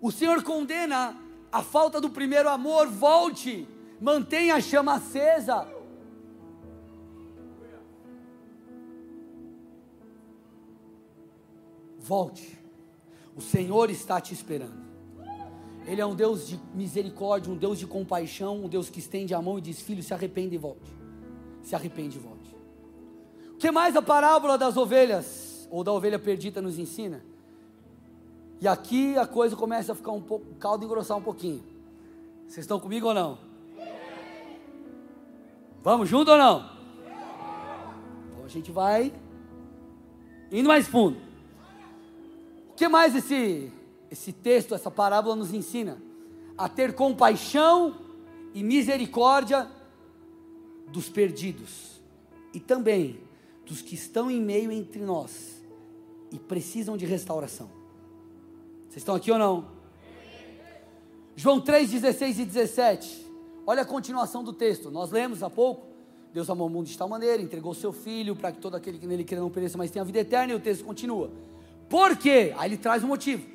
O 0.00 0.12
Senhor 0.12 0.42
condena 0.42 1.16
a 1.50 1.62
falta 1.62 1.98
do 1.98 2.10
primeiro 2.10 2.50
amor. 2.50 2.88
Volte, 2.88 3.66
mantenha 4.00 4.56
a 4.56 4.60
chama 4.60 4.96
acesa. 4.96 5.75
Volte. 12.06 12.56
O 13.34 13.40
Senhor 13.40 13.90
está 13.90 14.20
te 14.20 14.32
esperando. 14.32 14.86
Ele 15.84 16.00
é 16.00 16.06
um 16.06 16.14
Deus 16.14 16.46
de 16.46 16.58
misericórdia, 16.72 17.52
um 17.52 17.56
Deus 17.56 17.80
de 17.80 17.86
compaixão, 17.86 18.64
um 18.64 18.68
Deus 18.68 18.88
que 18.88 19.00
estende 19.00 19.34
a 19.34 19.42
mão 19.42 19.58
e 19.58 19.60
diz: 19.60 19.80
Filho, 19.80 20.02
se 20.04 20.14
arrepende 20.14 20.54
e 20.54 20.58
volte. 20.58 20.88
Se 21.64 21.74
arrepende 21.74 22.16
e 22.16 22.20
volte. 22.20 22.56
O 23.54 23.56
que 23.56 23.72
mais 23.72 23.96
a 23.96 24.02
parábola 24.02 24.56
das 24.56 24.76
ovelhas, 24.76 25.68
ou 25.68 25.82
da 25.82 25.92
ovelha 25.92 26.18
perdida, 26.18 26.62
nos 26.62 26.78
ensina? 26.78 27.24
E 28.60 28.68
aqui 28.68 29.18
a 29.18 29.26
coisa 29.26 29.56
começa 29.56 29.90
a 29.90 29.94
ficar 29.94 30.12
um 30.12 30.22
pouco, 30.22 30.46
o 30.52 30.54
caldo 30.54 30.84
engrossar 30.84 31.16
um 31.16 31.22
pouquinho. 31.22 31.62
Vocês 32.46 32.64
estão 32.64 32.78
comigo 32.78 33.08
ou 33.08 33.14
não? 33.14 33.38
Vamos 35.82 36.08
junto 36.08 36.30
ou 36.30 36.38
não? 36.38 36.70
Então 38.30 38.44
a 38.44 38.48
gente 38.48 38.70
vai 38.70 39.12
indo 40.52 40.68
mais 40.68 40.86
fundo 40.86 41.25
que 42.76 42.88
mais 42.88 43.16
esse, 43.16 43.72
esse 44.10 44.32
texto, 44.32 44.74
essa 44.74 44.90
parábola 44.90 45.34
nos 45.34 45.52
ensina? 45.52 45.98
A 46.56 46.68
ter 46.68 46.94
compaixão 46.94 47.96
e 48.54 48.62
misericórdia 48.62 49.68
dos 50.88 51.08
perdidos 51.08 52.00
e 52.54 52.60
também 52.60 53.20
dos 53.64 53.82
que 53.82 53.94
estão 53.94 54.30
em 54.30 54.40
meio 54.40 54.70
entre 54.70 55.02
nós 55.02 55.62
e 56.30 56.38
precisam 56.38 56.96
de 56.96 57.04
restauração. 57.04 57.68
Vocês 58.82 58.98
estão 58.98 59.14
aqui 59.14 59.30
ou 59.30 59.38
não? 59.38 59.66
João 61.34 61.60
3, 61.60 61.90
16 61.90 62.38
e 62.38 62.44
17. 62.44 63.26
Olha 63.66 63.82
a 63.82 63.84
continuação 63.84 64.42
do 64.42 64.52
texto. 64.52 64.90
Nós 64.90 65.10
lemos 65.10 65.42
há 65.42 65.50
pouco. 65.50 65.86
Deus 66.32 66.48
amou 66.48 66.66
o 66.66 66.70
mundo 66.70 66.86
de 66.86 66.96
tal 66.96 67.08
maneira, 67.08 67.42
entregou 67.42 67.74
seu 67.74 67.92
filho 67.92 68.36
para 68.36 68.52
que 68.52 68.58
todo 68.58 68.74
aquele 68.74 68.98
que 68.98 69.06
nele 69.06 69.24
crê 69.24 69.38
não 69.38 69.50
pereça, 69.50 69.76
mas 69.76 69.90
tenha 69.90 70.04
vida 70.04 70.20
eterna. 70.20 70.52
E 70.52 70.56
o 70.56 70.60
texto 70.60 70.84
continua. 70.84 71.30
Por 71.88 72.16
quê? 72.16 72.54
Aí 72.56 72.68
ele 72.68 72.76
traz 72.76 73.04
um 73.04 73.08
motivo. 73.08 73.46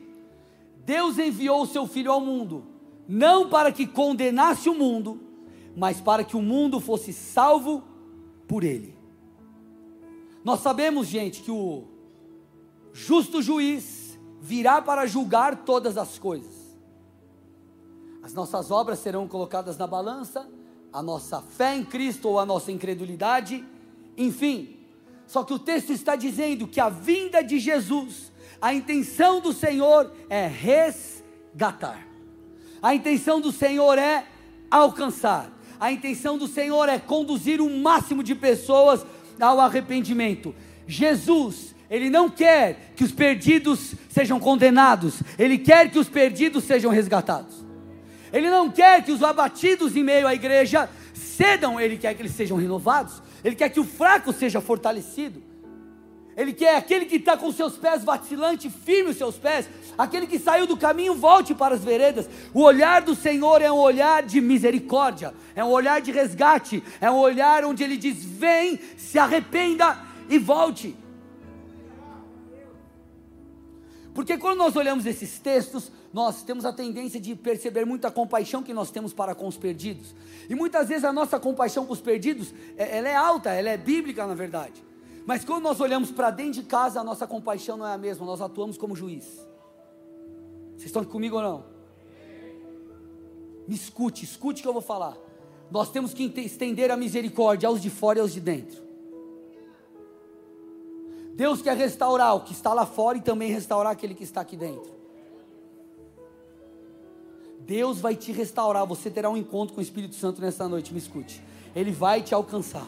Deus 0.86 1.18
enviou 1.18 1.64
o 1.64 1.68
seu 1.68 1.86
filho 1.88 2.12
ao 2.12 2.20
mundo, 2.20 2.66
não 3.08 3.50
para 3.50 3.72
que 3.72 3.86
condenasse 3.86 4.70
o 4.70 4.74
mundo, 4.74 5.20
mas 5.76 6.02
para 6.02 6.24
que 6.24 6.36
o 6.36 6.42
mundo 6.42 6.80
fosse 6.80 7.14
salvo 7.14 7.84
por 8.48 8.64
ele. 8.64 8.96
Nós 10.44 10.62
sabemos, 10.62 11.08
gente, 11.08 11.42
que 11.42 11.52
o 11.52 11.86
justo 12.92 13.42
juiz 13.42 14.20
virá 14.42 14.82
para 14.82 15.06
julgar 15.06 15.64
todas 15.64 15.98
as 15.98 16.18
coisas. 16.18 16.76
As 18.24 18.34
nossas 18.34 18.72
obras 18.72 19.00
serão 19.00 19.28
colocadas 19.28 19.78
na 19.78 19.86
balança, 19.86 20.50
a 20.92 21.02
nossa 21.02 21.42
fé 21.42 21.76
em 21.76 21.86
Cristo 21.86 22.28
ou 22.28 22.40
a 22.40 22.46
nossa 22.46 22.72
incredulidade, 22.72 23.64
enfim, 24.18 24.78
só 25.32 25.46
que 25.46 25.54
o 25.54 25.60
texto 25.60 25.94
está 25.94 26.18
dizendo 26.18 26.68
que 26.68 26.78
a 26.78 26.90
vinda 26.90 27.42
de 27.42 27.58
Jesus, 27.58 28.34
a 28.62 28.74
intenção 28.74 29.40
do 29.40 29.54
Senhor 29.54 30.12
é 30.30 30.46
resgatar. 30.46 32.06
A 32.82 32.94
intenção 32.94 33.40
do 33.40 33.50
Senhor 33.50 33.98
é 33.98 34.26
alcançar. 34.70 35.50
A 35.80 35.90
intenção 35.90 36.38
do 36.38 36.50
Senhor 36.50 36.90
é 36.90 37.00
conduzir 37.00 37.62
o 37.62 37.70
máximo 37.70 38.22
de 38.22 38.36
pessoas 38.36 39.06
ao 39.40 39.62
arrependimento. 39.62 40.54
Jesus, 40.86 41.74
ele 41.90 42.10
não 42.10 42.30
quer 42.30 42.92
que 42.94 43.06
os 43.06 43.14
perdidos 43.14 43.96
sejam 44.10 44.38
condenados, 44.38 45.24
ele 45.40 45.58
quer 45.58 45.90
que 45.90 45.98
os 45.98 46.10
perdidos 46.10 46.66
sejam 46.66 46.92
resgatados. 46.92 47.66
Ele 48.34 48.50
não 48.50 48.70
quer 48.70 49.02
que 49.02 49.14
os 49.14 49.24
abatidos 49.24 49.96
em 49.96 50.04
meio 50.04 50.28
à 50.28 50.36
igreja 50.36 50.90
cedam, 51.14 51.80
ele 51.80 51.98
quer 51.98 52.16
que 52.16 52.22
eles 52.22 52.34
sejam 52.34 52.58
renovados. 52.58 53.31
Ele 53.44 53.56
quer 53.56 53.70
que 53.70 53.80
o 53.80 53.84
fraco 53.84 54.32
seja 54.32 54.62
fortalecido. 54.62 55.42
Ele 56.36 56.54
quer 56.54 56.78
aquele 56.78 57.06
que 57.06 57.18
está 57.18 57.36
com 57.36 57.52
seus 57.52 57.78
pés 57.78 58.04
vacilantes, 58.04 58.74
firme 58.86 59.12
os 59.12 59.18
seus 59.18 59.38
pés, 59.38 59.70
aquele 59.98 60.26
que 60.26 60.40
saiu 60.40 60.66
do 60.66 60.78
caminho, 60.78 61.14
volte 61.14 61.54
para 61.54 61.76
as 61.76 61.84
veredas. 61.84 62.30
O 62.54 62.62
olhar 62.62 63.02
do 63.02 63.14
Senhor 63.14 63.62
é 63.62 63.72
um 63.72 63.78
olhar 63.78 64.24
de 64.24 64.40
misericórdia, 64.40 65.34
é 65.54 65.64
um 65.64 65.70
olhar 65.70 66.00
de 66.02 66.12
resgate, 66.12 66.82
é 67.02 67.12
um 67.12 67.18
olhar 67.18 67.66
onde 67.66 67.84
Ele 67.84 67.98
diz: 67.98 68.24
vem, 68.24 68.80
se 68.98 69.20
arrependa 69.20 69.98
e 70.30 70.40
volte. 70.40 70.96
Porque 74.14 74.38
quando 74.38 74.58
nós 74.58 74.76
olhamos 74.76 75.06
esses 75.06 75.40
textos, 75.40 75.92
nós 76.14 76.44
temos 76.44 76.66
a 76.66 76.74
tendência 76.74 77.20
de 77.20 77.36
perceber 77.36 77.86
muita 77.86 78.12
compaixão 78.12 78.62
que 78.62 78.74
nós 78.74 78.92
temos 78.92 79.14
para 79.14 79.34
com 79.34 79.48
os 79.48 79.58
perdidos. 79.58 80.14
E 80.50 80.56
muitas 80.56 80.90
vezes 80.90 81.06
a 81.06 81.14
nossa 81.14 81.40
compaixão 81.40 81.86
com 81.86 81.94
os 81.94 82.02
perdidos, 82.02 82.54
é, 82.76 82.98
ela 82.98 83.08
é 83.08 83.16
alta, 83.16 83.52
ela 83.52 83.70
é 83.70 83.78
bíblica 83.78 84.28
na 84.28 84.34
verdade. 84.34 84.84
Mas 85.26 85.46
quando 85.46 85.64
nós 85.64 85.80
olhamos 85.80 86.12
para 86.12 86.30
dentro 86.32 86.62
de 86.62 86.64
casa, 86.64 87.00
a 87.00 87.04
nossa 87.04 87.26
compaixão 87.26 87.78
não 87.78 87.88
é 87.88 87.94
a 87.94 87.98
mesma, 87.98 88.26
nós 88.26 88.42
atuamos 88.42 88.78
como 88.78 88.96
juiz. 88.96 89.26
Vocês 90.72 90.88
estão 90.88 91.02
aqui 91.02 91.12
comigo 91.12 91.38
ou 91.38 91.42
não? 91.42 91.66
Me 93.68 93.76
escute, 93.76 94.26
escute 94.26 94.60
o 94.60 94.64
que 94.64 94.68
eu 94.68 94.74
vou 94.74 94.82
falar. 94.82 95.16
Nós 95.70 95.90
temos 95.90 96.14
que 96.14 96.24
estender 96.42 96.92
a 96.92 96.98
misericórdia 96.98 97.70
aos 97.70 97.82
de 97.82 97.90
fora 97.90 98.20
e 98.20 98.22
aos 98.22 98.34
de 98.34 98.42
dentro. 98.42 98.82
Deus 101.36 101.62
quer 101.62 101.78
restaurar 101.78 102.36
o 102.36 102.42
que 102.42 102.52
está 102.52 102.74
lá 102.74 102.86
fora 102.86 103.18
e 103.18 103.22
também 103.22 103.50
restaurar 103.50 103.94
aquele 103.94 104.14
que 104.14 104.24
está 104.24 104.42
aqui 104.42 104.58
dentro. 104.58 105.01
Deus 107.72 108.02
vai 108.02 108.18
te 108.18 108.34
restaurar. 108.34 108.86
Você 108.86 109.10
terá 109.10 109.30
um 109.30 109.38
encontro 109.38 109.74
com 109.74 109.80
o 109.80 109.84
Espírito 109.84 110.14
Santo 110.16 110.42
nessa 110.42 110.68
noite. 110.68 110.92
Me 110.92 111.00
escute. 111.00 111.42
Ele 111.74 111.90
vai 111.90 112.22
te 112.22 112.36
alcançar. 112.36 112.88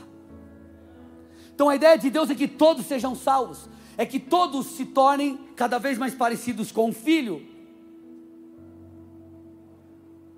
Então 1.56 1.69
a 1.69 1.76
ideia 1.78 1.98
de 1.98 2.10
Deus 2.10 2.30
é 2.30 2.36
que 2.36 2.50
todos 2.50 2.86
sejam 2.86 3.15
salvos. 3.15 3.69
É 3.98 4.06
que 4.06 4.19
todos 4.19 4.65
se 4.76 4.84
tornem 4.88 5.38
cada 5.56 5.78
vez 5.78 5.98
mais 5.98 6.13
parecidos 6.13 6.69
com 6.69 6.89
o 6.89 6.93
Filho. 6.93 7.41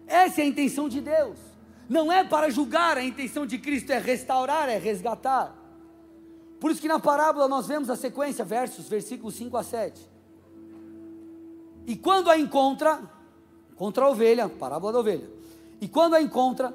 Essa 0.06 0.42
é 0.42 0.44
a 0.44 0.48
intenção 0.48 0.88
de 0.88 1.02
Deus. 1.02 1.40
Não 1.90 2.12
é 2.12 2.24
para 2.24 2.48
julgar, 2.52 3.00
a 3.00 3.04
intenção 3.04 3.48
de 3.48 3.58
Cristo 3.58 3.92
é 3.92 3.98
restaurar, 3.98 4.70
é 4.70 4.78
resgatar. 4.78 5.56
Por 6.60 6.70
isso 6.70 6.82
que 6.82 6.88
na 6.88 7.00
parábola 7.00 7.48
nós 7.48 7.66
vemos 7.66 7.90
a 7.90 7.96
sequência, 7.96 8.46
versos, 8.46 8.88
versículos 8.88 9.34
5 9.34 9.58
a 9.58 9.64
7. 9.64 10.08
E 11.88 11.96
quando 11.96 12.30
a 12.30 12.38
encontra, 12.38 13.15
contra 13.76 14.06
a 14.06 14.10
ovelha, 14.10 14.48
parábola 14.48 14.94
da 14.94 15.00
ovelha. 15.00 15.30
E 15.82 15.88
quando 15.88 16.16
a 16.16 16.22
encontra, 16.22 16.74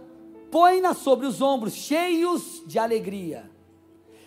põe-na 0.50 0.94
sobre 0.94 1.26
os 1.26 1.40
ombros, 1.40 1.74
cheios 1.74 2.62
de 2.66 2.78
alegria. 2.78 3.50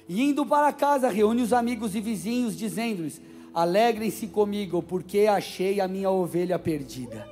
E 0.07 0.21
indo 0.21 0.45
para 0.45 0.73
casa, 0.73 1.09
reúne 1.09 1.41
os 1.41 1.53
amigos 1.53 1.95
e 1.95 2.01
vizinhos, 2.01 2.57
dizendo-lhes: 2.57 3.21
Alegrem-se 3.53 4.27
comigo, 4.27 4.81
porque 4.81 5.27
achei 5.27 5.79
a 5.79 5.87
minha 5.87 6.09
ovelha 6.09 6.57
perdida. 6.57 7.31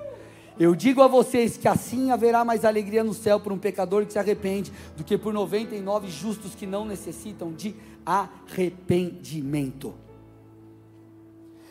Eu 0.59 0.75
digo 0.75 1.01
a 1.01 1.07
vocês 1.07 1.57
que 1.57 1.67
assim 1.67 2.11
haverá 2.11 2.45
mais 2.45 2.63
alegria 2.63 3.03
no 3.03 3.13
céu 3.13 3.39
por 3.39 3.51
um 3.51 3.57
pecador 3.57 4.05
que 4.05 4.13
se 4.13 4.19
arrepende 4.19 4.71
do 4.95 5.03
que 5.03 5.17
por 5.17 5.33
99 5.33 6.07
justos 6.09 6.53
que 6.53 6.67
não 6.67 6.85
necessitam 6.85 7.51
de 7.51 7.75
arrependimento. 8.05 9.93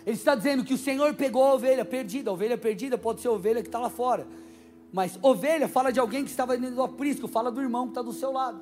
Ele 0.07 0.17
está 0.17 0.35
dizendo 0.35 0.65
que 0.65 0.75
o 0.75 0.79
Senhor 0.79 1.15
pegou 1.15 1.45
a 1.45 1.55
ovelha 1.55 1.85
perdida. 1.85 2.31
A 2.31 2.33
ovelha 2.33 2.57
perdida 2.57 2.97
pode 2.97 3.21
ser 3.21 3.29
a 3.29 3.33
ovelha 3.33 3.63
que 3.63 3.69
está 3.69 3.79
lá 3.79 3.91
fora. 3.91 4.27
Mas 4.93 5.19
ovelha 5.23 5.69
fala 5.69 5.93
de 5.93 6.01
alguém 6.01 6.25
que 6.25 6.31
estava 6.31 6.57
dentro 6.57 6.77
do 6.77 6.83
aprisco, 6.83 7.29
fala 7.29 7.51
do 7.51 7.61
irmão 7.61 7.85
que 7.85 7.91
está 7.91 8.03
do 8.03 8.13
seu 8.13 8.33
lado. 8.33 8.61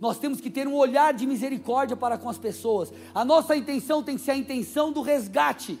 Nós 0.00 0.18
temos 0.18 0.40
que 0.40 0.50
ter 0.50 0.68
um 0.68 0.74
olhar 0.74 1.14
de 1.14 1.26
misericórdia 1.26 1.96
para 1.96 2.18
com 2.18 2.28
as 2.28 2.38
pessoas. 2.38 2.92
A 3.14 3.24
nossa 3.24 3.56
intenção 3.56 4.02
tem 4.02 4.16
que 4.16 4.22
ser 4.22 4.32
a 4.32 4.36
intenção 4.36 4.92
do 4.92 5.00
resgate. 5.00 5.78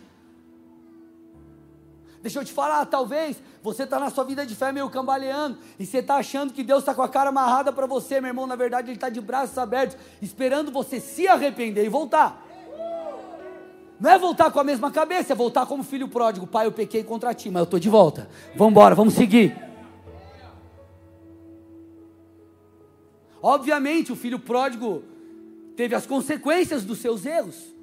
Deixa 2.22 2.40
eu 2.40 2.44
te 2.44 2.52
falar, 2.52 2.84
talvez 2.86 3.40
você 3.62 3.84
está 3.84 4.00
na 4.00 4.10
sua 4.10 4.24
vida 4.24 4.44
de 4.44 4.54
fé 4.54 4.72
meio 4.72 4.90
cambaleando 4.90 5.58
e 5.78 5.86
você 5.86 5.98
está 5.98 6.16
achando 6.16 6.52
que 6.52 6.64
Deus 6.64 6.80
está 6.80 6.94
com 6.94 7.02
a 7.02 7.08
cara 7.08 7.28
amarrada 7.28 7.72
para 7.72 7.86
você, 7.86 8.20
meu 8.20 8.28
irmão. 8.28 8.46
Na 8.46 8.56
verdade, 8.56 8.88
Ele 8.88 8.96
está 8.96 9.08
de 9.08 9.20
braços 9.20 9.56
abertos, 9.58 9.96
esperando 10.20 10.72
você 10.72 10.98
se 10.98 11.28
arrepender 11.28 11.84
e 11.84 11.88
voltar. 11.88 12.45
Não 13.98 14.10
é 14.10 14.18
voltar 14.18 14.50
com 14.50 14.60
a 14.60 14.64
mesma 14.64 14.90
cabeça, 14.90 15.32
é 15.32 15.36
voltar 15.36 15.66
como 15.66 15.82
filho 15.82 16.08
pródigo. 16.08 16.46
Pai, 16.46 16.66
eu 16.66 16.72
pequei 16.72 17.02
contra 17.02 17.32
ti, 17.32 17.50
mas 17.50 17.60
eu 17.60 17.64
estou 17.64 17.80
de 17.80 17.88
volta. 17.88 18.28
Vamos 18.54 18.72
embora, 18.72 18.94
vamos 18.94 19.14
seguir. 19.14 19.56
Obviamente, 23.42 24.12
o 24.12 24.16
filho 24.16 24.38
pródigo 24.38 25.02
teve 25.76 25.94
as 25.94 26.06
consequências 26.06 26.84
dos 26.84 26.98
seus 26.98 27.24
erros. 27.24 27.74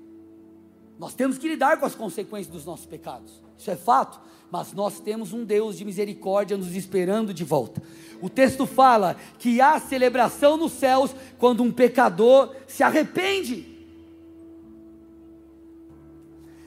Nós 1.00 1.14
temos 1.14 1.38
que 1.38 1.48
lidar 1.48 1.80
com 1.80 1.86
as 1.86 1.96
consequências 1.96 2.54
dos 2.54 2.66
nossos 2.66 2.86
pecados. 2.86 3.42
Isso 3.58 3.72
é 3.72 3.76
fato. 3.76 4.20
Mas 4.52 4.72
nós 4.72 5.00
temos 5.00 5.34
um 5.34 5.44
Deus 5.44 5.78
de 5.78 5.86
misericórdia 5.86 6.56
nos 6.56 6.76
esperando 6.76 7.34
de 7.34 7.44
volta. 7.44 7.82
O 8.22 8.30
texto 8.30 8.68
fala 8.68 9.18
que 9.40 9.60
há 9.60 9.80
celebração 9.80 10.58
nos 10.58 10.74
céus 10.74 11.16
quando 11.40 11.64
um 11.64 11.72
pecador 11.72 12.54
se 12.68 12.84
arrepende. 12.84 13.73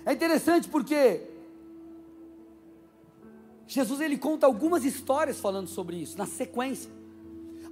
É 0.07 0.13
interessante 0.13 0.69
porque 0.69 1.21
Jesus 3.67 4.01
ele 4.01 4.17
conta 4.17 4.47
algumas 4.47 4.85
histórias 4.85 5.41
falando 5.41 5.67
sobre 5.67 5.97
isso, 5.97 6.17
na 6.17 6.27
sequência. 6.27 6.89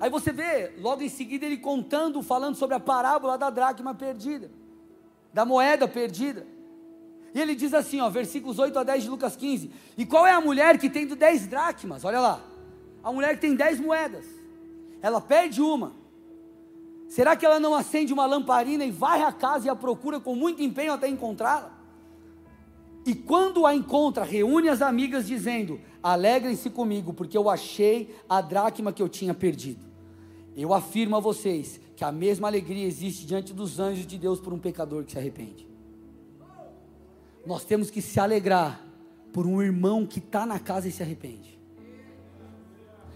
Aí 0.00 0.10
você 0.10 0.32
vê, 0.32 0.72
logo 0.80 1.02
em 1.02 1.08
seguida, 1.08 1.46
ele 1.46 1.56
contando, 1.56 2.20
falando 2.24 2.56
sobre 2.56 2.74
a 2.74 2.80
parábola 2.80 3.38
da 3.38 3.50
dracma 3.50 3.94
perdida, 3.94 4.50
da 5.32 5.44
moeda 5.44 5.86
perdida. 5.86 6.44
E 7.32 7.40
ele 7.40 7.54
diz 7.54 7.72
assim, 7.72 8.00
ó, 8.00 8.10
versículos 8.10 8.58
8 8.58 8.80
a 8.80 8.82
10 8.82 9.04
de 9.04 9.10
Lucas 9.10 9.36
15: 9.36 9.70
E 9.96 10.04
qual 10.04 10.26
é 10.26 10.32
a 10.32 10.40
mulher 10.40 10.76
que 10.76 10.90
tem 10.90 11.06
10 11.06 11.46
dracmas? 11.46 12.04
Olha 12.04 12.18
lá, 12.18 12.40
a 13.02 13.12
mulher 13.12 13.36
que 13.36 13.40
tem 13.42 13.54
10 13.54 13.78
moedas, 13.78 14.24
ela 15.00 15.20
perde 15.20 15.62
uma. 15.62 15.92
Será 17.08 17.36
que 17.36 17.46
ela 17.46 17.60
não 17.60 17.74
acende 17.74 18.12
uma 18.12 18.26
lamparina 18.26 18.84
e 18.84 18.90
varre 18.90 19.22
a 19.22 19.30
casa 19.30 19.66
e 19.66 19.70
a 19.70 19.76
procura 19.76 20.18
com 20.18 20.34
muito 20.34 20.60
empenho 20.60 20.92
até 20.92 21.06
encontrá-la? 21.06 21.83
E 23.06 23.14
quando 23.14 23.66
a 23.66 23.74
encontra, 23.74 24.24
reúne 24.24 24.68
as 24.68 24.80
amigas, 24.80 25.26
dizendo: 25.26 25.78
Alegrem-se 26.02 26.70
comigo, 26.70 27.12
porque 27.12 27.36
eu 27.36 27.50
achei 27.50 28.14
a 28.28 28.40
dracma 28.40 28.92
que 28.92 29.02
eu 29.02 29.08
tinha 29.08 29.34
perdido. 29.34 29.84
Eu 30.56 30.72
afirmo 30.72 31.16
a 31.16 31.20
vocês 31.20 31.80
que 31.96 32.04
a 32.04 32.10
mesma 32.10 32.48
alegria 32.48 32.86
existe 32.86 33.26
diante 33.26 33.52
dos 33.52 33.78
anjos 33.78 34.06
de 34.06 34.16
Deus 34.16 34.40
por 34.40 34.52
um 34.52 34.58
pecador 34.58 35.04
que 35.04 35.12
se 35.12 35.18
arrepende. 35.18 35.68
Nós 37.44 37.64
temos 37.64 37.90
que 37.90 38.00
se 38.00 38.18
alegrar 38.18 38.82
por 39.32 39.46
um 39.46 39.60
irmão 39.60 40.06
que 40.06 40.18
está 40.18 40.46
na 40.46 40.58
casa 40.58 40.88
e 40.88 40.92
se 40.92 41.02
arrepende. 41.02 41.58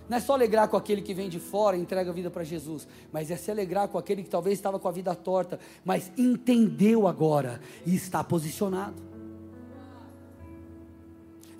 Não 0.09 0.17
é 0.17 0.21
só 0.21 0.35
alegrar 0.35 0.69
com 0.69 0.77
aquele 0.77 1.03
que 1.03 1.15
vem 1.15 1.29
de 1.29 1.39
fora 1.39 1.77
e 1.77 1.81
entrega 1.81 2.11
a 2.11 2.15
vida 2.15 2.31
para 2.31 2.43
Jesus, 2.43 2.89
mas 3.13 3.31
é 3.31 3.37
se 3.37 3.51
alegrar 3.51 3.89
com 3.89 3.99
aquele 3.99 4.23
que 4.23 4.31
talvez 4.31 4.59
estava 4.59 4.79
com 4.79 4.89
a 4.89 4.93
vida 4.93 5.15
torta, 5.15 5.61
mas 5.85 6.11
entendeu 6.17 7.07
agora 7.07 7.61
e 7.87 7.95
está 7.95 8.25
posicionado 8.25 9.08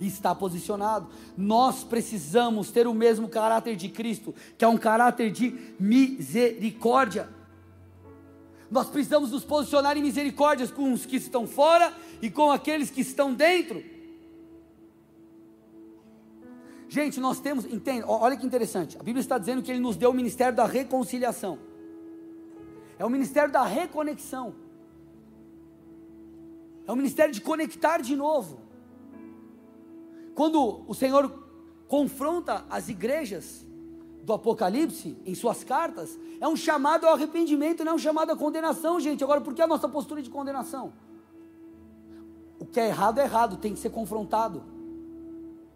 está 0.07 0.33
posicionado. 0.33 1.07
Nós 1.37 1.83
precisamos 1.83 2.71
ter 2.71 2.87
o 2.87 2.93
mesmo 2.93 3.27
caráter 3.27 3.75
de 3.75 3.89
Cristo, 3.89 4.33
que 4.57 4.63
é 4.63 4.67
um 4.67 4.77
caráter 4.77 5.31
de 5.31 5.55
misericórdia. 5.79 7.29
Nós 8.69 8.87
precisamos 8.87 9.31
nos 9.31 9.43
posicionar 9.43 9.97
em 9.97 10.01
misericórdia 10.01 10.67
com 10.67 10.93
os 10.93 11.05
que 11.05 11.15
estão 11.15 11.47
fora 11.47 11.93
e 12.21 12.29
com 12.29 12.51
aqueles 12.51 12.89
que 12.89 13.01
estão 13.01 13.33
dentro. 13.33 13.83
Gente, 16.87 17.19
nós 17.19 17.39
temos, 17.39 17.65
entende, 17.65 18.03
olha 18.07 18.35
que 18.35 18.45
interessante, 18.45 18.97
a 18.97 19.03
Bíblia 19.03 19.21
está 19.21 19.37
dizendo 19.37 19.61
que 19.61 19.69
Ele 19.71 19.79
nos 19.79 19.95
deu 19.95 20.09
o 20.09 20.13
ministério 20.13 20.55
da 20.55 20.65
reconciliação, 20.65 21.59
é 22.97 23.05
o 23.05 23.09
ministério 23.09 23.51
da 23.51 23.63
reconexão, 23.63 24.55
é 26.87 26.91
o 26.91 26.95
ministério 26.95 27.31
de 27.31 27.41
conectar 27.41 28.01
de 28.01 28.15
novo. 28.15 28.68
Quando 30.39 30.85
o 30.87 30.93
Senhor 30.93 31.29
confronta 31.85 32.63
as 32.69 32.87
igrejas 32.87 33.67
do 34.23 34.31
Apocalipse 34.31 35.17
em 35.25 35.35
suas 35.35 35.65
cartas, 35.65 36.17
é 36.39 36.47
um 36.47 36.55
chamado 36.55 37.05
ao 37.05 37.13
arrependimento, 37.13 37.83
não 37.83 37.91
é 37.91 37.95
um 37.95 37.99
chamado 37.99 38.31
à 38.31 38.37
condenação, 38.37 39.01
gente. 39.01 39.21
Agora, 39.21 39.41
por 39.41 39.53
que 39.53 39.61
a 39.61 39.67
nossa 39.67 39.89
postura 39.89 40.21
de 40.21 40.29
condenação? 40.29 40.93
O 42.57 42.65
que 42.65 42.79
é 42.79 42.87
errado 42.87 43.19
é 43.19 43.25
errado, 43.25 43.57
tem 43.57 43.73
que 43.73 43.79
ser 43.81 43.89
confrontado. 43.89 44.63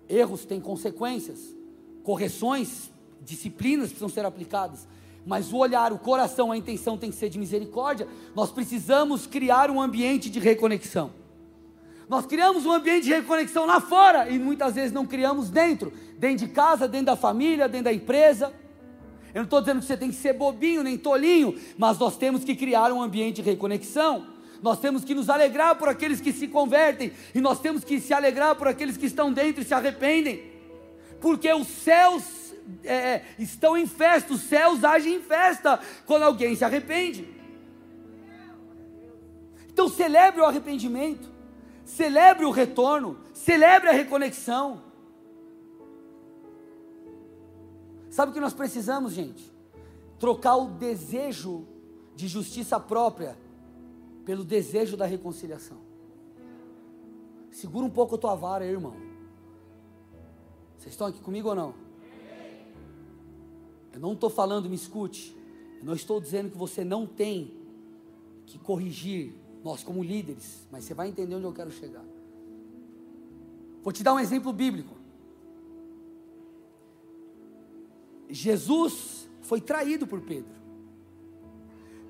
Erros 0.07 0.45
têm 0.45 0.61
consequências, 0.61 1.53
correções, 2.01 2.89
disciplinas 3.19 3.87
precisam 3.89 4.07
ser 4.07 4.25
aplicadas. 4.25 4.87
Mas 5.25 5.51
o 5.51 5.57
olhar, 5.57 5.91
o 5.91 5.99
coração, 5.99 6.53
a 6.53 6.57
intenção 6.57 6.97
tem 6.97 7.09
que 7.09 7.17
ser 7.17 7.27
de 7.27 7.37
misericórdia. 7.37 8.07
Nós 8.33 8.49
precisamos 8.49 9.27
criar 9.27 9.69
um 9.69 9.81
ambiente 9.81 10.29
de 10.29 10.39
reconexão. 10.39 11.22
Nós 12.09 12.25
criamos 12.25 12.65
um 12.65 12.71
ambiente 12.71 13.05
de 13.05 13.13
reconexão 13.13 13.65
lá 13.65 13.79
fora 13.79 14.29
e 14.29 14.37
muitas 14.37 14.75
vezes 14.75 14.91
não 14.91 15.05
criamos 15.05 15.49
dentro, 15.49 15.91
dentro 16.17 16.45
de 16.45 16.53
casa, 16.53 16.87
dentro 16.87 17.07
da 17.07 17.15
família, 17.15 17.67
dentro 17.67 17.85
da 17.85 17.93
empresa. 17.93 18.53
Eu 19.33 19.39
não 19.39 19.43
estou 19.43 19.61
dizendo 19.61 19.79
que 19.79 19.85
você 19.85 19.97
tem 19.97 20.09
que 20.09 20.15
ser 20.15 20.33
bobinho 20.33 20.83
nem 20.83 20.97
tolinho, 20.97 21.59
mas 21.77 21.97
nós 21.97 22.17
temos 22.17 22.43
que 22.43 22.55
criar 22.55 22.91
um 22.91 23.01
ambiente 23.01 23.37
de 23.37 23.41
reconexão. 23.41 24.27
Nós 24.61 24.79
temos 24.79 25.03
que 25.03 25.15
nos 25.15 25.29
alegrar 25.29 25.75
por 25.75 25.89
aqueles 25.89 26.21
que 26.21 26.31
se 26.31 26.47
convertem, 26.47 27.11
e 27.33 27.41
nós 27.41 27.59
temos 27.59 27.83
que 27.83 27.99
se 27.99 28.13
alegrar 28.13 28.55
por 28.55 28.67
aqueles 28.67 28.95
que 28.95 29.07
estão 29.07 29.33
dentro 29.33 29.61
e 29.61 29.65
se 29.65 29.73
arrependem, 29.73 30.51
porque 31.19 31.51
os 31.51 31.67
céus 31.67 32.23
é, 32.83 33.23
estão 33.37 33.75
em 33.75 33.85
festa, 33.87 34.33
os 34.33 34.41
céus 34.41 34.83
agem 34.83 35.15
em 35.15 35.21
festa 35.21 35.79
quando 36.05 36.23
alguém 36.23 36.55
se 36.55 36.63
arrepende. 36.63 37.27
Então 39.67 39.89
celebre 39.89 40.39
o 40.39 40.45
arrependimento, 40.45 41.32
celebre 41.85 42.45
o 42.45 42.51
retorno, 42.51 43.17
celebre 43.33 43.89
a 43.89 43.93
reconexão. 43.93 44.81
Sabe 48.09 48.31
o 48.31 48.33
que 48.33 48.39
nós 48.39 48.53
precisamos, 48.53 49.13
gente? 49.13 49.51
Trocar 50.19 50.55
o 50.55 50.67
desejo 50.67 51.67
de 52.15 52.27
justiça 52.27 52.79
própria 52.79 53.37
pelo 54.23 54.43
desejo 54.43 54.95
da 54.95 55.05
reconciliação. 55.05 55.77
Segura 57.51 57.85
um 57.85 57.89
pouco 57.89 58.15
a 58.15 58.17
tua 58.17 58.35
vara, 58.35 58.65
irmão. 58.65 58.95
Vocês 60.77 60.93
estão 60.93 61.07
aqui 61.07 61.19
comigo 61.19 61.49
ou 61.49 61.55
não? 61.55 61.73
Eu 63.93 63.99
não 63.99 64.13
estou 64.13 64.29
falando, 64.29 64.69
me 64.69 64.75
escute. 64.75 65.35
Eu 65.79 65.85
não 65.85 65.93
estou 65.93 66.19
dizendo 66.19 66.49
que 66.49 66.57
você 66.57 66.83
não 66.83 67.05
tem 67.05 67.53
que 68.45 68.57
corrigir 68.57 69.33
nós 69.63 69.83
como 69.83 70.03
líderes, 70.03 70.67
mas 70.71 70.83
você 70.83 70.93
vai 70.93 71.07
entender 71.07 71.35
onde 71.35 71.45
eu 71.45 71.53
quero 71.53 71.71
chegar. 71.71 72.03
Vou 73.81 73.93
te 73.93 74.03
dar 74.03 74.13
um 74.13 74.19
exemplo 74.19 74.51
bíblico. 74.51 74.95
Jesus 78.29 79.29
foi 79.41 79.61
traído 79.61 80.07
por 80.07 80.21
Pedro. 80.21 80.53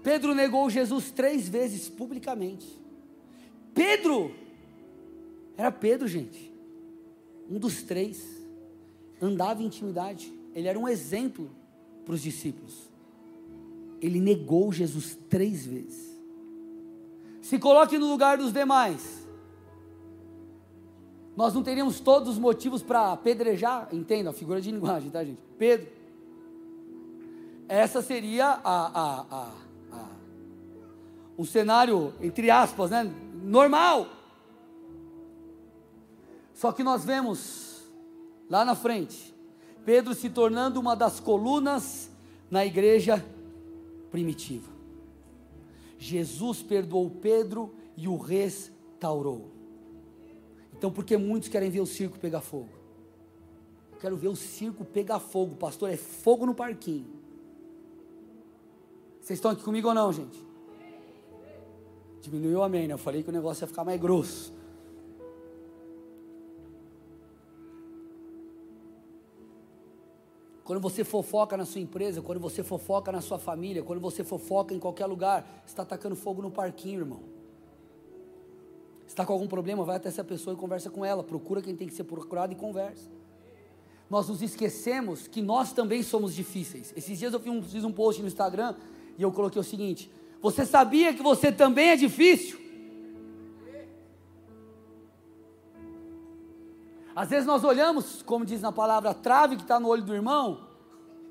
Pedro 0.02 0.34
negou 0.36 0.70
Jesus 0.70 1.12
três 1.12 1.48
vezes 1.48 1.90
publicamente. 1.90 2.68
Pedro, 3.74 4.34
era 5.58 5.72
Pedro, 5.72 6.08
gente, 6.08 6.52
um 7.50 7.58
dos 7.58 7.84
três, 7.84 8.44
andava 9.22 9.64
em 9.64 9.66
intimidade, 9.66 10.32
ele 10.54 10.68
era 10.68 10.78
um 10.78 10.88
exemplo 10.88 11.50
para 12.06 12.14
os 12.14 12.22
discípulos. 12.22 12.90
Ele 14.02 14.20
negou 14.20 14.72
Jesus 14.72 15.18
três 15.30 15.66
vezes. 15.66 16.13
Se 17.44 17.60
coloque 17.60 17.98
no 17.98 18.08
lugar 18.08 18.38
dos 18.38 18.54
demais. 18.54 19.28
Nós 21.36 21.54
não 21.54 21.62
teríamos 21.62 22.00
todos 22.00 22.30
os 22.30 22.40
motivos 22.40 22.82
para 22.82 23.12
apedrejar, 23.12 23.90
entenda 23.92 24.30
a 24.30 24.34
figura 24.34 24.62
de 24.62 24.72
linguagem, 24.72 25.12
tá, 25.12 25.22
gente? 25.26 25.42
Pedro. 25.58 25.92
Essa 27.68 28.02
seria 28.02 28.48
a, 28.48 28.62
a, 28.64 29.26
a, 29.30 29.52
a 29.92 30.06
um 31.38 31.44
cenário, 31.44 32.14
entre 32.22 32.50
aspas, 32.50 32.92
né? 32.92 33.14
Normal. 33.44 34.08
Só 36.54 36.72
que 36.72 36.82
nós 36.82 37.04
vemos 37.04 37.84
lá 38.50 38.64
na 38.64 38.74
frente, 38.74 39.36
Pedro 39.84 40.14
se 40.14 40.30
tornando 40.30 40.80
uma 40.80 40.96
das 40.96 41.20
colunas 41.20 42.10
na 42.50 42.66
igreja 42.66 43.22
primitiva. 44.10 44.73
Jesus 46.04 46.62
perdoou 46.62 47.10
Pedro 47.10 47.74
e 47.96 48.10
o 48.10 48.18
restaurou. 48.18 49.52
Então, 50.74 50.92
porque 50.92 51.16
muitos 51.16 51.48
querem 51.48 51.70
ver 51.70 51.80
o 51.80 51.86
circo 51.86 52.20
pegar 52.20 52.42
fogo? 52.42 52.68
Eu 53.94 53.98
quero 54.00 54.18
ver 54.18 54.28
o 54.28 54.36
circo 54.36 54.84
pegar 54.84 55.20
fogo, 55.20 55.56
pastor. 55.56 55.90
É 55.90 55.96
fogo 55.96 56.46
no 56.46 56.54
parquinho. 56.54 57.08
Vocês 59.22 59.40
estão 59.40 59.52
aqui 59.52 59.64
comigo 59.64 59.88
ou 59.88 59.94
não, 59.94 60.12
gente? 60.12 60.38
Diminuiu 62.20 62.62
amém, 62.62 62.86
né? 62.86 62.96
Eu 62.96 62.98
falei 62.98 63.24
que 63.24 63.30
o 63.30 63.34
negócio 63.34 63.64
ia 63.64 63.68
ficar 63.68 63.86
mais 63.86 64.00
grosso. 64.00 64.54
Quando 70.64 70.80
você 70.80 71.04
fofoca 71.04 71.58
na 71.58 71.66
sua 71.66 71.82
empresa, 71.82 72.22
quando 72.22 72.40
você 72.40 72.64
fofoca 72.64 73.12
na 73.12 73.20
sua 73.20 73.38
família, 73.38 73.84
quando 73.84 74.00
você 74.00 74.24
fofoca 74.24 74.74
em 74.74 74.80
qualquer 74.80 75.06
lugar, 75.06 75.64
está 75.68 75.84
atacando 75.84 76.16
fogo 76.16 76.42
no 76.42 76.50
parquinho, 76.50 77.02
irmão. 77.02 77.20
Está 79.06 79.26
com 79.26 79.34
algum 79.34 79.48
problema, 79.48 79.84
vai 79.84 79.98
até 79.98 80.08
essa 80.08 80.24
pessoa 80.24 80.54
e 80.54 80.58
conversa 80.58 80.90
com 80.90 81.04
ela. 81.04 81.24
Procura 81.24 81.62
quem 81.62 81.76
tem 81.76 81.88
que 81.88 81.94
ser 81.94 82.06
procurado 82.06 82.54
e 82.54 82.56
conversa. 82.56 83.10
Nós 84.10 84.30
nos 84.30 84.42
esquecemos 84.42 85.28
que 85.28 85.42
nós 85.42 85.74
também 85.74 86.02
somos 86.02 86.34
difíceis. 86.34 86.94
Esses 86.96 87.20
dias 87.20 87.34
eu 87.34 87.40
fiz 87.40 87.52
um, 87.52 87.62
fiz 87.62 87.84
um 87.84 87.92
post 87.92 88.22
no 88.22 88.28
Instagram 88.28 88.76
e 89.18 89.22
eu 89.22 89.32
coloquei 89.32 89.60
o 89.60 89.64
seguinte: 89.64 90.10
Você 90.42 90.66
sabia 90.66 91.14
que 91.14 91.22
você 91.22 91.52
também 91.52 91.90
é 91.90 91.96
difícil? 91.98 92.63
Às 97.16 97.30
vezes 97.30 97.46
nós 97.46 97.64
olhamos, 97.64 98.22
como 98.24 98.46
diz 98.46 98.62
na 98.62 98.72
palavra, 98.72 99.12
a 99.12 99.14
trave 99.14 99.56
que 99.56 99.62
está 99.62 99.80
no 99.80 99.88
olho 99.88 100.02
do 100.02 100.14
irmão, 100.14 100.68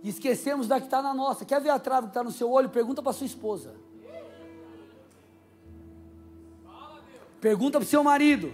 e 0.03 0.09
esquecemos 0.09 0.69
da 0.69 0.81
que 0.81 0.87
está 0.87 1.03
na 1.03 1.15
nossa. 1.15 1.45
Quer 1.45 1.61
ver 1.61 1.71
a 1.71 1.79
trave 1.79 2.09
que 2.09 2.11
está 2.11 2.23
no 2.23 2.31
seu 2.31 2.51
olho? 2.51 2.69
Pergunta 2.69 3.03
para 3.03 3.13
sua 3.13 3.27
esposa. 3.27 3.75
Pergunta 7.41 7.79
para 7.79 7.85
o 7.85 7.89
seu 7.89 8.05
marido. 8.05 8.53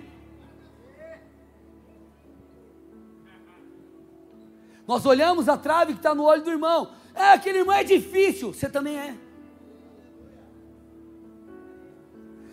Nós 4.87 5.05
olhamos 5.05 5.49
a 5.51 5.59
trave 5.59 5.93
que 5.93 5.99
está 5.99 6.15
no 6.15 6.25
olho 6.25 6.43
do 6.43 6.51
irmão. 6.51 6.91
É, 7.15 7.33
aquele 7.33 7.59
irmão 7.59 7.75
é 7.75 7.85
difícil. 7.85 8.55
Você 8.55 8.71
também 8.71 8.97
é. 8.97 9.28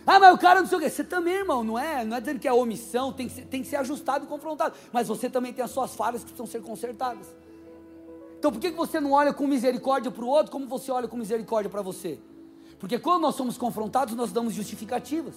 Ah, 0.05 0.19
mas 0.19 0.35
o 0.35 0.37
cara 0.37 0.61
não 0.61 0.67
sei 0.67 0.77
o 0.77 0.81
quê. 0.81 0.89
Você 0.89 1.03
também, 1.03 1.33
irmão, 1.33 1.63
não 1.63 1.79
é? 1.79 2.05
Não 2.05 2.15
é 2.15 2.19
dizendo 2.19 2.39
que 2.39 2.47
é 2.47 2.53
omissão, 2.53 3.11
tem 3.11 3.27
que, 3.27 3.33
ser, 3.33 3.45
tem 3.45 3.61
que 3.61 3.67
ser 3.67 3.77
ajustado 3.77 4.25
e 4.25 4.27
confrontado. 4.27 4.75
Mas 4.93 5.07
você 5.07 5.29
também 5.29 5.51
tem 5.51 5.65
as 5.65 5.71
suas 5.71 5.95
falhas 5.95 6.21
que 6.23 6.31
precisam 6.31 6.45
ser 6.45 6.61
consertadas. 6.61 7.33
Então 8.37 8.51
por 8.51 8.59
que 8.59 8.69
você 8.69 8.99
não 8.99 9.11
olha 9.11 9.33
com 9.33 9.47
misericórdia 9.47 10.11
para 10.11 10.23
o 10.23 10.27
outro 10.27 10.51
como 10.51 10.67
você 10.67 10.91
olha 10.91 11.07
com 11.07 11.17
misericórdia 11.17 11.69
para 11.69 11.81
você? 11.81 12.19
Porque 12.77 12.99
quando 12.99 13.23
nós 13.23 13.35
somos 13.35 13.57
confrontados, 13.57 14.13
nós 14.13 14.31
damos 14.31 14.53
justificativas. 14.53 15.33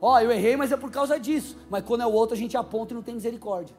Ó, 0.00 0.14
oh, 0.14 0.18
eu 0.18 0.32
errei, 0.32 0.56
mas 0.56 0.72
é 0.72 0.76
por 0.76 0.90
causa 0.90 1.20
disso. 1.20 1.58
Mas 1.68 1.84
quando 1.84 2.00
é 2.00 2.06
o 2.06 2.12
outro, 2.12 2.34
a 2.34 2.38
gente 2.38 2.56
aponta 2.56 2.94
e 2.94 2.96
não 2.96 3.02
tem 3.02 3.14
misericórdia. 3.14 3.76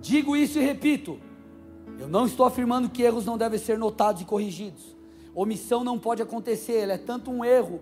Digo 0.00 0.34
isso 0.34 0.58
e 0.58 0.62
repito: 0.62 1.20
eu 1.98 2.08
não 2.08 2.26
estou 2.26 2.46
afirmando 2.46 2.88
que 2.88 3.02
erros 3.02 3.24
não 3.24 3.38
devem 3.38 3.58
ser 3.58 3.78
notados 3.78 4.22
e 4.22 4.24
corrigidos. 4.24 4.96
Omissão 5.34 5.84
não 5.84 5.98
pode 5.98 6.20
acontecer, 6.20 6.78
ela 6.78 6.94
é 6.94 6.98
tanto 6.98 7.30
um 7.30 7.44
erro 7.44 7.80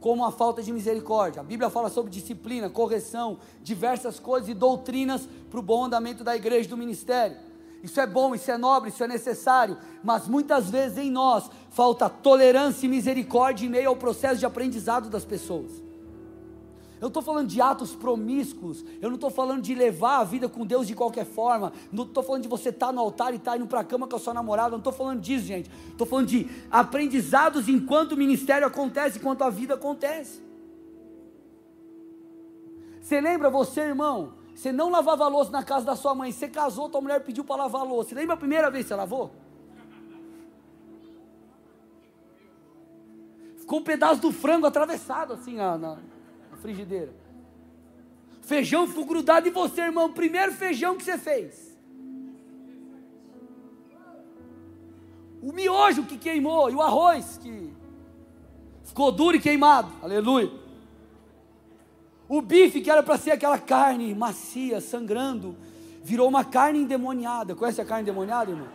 como 0.00 0.24
a 0.24 0.30
falta 0.30 0.62
de 0.62 0.72
misericórdia. 0.72 1.40
A 1.40 1.44
Bíblia 1.44 1.70
fala 1.70 1.88
sobre 1.88 2.10
disciplina, 2.10 2.70
correção, 2.70 3.38
diversas 3.62 4.20
coisas 4.20 4.48
e 4.48 4.54
doutrinas 4.54 5.28
para 5.50 5.58
o 5.58 5.62
bom 5.62 5.84
andamento 5.84 6.22
da 6.22 6.36
igreja 6.36 6.66
e 6.66 6.70
do 6.70 6.76
ministério. 6.76 7.36
Isso 7.82 8.00
é 8.00 8.06
bom, 8.06 8.34
isso 8.34 8.50
é 8.50 8.58
nobre, 8.58 8.90
isso 8.90 9.02
é 9.04 9.08
necessário, 9.08 9.78
mas 10.02 10.26
muitas 10.26 10.68
vezes 10.68 10.98
em 10.98 11.10
nós 11.10 11.48
falta 11.70 12.08
tolerância 12.08 12.86
e 12.86 12.88
misericórdia 12.88 13.66
em 13.66 13.68
meio 13.68 13.88
ao 13.88 13.96
processo 13.96 14.38
de 14.38 14.46
aprendizado 14.46 15.08
das 15.08 15.24
pessoas. 15.24 15.87
Eu 17.00 17.08
estou 17.08 17.22
falando 17.22 17.48
de 17.48 17.60
atos 17.60 17.94
promíscuos, 17.94 18.84
eu 19.00 19.08
não 19.08 19.14
estou 19.14 19.30
falando 19.30 19.62
de 19.62 19.74
levar 19.74 20.18
a 20.18 20.24
vida 20.24 20.48
com 20.48 20.66
Deus 20.66 20.86
de 20.86 20.94
qualquer 20.94 21.24
forma, 21.24 21.72
não 21.92 22.04
estou 22.04 22.22
falando 22.22 22.42
de 22.42 22.48
você 22.48 22.70
estar 22.70 22.86
tá 22.86 22.92
no 22.92 23.00
altar 23.00 23.32
e 23.32 23.36
estar 23.36 23.52
tá 23.52 23.56
indo 23.56 23.66
para 23.66 23.80
a 23.80 23.84
cama 23.84 24.08
com 24.08 24.16
a 24.16 24.18
sua 24.18 24.34
namorada, 24.34 24.70
não 24.70 24.78
estou 24.78 24.92
falando 24.92 25.20
disso, 25.20 25.46
gente. 25.46 25.70
Estou 25.90 26.06
falando 26.06 26.26
de 26.26 26.48
aprendizados 26.70 27.68
enquanto 27.68 28.12
o 28.12 28.16
ministério 28.16 28.66
acontece, 28.66 29.18
enquanto 29.18 29.42
a 29.42 29.50
vida 29.50 29.74
acontece. 29.74 30.42
Você 33.00 33.20
lembra, 33.20 33.48
você, 33.48 33.80
irmão, 33.80 34.34
você 34.54 34.72
não 34.72 34.90
lavava 34.90 35.28
louça 35.28 35.52
na 35.52 35.62
casa 35.62 35.86
da 35.86 35.94
sua 35.94 36.14
mãe, 36.14 36.32
você 36.32 36.48
casou, 36.48 36.88
tua 36.88 37.00
mulher 37.00 37.22
pediu 37.24 37.44
para 37.44 37.62
lavar 37.62 37.86
louça. 37.86 38.10
Você 38.10 38.16
lembra 38.16 38.34
a 38.34 38.38
primeira 38.38 38.70
vez 38.70 38.84
que 38.84 38.88
você 38.88 38.96
lavou? 38.96 39.30
Ficou 43.56 43.78
um 43.78 43.84
pedaço 43.84 44.20
do 44.20 44.32
frango 44.32 44.66
atravessado 44.66 45.34
assim 45.34 45.54
na 45.54 45.96
frigideira. 46.60 47.12
Feijão 48.42 48.86
ficou 48.86 49.04
grudado 49.04 49.48
em 49.48 49.52
você, 49.52 49.82
irmão. 49.82 50.12
Primeiro 50.12 50.52
feijão 50.52 50.96
que 50.96 51.04
você 51.04 51.18
fez. 51.18 51.76
O 55.42 55.52
miojo 55.52 56.04
que 56.04 56.18
queimou 56.18 56.70
e 56.70 56.74
o 56.74 56.82
arroz 56.82 57.38
que 57.42 57.72
ficou 58.84 59.12
duro 59.12 59.36
e 59.36 59.40
queimado. 59.40 59.92
Aleluia. 60.02 60.50
O 62.28 62.42
bife 62.42 62.80
que 62.80 62.90
era 62.90 63.02
para 63.02 63.16
ser 63.16 63.30
aquela 63.30 63.58
carne 63.58 64.14
macia, 64.14 64.80
sangrando, 64.80 65.56
virou 66.02 66.28
uma 66.28 66.44
carne 66.44 66.80
endemoniada. 66.80 67.54
Conhece 67.54 67.80
a 67.80 67.84
carne 67.84 68.02
endemoniada, 68.02 68.50
irmão? 68.50 68.68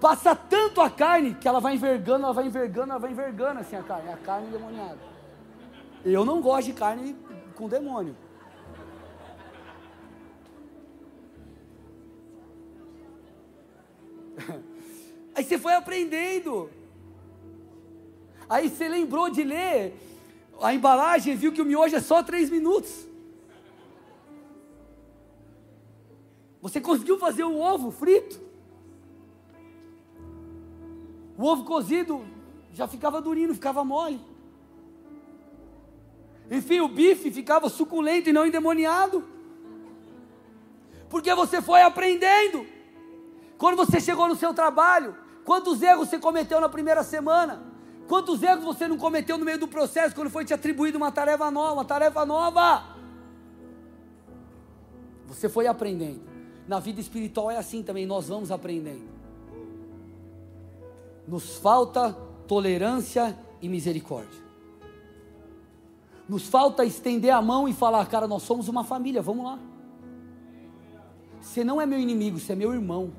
Passa 0.00 0.34
tanto 0.36 0.80
a 0.80 0.90
carne 0.90 1.34
que 1.34 1.48
ela 1.48 1.60
vai 1.60 1.74
envergando, 1.74 2.24
ela 2.24 2.34
vai 2.34 2.46
envergando, 2.46 2.90
ela 2.90 2.98
vai 2.98 3.10
envergando 3.10 3.60
assim 3.60 3.76
a 3.76 3.82
carne. 3.82 4.08
É 4.08 4.12
a 4.12 4.16
carne 4.16 4.48
endemoniada. 4.48 5.13
Eu 6.04 6.24
não 6.24 6.40
gosto 6.42 6.66
de 6.66 6.74
carne 6.74 7.16
com 7.54 7.68
demônio. 7.68 8.14
Aí 15.34 15.42
você 15.42 15.58
foi 15.58 15.72
aprendendo. 15.74 16.68
Aí 18.48 18.68
você 18.68 18.86
lembrou 18.88 19.30
de 19.30 19.42
ler 19.42 19.94
a 20.60 20.74
embalagem, 20.74 21.34
viu 21.36 21.52
que 21.52 21.62
o 21.62 21.64
miojo 21.64 21.96
é 21.96 22.00
só 22.00 22.22
três 22.22 22.50
minutos. 22.50 23.08
Você 26.60 26.80
conseguiu 26.80 27.18
fazer 27.18 27.44
o 27.44 27.58
ovo 27.58 27.90
frito? 27.90 28.40
O 31.36 31.44
ovo 31.44 31.64
cozido 31.64 32.24
já 32.72 32.86
ficava 32.86 33.20
durinho, 33.20 33.54
ficava 33.54 33.84
mole. 33.84 34.33
Enfim, 36.50 36.80
o 36.80 36.88
bife 36.88 37.30
ficava 37.30 37.68
suculento 37.68 38.28
e 38.28 38.32
não 38.32 38.46
endemoniado. 38.46 39.24
Porque 41.08 41.34
você 41.34 41.62
foi 41.62 41.82
aprendendo. 41.82 42.66
Quando 43.56 43.76
você 43.76 44.00
chegou 44.00 44.28
no 44.28 44.36
seu 44.36 44.52
trabalho, 44.52 45.16
quantos 45.44 45.80
erros 45.82 46.08
você 46.08 46.18
cometeu 46.18 46.60
na 46.60 46.68
primeira 46.68 47.02
semana? 47.02 47.62
Quantos 48.06 48.42
erros 48.42 48.64
você 48.64 48.86
não 48.86 48.98
cometeu 48.98 49.38
no 49.38 49.44
meio 49.44 49.58
do 49.58 49.68
processo 49.68 50.14
quando 50.14 50.28
foi 50.28 50.44
te 50.44 50.52
atribuído 50.52 50.98
uma 50.98 51.10
tarefa 51.10 51.50
nova, 51.50 51.72
uma 51.72 51.84
tarefa 51.84 52.26
nova? 52.26 52.84
Você 55.26 55.48
foi 55.48 55.66
aprendendo. 55.66 56.20
Na 56.68 56.78
vida 56.78 57.00
espiritual 57.00 57.50
é 57.50 57.56
assim 57.56 57.82
também, 57.82 58.04
nós 58.04 58.28
vamos 58.28 58.50
aprendendo. 58.50 59.08
Nos 61.26 61.56
falta 61.56 62.12
tolerância 62.46 63.38
e 63.62 63.68
misericórdia. 63.68 64.43
Nos 66.28 66.46
falta 66.46 66.84
estender 66.84 67.30
a 67.30 67.42
mão 67.42 67.68
e 67.68 67.72
falar, 67.72 68.06
cara, 68.06 68.26
nós 68.26 68.42
somos 68.42 68.68
uma 68.68 68.82
família, 68.82 69.20
vamos 69.20 69.44
lá. 69.44 69.58
Você 71.40 71.62
não 71.62 71.80
é 71.80 71.84
meu 71.84 71.98
inimigo, 71.98 72.38
você 72.38 72.52
é 72.52 72.56
meu 72.56 72.72
irmão. 72.72 73.12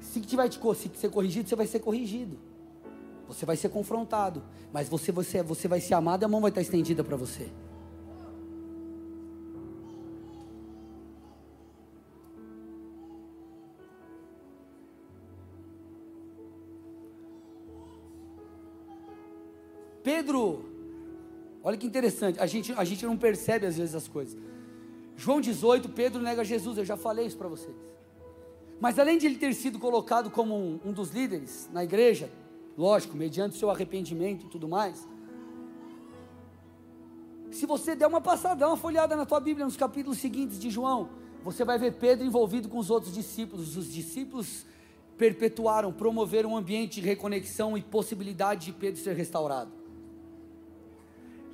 Se 0.00 0.20
tiver 0.20 0.48
te 0.48 0.58
ser 0.94 1.10
corrigido, 1.10 1.48
você 1.48 1.56
vai 1.56 1.66
ser 1.66 1.80
corrigido. 1.80 2.38
Você 3.26 3.44
vai 3.44 3.56
ser 3.56 3.68
confrontado. 3.68 4.42
Mas 4.72 4.88
você, 4.88 5.10
você, 5.10 5.42
você 5.42 5.66
vai 5.66 5.80
ser 5.80 5.94
amado 5.94 6.22
e 6.22 6.24
a 6.24 6.28
mão 6.28 6.40
vai 6.40 6.50
estar 6.50 6.60
estendida 6.60 7.02
para 7.02 7.16
você. 7.16 7.50
Pedro, 20.06 20.64
olha 21.64 21.76
que 21.76 21.84
interessante, 21.84 22.38
a 22.38 22.46
gente, 22.46 22.72
a 22.74 22.84
gente 22.84 23.04
não 23.04 23.16
percebe 23.16 23.66
às 23.66 23.76
vezes 23.76 23.92
as 23.92 24.06
coisas. 24.06 24.38
João 25.16 25.40
18, 25.40 25.88
Pedro 25.88 26.22
nega 26.22 26.44
Jesus, 26.44 26.78
eu 26.78 26.84
já 26.84 26.96
falei 26.96 27.26
isso 27.26 27.36
para 27.36 27.48
vocês. 27.48 27.74
Mas 28.78 29.00
além 29.00 29.18
de 29.18 29.26
ele 29.26 29.34
ter 29.34 29.52
sido 29.52 29.80
colocado 29.80 30.30
como 30.30 30.54
um, 30.54 30.78
um 30.84 30.92
dos 30.92 31.10
líderes 31.10 31.68
na 31.72 31.82
igreja, 31.82 32.30
lógico, 32.78 33.16
mediante 33.16 33.56
seu 33.56 33.68
arrependimento 33.68 34.46
e 34.46 34.48
tudo 34.48 34.68
mais, 34.68 35.08
se 37.50 37.66
você 37.66 37.96
der 37.96 38.06
uma 38.06 38.20
passada, 38.20 38.64
uma 38.68 38.76
folhada 38.76 39.16
na 39.16 39.26
tua 39.26 39.40
Bíblia 39.40 39.66
nos 39.66 39.76
capítulos 39.76 40.18
seguintes 40.18 40.60
de 40.60 40.70
João, 40.70 41.08
você 41.42 41.64
vai 41.64 41.80
ver 41.80 41.94
Pedro 41.94 42.24
envolvido 42.24 42.68
com 42.68 42.78
os 42.78 42.90
outros 42.90 43.12
discípulos. 43.12 43.76
Os 43.76 43.92
discípulos 43.92 44.66
perpetuaram, 45.18 45.92
promoveram 45.92 46.50
um 46.50 46.56
ambiente 46.56 47.00
de 47.00 47.08
reconexão 47.08 47.76
e 47.76 47.82
possibilidade 47.82 48.66
de 48.66 48.72
Pedro 48.72 49.00
ser 49.00 49.16
restaurado. 49.16 49.85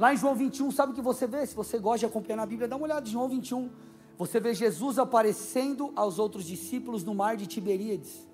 Lá 0.02 0.12
em 0.12 0.16
João 0.16 0.34
21, 0.34 0.72
sabe 0.72 0.90
o 0.90 0.94
que 0.96 1.00
você 1.00 1.28
vê? 1.28 1.46
Se 1.46 1.54
você 1.54 1.78
gosta 1.78 2.00
de 2.00 2.06
acompanhar 2.06 2.38
na 2.38 2.44
Bíblia, 2.44 2.66
dá 2.66 2.74
uma 2.74 2.86
olhada 2.86 3.08
em 3.08 3.12
João 3.12 3.28
21. 3.28 3.70
Você 4.18 4.40
vê 4.40 4.52
Jesus 4.52 4.98
aparecendo 4.98 5.92
aos 5.94 6.18
outros 6.18 6.44
discípulos 6.44 7.04
no 7.04 7.14
mar 7.14 7.36
de 7.36 7.46
Tiberíades. 7.46 8.26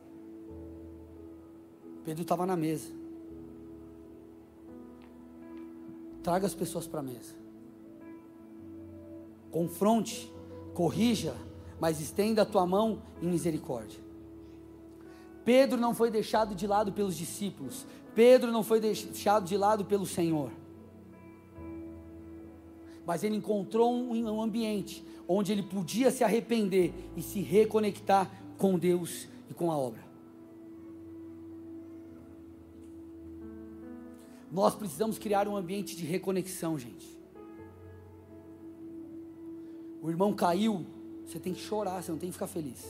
Pedro 2.07 2.23
estava 2.23 2.47
na 2.47 2.57
mesa. 2.57 2.91
Traga 6.23 6.47
as 6.47 6.55
pessoas 6.55 6.87
para 6.87 7.01
a 7.01 7.03
mesa. 7.03 7.35
Confronte, 9.51 10.33
corrija, 10.73 11.35
mas 11.79 12.01
estenda 12.01 12.41
a 12.41 12.47
tua 12.47 12.67
mão 12.67 13.03
em 13.21 13.29
misericórdia. 13.29 14.01
Pedro 15.45 15.79
não 15.79 15.95
foi 15.95 16.11
deixado 16.11 16.55
de 16.55 16.67
lado 16.67 16.95
pelos 16.95 17.15
discípulos. 17.15 17.85
Pedro 18.15 18.51
não 18.51 18.63
foi 18.63 18.81
deixado 18.81 19.45
de 19.45 19.59
lado 19.59 19.85
pelo 19.85 20.07
Senhor 20.07 20.51
mas 23.09 23.25
ele 23.25 23.37
encontrou 23.37 23.91
um, 23.91 24.43
ambiente 24.43 25.03
onde 25.27 25.51
ele 25.51 25.63
podia 25.63 26.11
se 26.11 26.23
arrepender 26.23 26.93
e 27.17 27.23
se 27.23 27.41
reconectar 27.41 28.31
com 28.59 28.79
Deus 28.79 29.27
e 29.51 29.55
com 29.55 29.73
a 29.73 29.79
obra. 29.79 30.07
Nós 34.53 34.75
precisamos 34.75 35.19
criar 35.19 35.49
um 35.49 35.57
ambiente 35.57 35.97
de 35.97 36.05
reconexão, 36.05 36.79
gente. 36.79 37.19
O 40.03 40.11
irmão 40.11 40.35
caiu, 40.35 40.85
você 41.25 41.41
tem 41.41 41.55
que 41.55 41.61
chorar, 41.61 42.03
você 42.03 42.13
não 42.13 42.19
tem 42.19 42.29
que 42.29 42.35
ficar 42.35 42.47
feliz. 42.47 42.85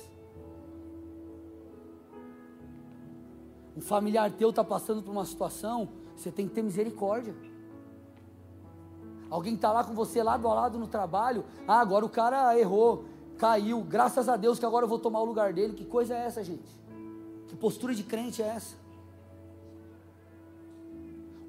Um 3.77 3.81
familiar 3.81 4.33
teu 4.33 4.51
está 4.51 4.65
passando 4.65 5.01
por 5.01 5.13
uma 5.13 5.25
situação, 5.25 5.89
você 6.17 6.33
tem 6.33 6.49
que 6.49 6.55
ter 6.57 6.63
misericórdia. 6.63 7.37
Alguém 9.31 9.55
está 9.55 9.73
lá 9.73 9.85
com 9.85 9.95
você 9.95 10.23
lado 10.23 10.49
a 10.49 10.55
lado 10.55 10.79
no 10.79 10.87
trabalho. 10.87 11.45
Ah, 11.67 11.81
agora 11.81 12.05
o 12.05 12.09
cara 12.09 12.59
errou, 12.59 13.05
caiu. 13.37 13.83
Graças 13.83 14.29
a 14.29 14.37
Deus 14.37 14.59
que 14.59 14.65
agora 14.65 14.85
eu 14.85 14.89
vou 14.89 14.99
tomar 14.99 15.21
o 15.21 15.25
lugar 15.25 15.53
dele. 15.53 15.75
Que 15.75 15.85
coisa 15.85 16.15
é 16.15 16.25
essa, 16.25 16.43
gente? 16.43 16.77
Que 17.47 17.57
postura 17.57 17.95
de 17.95 18.03
crente 18.03 18.43
é 18.43 18.47
essa? 18.47 18.77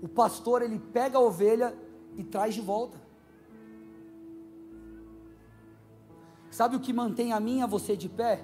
O 0.02 0.08
pastor 0.08 0.62
ele 0.62 0.80
pega 0.80 1.18
a 1.18 1.22
ovelha 1.22 1.76
e 2.18 2.24
traz 2.24 2.54
de 2.54 2.62
volta. 2.62 2.98
Sabe 6.52 6.76
o 6.76 6.80
que 6.80 6.92
mantém 6.92 7.32
a 7.32 7.40
mim 7.40 7.60
e 7.60 7.62
a 7.62 7.68
você 7.68 7.96
de 7.96 8.10
pé? 8.10 8.44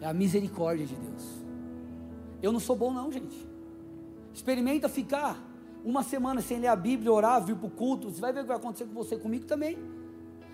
É 0.00 0.06
a 0.06 0.12
misericórdia 0.12 0.86
de 0.86 0.94
Deus. 0.94 1.24
Eu 2.42 2.52
não 2.52 2.60
sou 2.60 2.74
bom 2.74 2.92
não, 2.92 3.10
gente. 3.10 3.46
Experimenta 4.32 4.88
ficar 4.88 5.47
uma 5.84 6.02
semana 6.02 6.40
sem 6.40 6.58
ler 6.58 6.68
a 6.68 6.76
Bíblia, 6.76 7.12
orar, 7.12 7.44
vir 7.44 7.56
para 7.56 7.66
o 7.66 7.70
culto, 7.70 8.10
você 8.10 8.20
vai 8.20 8.32
ver 8.32 8.40
o 8.40 8.42
que 8.42 8.48
vai 8.48 8.56
acontecer 8.56 8.84
com 8.86 8.94
você 8.94 9.16
comigo 9.16 9.46
também. 9.46 9.78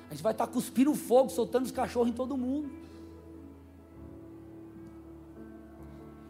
A 0.09 0.14
gente 0.14 0.22
vai 0.22 0.33
estar 0.33 0.47
tá 0.47 0.53
cuspindo 0.53 0.95
fogo, 0.95 1.31
soltando 1.31 1.64
os 1.64 1.72
cachorros 1.72 2.09
em 2.09 2.12
todo 2.12 2.37
mundo. 2.37 2.70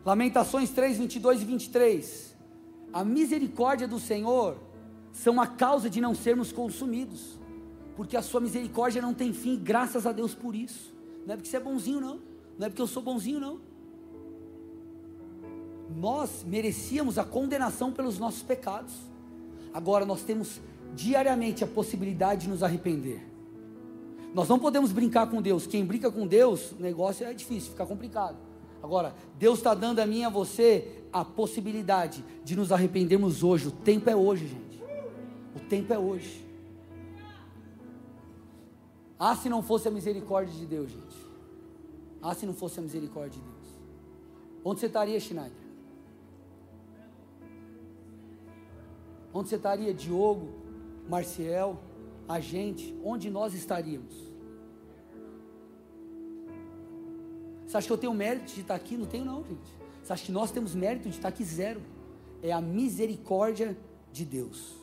Lamentações 0.05 0.71
3, 0.71 0.99
22 0.99 1.43
e 1.43 1.45
23. 1.45 2.37
A 2.93 3.05
misericórdia 3.05 3.89
do 3.89 3.99
Senhor 3.99 4.59
são 5.13 5.41
a 5.41 5.47
causa 5.47 5.91
de 5.91 6.01
não 6.01 6.15
sermos 6.15 6.53
consumidos, 6.53 7.39
porque 7.97 8.17
a 8.17 8.23
sua 8.23 8.41
misericórdia 8.41 9.03
não 9.03 9.15
tem 9.15 9.33
fim, 9.33 9.59
graças 9.59 10.07
a 10.07 10.13
Deus 10.13 10.35
por 10.35 10.55
isso. 10.55 10.95
Não 11.27 11.35
é 11.35 11.37
porque 11.37 11.49
você 11.49 11.57
é 11.57 11.61
bonzinho, 11.61 12.01
não. 12.01 12.21
Não 12.59 12.67
é 12.67 12.69
porque 12.69 12.83
eu 12.83 12.87
sou 12.87 13.03
bonzinho, 13.03 13.41
não 13.41 13.74
nós 15.91 16.45
merecíamos 16.47 17.19
a 17.19 17.25
condenação 17.25 17.93
pelos 17.93 18.19
nossos 18.19 18.43
pecados. 18.43 18.93
Agora 19.73 20.05
nós 20.05 20.23
temos 20.23 20.61
diariamente 20.95 21.65
a 21.65 21.67
possibilidade 21.67 22.43
de 22.43 22.49
nos 22.49 22.63
arrepender. 22.63 23.27
Nós 24.33 24.49
não 24.49 24.59
podemos 24.59 24.93
brincar 24.93 25.31
com 25.31 25.41
Deus. 25.41 25.67
Quem 25.67 25.85
brinca 25.85 26.11
com 26.11 26.27
Deus, 26.27 26.73
o 26.73 26.83
negócio 26.83 27.27
é 27.27 27.33
difícil, 27.33 27.71
fica 27.71 27.87
complicado. 27.87 28.37
Agora, 28.83 29.15
Deus 29.39 29.59
está 29.59 29.75
dando 29.75 30.01
a 30.01 30.07
mim 30.07 30.21
e 30.21 30.25
a 30.25 30.29
você 30.29 31.05
a 31.13 31.25
possibilidade 31.25 32.25
de 32.45 32.57
nos 32.57 32.73
arrependermos 32.73 33.43
hoje. 33.43 33.69
O 33.69 33.71
tempo 33.71 34.11
é 34.11 34.17
hoje, 34.17 34.47
gente. 34.49 34.83
O 35.55 35.61
tempo 35.61 35.93
é 35.93 35.99
hoje. 35.99 36.45
Ah, 39.19 39.37
se 39.37 39.49
não 39.49 39.63
fosse 39.63 39.89
a 39.89 39.91
misericórdia 39.91 40.53
de 40.53 40.67
Deus, 40.67 40.91
gente. 40.91 41.17
Ah, 42.21 42.35
se 42.35 42.45
não 42.45 42.53
fosse 42.53 42.81
a 42.81 42.83
misericórdia 42.83 43.41
de 43.41 43.47
Deus. 43.47 43.55
Onde 44.65 44.81
você 44.81 44.87
estaria, 44.87 45.19
Schneider? 45.21 45.64
Onde 49.35 49.49
você 49.49 49.57
estaria, 49.57 49.93
Diogo, 49.93 50.49
Marciel, 51.09 51.81
a 52.29 52.39
gente? 52.39 52.97
Onde 53.05 53.29
nós 53.29 53.53
estaríamos? 53.53 54.15
Você 57.67 57.77
acha 57.77 57.87
que 57.89 57.93
eu 57.93 57.99
tenho 57.99 58.15
mérito 58.15 58.55
de 58.55 58.61
estar 58.61 58.77
aqui? 58.77 58.97
Não 58.97 59.07
tenho, 59.07 59.25
não, 59.25 59.43
gente. 59.43 59.75
Você 60.01 60.13
acha 60.13 60.25
que 60.25 60.31
nós 60.31 60.53
temos 60.53 60.73
mérito 60.73 61.09
de 61.09 61.17
estar 61.17 61.29
aqui? 61.29 61.43
Zero. 61.43 61.83
É 62.41 62.53
a 62.53 62.61
misericórdia 62.61 63.77
de 64.13 64.25
Deus. 64.25 64.77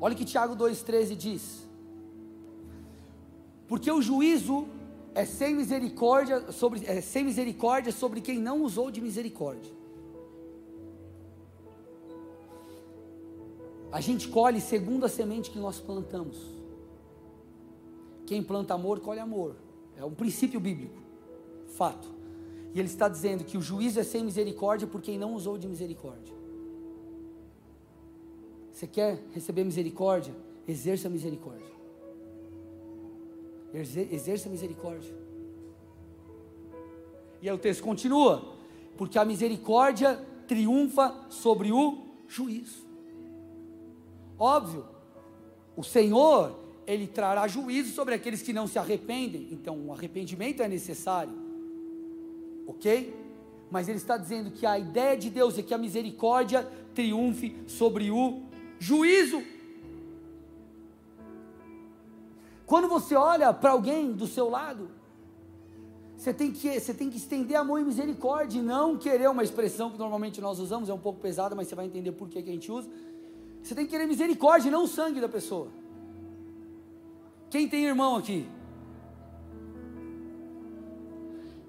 Olha 0.00 0.14
o 0.14 0.16
que 0.16 0.24
Tiago 0.24 0.56
2,13 0.56 1.14
diz. 1.14 1.68
Porque 3.68 3.90
o 3.90 4.02
juízo 4.02 4.66
é 5.14 5.24
sem 5.24 5.54
misericórdia 5.54 6.50
sobre, 6.50 6.84
é 6.84 7.00
sem 7.00 7.24
misericórdia 7.24 7.92
sobre 7.92 8.20
quem 8.20 8.40
não 8.40 8.62
usou 8.62 8.90
de 8.90 9.00
misericórdia. 9.00 9.75
A 13.90 14.00
gente 14.00 14.28
colhe 14.28 14.60
segundo 14.60 15.06
a 15.06 15.08
semente 15.08 15.50
que 15.50 15.58
nós 15.58 15.78
plantamos. 15.78 16.36
Quem 18.26 18.42
planta 18.42 18.74
amor, 18.74 19.00
colhe 19.00 19.20
amor. 19.20 19.56
É 19.96 20.04
um 20.04 20.12
princípio 20.12 20.60
bíblico. 20.60 20.96
Fato. 21.68 22.08
E 22.74 22.78
ele 22.78 22.88
está 22.88 23.08
dizendo 23.08 23.44
que 23.44 23.56
o 23.56 23.62
juízo 23.62 24.00
é 24.00 24.04
sem 24.04 24.24
misericórdia 24.24 24.86
por 24.86 25.00
quem 25.00 25.16
não 25.16 25.34
usou 25.34 25.56
de 25.56 25.66
misericórdia. 25.66 26.34
Você 28.72 28.86
quer 28.86 29.22
receber 29.32 29.64
misericórdia? 29.64 30.34
Exerça 30.68 31.08
misericórdia. 31.08 31.74
Exerça 33.72 34.48
misericórdia. 34.48 35.14
E 37.40 37.48
aí 37.48 37.54
o 37.54 37.58
texto 37.58 37.82
continua: 37.82 38.54
porque 38.96 39.18
a 39.18 39.24
misericórdia 39.24 40.16
triunfa 40.46 41.26
sobre 41.30 41.72
o 41.72 42.02
juízo. 42.28 42.85
Óbvio, 44.38 44.86
o 45.76 45.82
Senhor, 45.82 46.58
Ele 46.86 47.06
trará 47.06 47.46
juízo 47.48 47.92
sobre 47.94 48.14
aqueles 48.14 48.42
que 48.42 48.52
não 48.52 48.66
se 48.66 48.78
arrependem, 48.78 49.48
então 49.50 49.78
o 49.86 49.92
arrependimento 49.92 50.62
é 50.62 50.68
necessário, 50.68 51.34
ok? 52.66 53.14
Mas 53.70 53.88
Ele 53.88 53.98
está 53.98 54.16
dizendo 54.16 54.50
que 54.50 54.66
a 54.66 54.78
ideia 54.78 55.16
de 55.16 55.30
Deus 55.30 55.58
é 55.58 55.62
que 55.62 55.74
a 55.74 55.78
misericórdia 55.78 56.68
triunfe 56.94 57.56
sobre 57.66 58.10
o 58.10 58.42
juízo. 58.78 59.42
Quando 62.66 62.88
você 62.88 63.14
olha 63.14 63.52
para 63.52 63.70
alguém 63.70 64.12
do 64.12 64.26
seu 64.26 64.50
lado, 64.50 64.90
você 66.16 66.32
tem, 66.32 66.50
que, 66.50 66.80
você 66.80 66.94
tem 66.94 67.10
que 67.10 67.18
estender 67.18 67.56
amor 67.56 67.80
e 67.80 67.84
misericórdia, 67.84 68.58
e 68.58 68.62
não 68.62 68.96
querer 68.96 69.28
uma 69.28 69.44
expressão 69.44 69.90
que 69.90 69.98
normalmente 69.98 70.40
nós 70.40 70.58
usamos, 70.58 70.88
é 70.88 70.94
um 70.94 70.98
pouco 70.98 71.20
pesada, 71.20 71.54
mas 71.54 71.68
você 71.68 71.74
vai 71.74 71.86
entender 71.86 72.12
por 72.12 72.28
que, 72.28 72.42
que 72.42 72.50
a 72.50 72.52
gente 72.52 72.72
usa. 72.72 72.88
Você 73.66 73.74
tem 73.74 73.84
que 73.84 73.90
querer 73.90 74.06
misericórdia, 74.06 74.70
não 74.70 74.84
o 74.84 74.86
sangue 74.86 75.20
da 75.20 75.28
pessoa. 75.28 75.66
Quem 77.50 77.68
tem 77.68 77.84
irmão 77.84 78.14
aqui? 78.14 78.46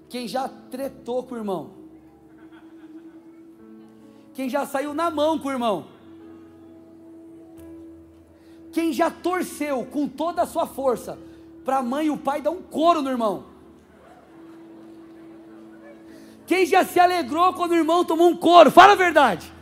Quem 0.08 0.28
já 0.28 0.48
tretou 0.48 1.24
com 1.24 1.34
o 1.34 1.38
irmão? 1.38 1.70
Quem 4.32 4.48
já 4.48 4.64
saiu 4.64 4.94
na 4.94 5.10
mão 5.10 5.40
com 5.40 5.48
o 5.48 5.50
irmão? 5.50 5.88
Quem 8.70 8.92
já 8.92 9.10
torceu 9.10 9.84
com 9.84 10.06
toda 10.06 10.42
a 10.42 10.46
sua 10.46 10.68
força 10.68 11.18
para 11.64 11.78
a 11.78 11.82
mãe 11.82 12.06
e 12.06 12.10
o 12.10 12.16
pai 12.16 12.40
dar 12.40 12.52
um 12.52 12.62
couro 12.62 13.02
no 13.02 13.10
irmão? 13.10 13.44
Quem 16.46 16.64
já 16.64 16.84
se 16.84 17.00
alegrou 17.00 17.52
quando 17.54 17.72
o 17.72 17.76
irmão 17.76 18.04
tomou 18.04 18.28
um 18.28 18.36
couro? 18.36 18.70
Fala 18.70 18.92
a 18.92 18.96
verdade. 18.96 19.57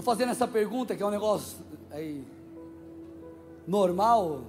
Estou 0.00 0.14
fazendo 0.14 0.30
essa 0.30 0.48
pergunta 0.48 0.96
que 0.96 1.02
é 1.02 1.06
um 1.06 1.10
negócio 1.10 1.58
aí 1.90 2.24
normal. 3.66 4.40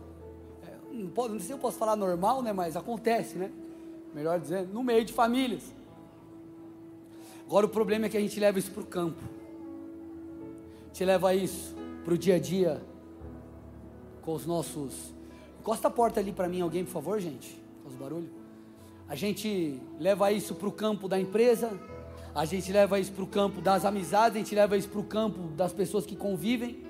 É, 0.64 0.93
não, 0.93 1.10
pode, 1.10 1.34
não 1.34 1.39
sei 1.39 1.47
se 1.47 1.54
eu 1.54 1.58
posso 1.58 1.78
falar 1.78 1.97
normal, 1.97 2.41
né? 2.41 2.54
Mas 2.54 2.78
acontece, 2.78 3.38
né? 3.38 3.52
melhor 4.14 4.39
dizendo, 4.39 4.74
no 4.74 4.82
meio 4.82 5.04
de 5.04 5.12
famílias. 5.12 5.74
Agora 7.45 7.66
o 7.66 7.70
problema 7.70 8.06
é 8.06 8.10
que 8.10 8.16
a 8.16 8.22
gente 8.22 8.39
leva 8.39 8.60
isso 8.60 8.72
para 8.72 8.82
o 8.82 8.86
campo, 8.86 9.22
te 10.93 11.04
leva 11.04 11.36
isso 11.36 11.76
para 12.06 12.14
o 12.14 12.18
dia 12.18 12.36
a 12.36 12.39
dia, 12.39 12.82
com 14.22 14.34
os 14.34 14.45
nossos. 14.45 15.14
Encosta 15.60 15.89
a 15.89 15.91
porta 15.91 16.22
ali 16.22 16.32
para 16.32 16.47
mim, 16.47 16.62
alguém, 16.62 16.86
por 16.86 16.91
favor, 16.91 17.20
gente, 17.20 17.62
faz 17.84 17.93
barulho. 17.95 18.30
A 19.06 19.16
gente 19.16 19.82
leva 19.99 20.32
isso 20.32 20.56
para 20.56 20.70
o 20.70 20.72
campo 20.72 21.10
da 21.10 21.20
empresa, 21.20 21.78
a 22.34 22.46
gente 22.46 22.72
leva 22.72 23.00
isso 23.00 23.12
para 23.12 23.24
o 23.24 23.28
campo 23.28 23.62
das 23.62 23.84
amizades, 23.84 24.36
a 24.36 24.40
gente 24.40 24.56
leva 24.56 24.78
isso 24.78 24.90
para 24.90 25.00
o 25.00 25.04
campo 25.04 25.50
das 25.50 25.74
pessoas 25.74 26.06
que 26.06 26.16
convivem. 26.16 26.84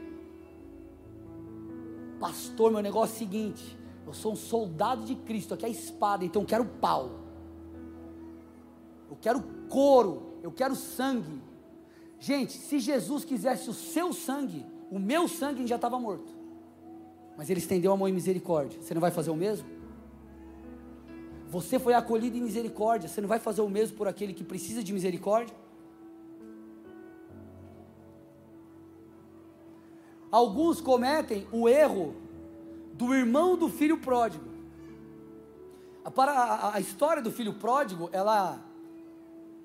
Pastor, 2.19 2.71
meu 2.71 2.81
negócio 2.81 3.13
é 3.13 3.15
o 3.15 3.19
seguinte: 3.19 3.77
eu 4.05 4.13
sou 4.13 4.33
um 4.33 4.35
soldado 4.35 5.03
de 5.03 5.15
Cristo, 5.15 5.53
aqui 5.53 5.65
é 5.65 5.67
a 5.67 5.71
espada, 5.71 6.23
então 6.23 6.43
eu 6.43 6.47
quero 6.47 6.65
pau. 6.65 7.19
Eu 9.09 9.17
quero 9.19 9.41
couro, 9.67 10.37
eu 10.43 10.51
quero 10.51 10.75
sangue. 10.75 11.41
Gente, 12.19 12.53
se 12.53 12.79
Jesus 12.79 13.25
quisesse 13.25 13.69
o 13.69 13.73
seu 13.73 14.13
sangue, 14.13 14.65
o 14.91 14.99
meu 14.99 15.27
sangue 15.27 15.65
já 15.65 15.75
estava 15.75 15.99
morto. 15.99 16.31
Mas 17.35 17.49
ele 17.49 17.59
estendeu 17.59 17.91
a 17.91 17.97
mão 17.97 18.07
em 18.07 18.13
misericórdia. 18.13 18.79
Você 18.79 18.93
não 18.93 19.01
vai 19.01 19.09
fazer 19.09 19.31
o 19.31 19.35
mesmo? 19.35 19.80
Você 21.51 21.77
foi 21.77 21.93
acolhido 21.93 22.37
em 22.37 22.41
misericórdia. 22.41 23.09
Você 23.09 23.19
não 23.19 23.27
vai 23.27 23.37
fazer 23.37 23.61
o 23.61 23.67
mesmo 23.69 23.97
por 23.97 24.07
aquele 24.07 24.33
que 24.33 24.41
precisa 24.41 24.81
de 24.81 24.93
misericórdia? 24.93 25.53
Alguns 30.31 30.79
cometem 30.79 31.45
o 31.51 31.67
erro 31.67 32.15
do 32.93 33.13
irmão 33.13 33.57
do 33.57 33.67
filho 33.67 33.97
pródigo. 33.97 34.45
A, 36.05 36.21
a, 36.21 36.75
a 36.75 36.79
história 36.79 37.21
do 37.21 37.29
filho 37.33 37.55
pródigo, 37.55 38.09
ela, 38.13 38.63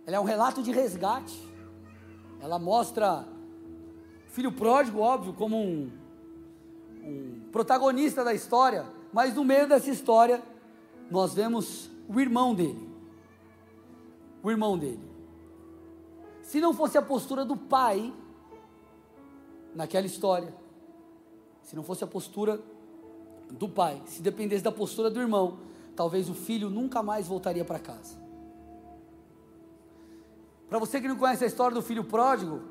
ela 0.05 0.17
é 0.17 0.19
um 0.19 0.25
relato 0.25 0.65
de 0.65 0.73
resgate. 0.73 1.41
Ela 2.41 2.59
mostra 2.59 3.29
o 4.27 4.31
filho 4.33 4.51
pródigo, 4.51 4.99
óbvio, 4.99 5.33
como 5.35 5.57
um, 5.57 5.89
um 7.05 7.43
protagonista 7.53 8.25
da 8.25 8.35
história, 8.35 8.87
mas 9.13 9.37
no 9.37 9.45
meio 9.45 9.69
dessa 9.69 9.89
história 9.89 10.43
nós 11.11 11.35
vemos 11.35 11.91
o 12.09 12.21
irmão 12.21 12.55
dele. 12.55 12.89
O 14.43 14.51
irmão 14.51 14.79
dele. 14.79 15.01
Se 16.43 16.61
não 16.61 16.73
fosse 16.73 16.97
a 16.97 17.03
postura 17.03 17.45
do 17.45 17.57
pai 17.57 18.13
naquela 19.75 20.07
história, 20.07 20.55
se 21.63 21.75
não 21.75 21.83
fosse 21.83 22.05
a 22.05 22.07
postura 22.07 22.61
do 23.51 23.69
pai, 23.69 24.01
se 24.07 24.23
dependesse 24.23 24.63
da 24.63 24.73
postura 24.73 25.11
do 25.11 25.21
irmão, 25.21 25.59
talvez 25.95 26.29
o 26.29 26.35
filho 26.35 26.71
nunca 26.71 27.03
mais 27.03 27.27
voltaria 27.27 27.65
para 27.65 27.79
casa. 27.79 28.17
Para 30.69 30.79
você 30.79 31.01
que 31.01 31.09
não 31.09 31.17
conhece 31.17 31.45
a 31.45 31.47
história 31.47 31.75
do 31.75 31.83
filho 31.83 32.05
pródigo, 32.05 32.63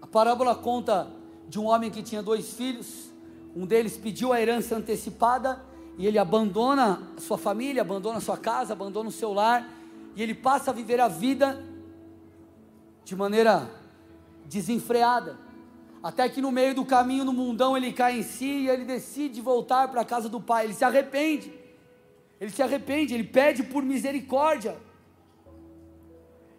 a 0.00 0.06
parábola 0.06 0.54
conta 0.54 1.10
de 1.48 1.58
um 1.58 1.66
homem 1.66 1.90
que 1.90 2.02
tinha 2.02 2.22
dois 2.22 2.52
filhos, 2.54 3.10
um 3.54 3.64
deles 3.64 3.96
pediu 3.96 4.32
a 4.32 4.40
herança 4.40 4.76
antecipada 4.76 5.60
e 5.98 6.06
ele 6.06 6.18
abandona 6.18 7.02
sua 7.18 7.38
família, 7.38 7.82
abandona 7.82 8.20
sua 8.20 8.36
casa, 8.36 8.72
abandona 8.72 9.08
o 9.08 9.12
seu 9.12 9.32
lar 9.32 9.68
e 10.14 10.22
ele 10.22 10.34
passa 10.34 10.70
a 10.70 10.74
viver 10.74 11.00
a 11.00 11.08
vida 11.08 11.62
de 13.04 13.16
maneira 13.16 13.70
desenfreada. 14.44 15.38
Até 16.02 16.28
que 16.28 16.40
no 16.40 16.52
meio 16.52 16.74
do 16.74 16.84
caminho, 16.84 17.24
no 17.24 17.32
mundão, 17.32 17.76
ele 17.76 17.92
cai 17.92 18.18
em 18.18 18.22
si 18.22 18.46
e 18.46 18.68
ele 18.68 18.84
decide 18.84 19.40
voltar 19.40 19.88
para 19.88 20.02
a 20.02 20.04
casa 20.04 20.28
do 20.28 20.40
pai. 20.40 20.64
Ele 20.64 20.74
se 20.74 20.84
arrepende. 20.84 21.52
Ele 22.40 22.50
se 22.50 22.62
arrepende, 22.62 23.14
ele 23.14 23.24
pede 23.24 23.62
por 23.62 23.82
misericórdia. 23.82 24.76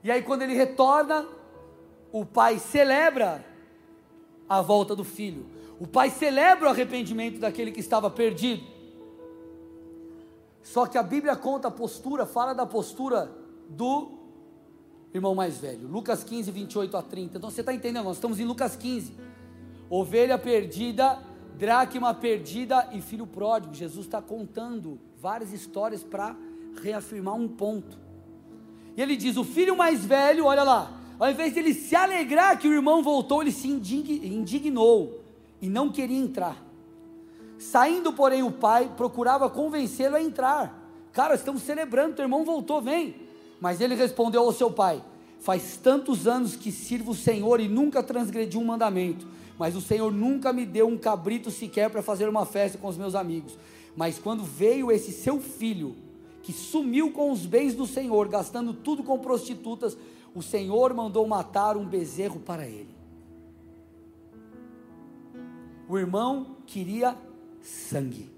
E 0.03 0.11
aí, 0.11 0.21
quando 0.21 0.41
ele 0.41 0.53
retorna, 0.53 1.27
o 2.11 2.25
pai 2.25 2.59
celebra 2.59 3.45
a 4.49 4.61
volta 4.61 4.95
do 4.95 5.03
filho. 5.03 5.45
O 5.79 5.85
pai 5.85 6.09
celebra 6.09 6.67
o 6.67 6.71
arrependimento 6.71 7.39
daquele 7.39 7.71
que 7.71 7.79
estava 7.79 8.09
perdido. 8.09 8.76
Só 10.67 10.85
que 10.85 10.97
a 10.97 11.03
Bíblia 11.03 11.33
conta 11.33 11.69
a 11.69 11.71
postura, 11.71 12.25
fala 12.25 12.53
da 12.53 12.65
postura 12.65 13.31
do 13.69 14.11
irmão 15.13 15.33
mais 15.33 15.57
velho. 15.57 15.87
Lucas 15.87 16.25
15, 16.25 16.51
28 16.51 16.97
a 16.97 17.01
30. 17.01 17.37
Então 17.37 17.49
você 17.49 17.61
está 17.61 17.73
entendendo? 17.73 18.03
Nós 18.03 18.17
estamos 18.17 18.37
em 18.37 18.43
Lucas 18.43 18.75
15 18.75 19.15
ovelha 19.89 20.37
perdida, 20.37 21.19
dracma 21.57 22.13
perdida 22.13 22.89
e 22.91 22.99
filho 22.99 23.25
pródigo. 23.25 23.73
Jesus 23.73 24.05
está 24.05 24.21
contando 24.21 24.99
várias 25.17 25.53
histórias 25.53 26.03
para 26.03 26.35
reafirmar 26.83 27.35
um 27.35 27.47
ponto. 27.47 27.97
E 28.97 29.01
ele 29.01 29.15
diz: 29.15 29.37
o 29.37 29.45
filho 29.45 29.77
mais 29.77 30.03
velho, 30.03 30.43
olha 30.47 30.63
lá, 30.63 30.91
ao 31.17 31.31
invés 31.31 31.53
de 31.53 31.59
ele 31.59 31.73
se 31.73 31.95
alegrar 31.95 32.59
que 32.59 32.67
o 32.67 32.73
irmão 32.73 33.01
voltou, 33.01 33.41
ele 33.41 33.53
se 33.53 33.69
indignou 33.69 35.23
e 35.61 35.69
não 35.69 35.89
queria 35.89 36.19
entrar. 36.19 36.66
Saindo, 37.59 38.13
porém, 38.13 38.43
o 38.43 38.51
pai 38.51 38.91
procurava 38.95 39.49
convencê-lo 39.49 40.15
a 40.15 40.21
entrar. 40.21 40.87
Cara, 41.11 41.35
estamos 41.35 41.63
celebrando, 41.63 42.15
teu 42.15 42.25
irmão 42.25 42.45
voltou, 42.45 42.81
vem. 42.81 43.15
Mas 43.59 43.81
ele 43.81 43.95
respondeu 43.95 44.41
ao 44.43 44.53
seu 44.53 44.71
pai: 44.71 45.03
Faz 45.39 45.77
tantos 45.77 46.27
anos 46.27 46.55
que 46.55 46.71
sirvo 46.71 47.11
o 47.11 47.15
Senhor 47.15 47.59
e 47.59 47.67
nunca 47.67 48.03
transgredi 48.03 48.57
um 48.57 48.65
mandamento 48.65 49.25
mas 49.57 49.75
o 49.75 49.81
Senhor 49.81 50.11
nunca 50.11 50.53
me 50.53 50.65
deu 50.65 50.87
um 50.87 50.97
cabrito 50.97 51.49
sequer 51.49 51.89
para 51.89 52.03
fazer 52.03 52.29
uma 52.29 52.45
festa 52.45 52.77
com 52.77 52.87
os 52.87 52.97
meus 52.97 53.15
amigos. 53.15 53.57
Mas 53.95 54.19
quando 54.19 54.43
veio 54.43 54.91
esse 54.91 55.11
seu 55.11 55.39
filho, 55.39 55.95
que 56.43 56.53
sumiu 56.53 57.11
com 57.11 57.31
os 57.31 57.45
bens 57.45 57.73
do 57.73 57.87
Senhor, 57.87 58.27
gastando 58.27 58.73
tudo 58.73 59.03
com 59.03 59.17
prostitutas, 59.17 59.97
o 60.35 60.43
Senhor 60.43 60.93
mandou 60.93 61.27
matar 61.27 61.75
um 61.75 61.85
bezerro 61.85 62.39
para 62.39 62.67
ele. 62.67 62.95
O 65.89 65.97
irmão 65.97 66.57
queria 66.67 67.17
sangue. 67.67 68.31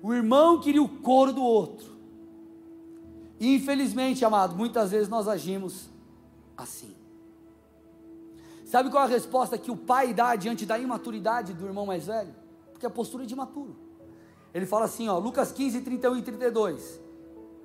O 0.00 0.14
irmão 0.14 0.60
queria 0.60 0.82
o 0.82 0.88
couro 0.88 1.32
do 1.32 1.42
outro. 1.42 1.96
Infelizmente, 3.40 4.24
amado, 4.24 4.56
muitas 4.56 4.92
vezes 4.92 5.08
nós 5.08 5.26
agimos 5.26 5.88
assim. 6.56 6.94
Sabe 8.64 8.90
qual 8.90 9.04
é 9.04 9.06
a 9.06 9.10
resposta 9.10 9.58
que 9.58 9.70
o 9.70 9.76
pai 9.76 10.12
dá 10.12 10.36
diante 10.36 10.66
da 10.66 10.78
imaturidade 10.78 11.52
do 11.52 11.66
irmão 11.66 11.86
mais 11.86 12.06
velho? 12.06 12.34
Porque 12.72 12.86
a 12.86 12.90
postura 12.90 13.24
é 13.24 13.26
de 13.26 13.34
imaturo. 13.34 13.76
Ele 14.54 14.66
fala 14.66 14.84
assim, 14.84 15.08
ó, 15.08 15.18
Lucas 15.18 15.50
15, 15.50 15.80
31 15.80 16.16
e 16.16 16.22
32. 16.22 17.00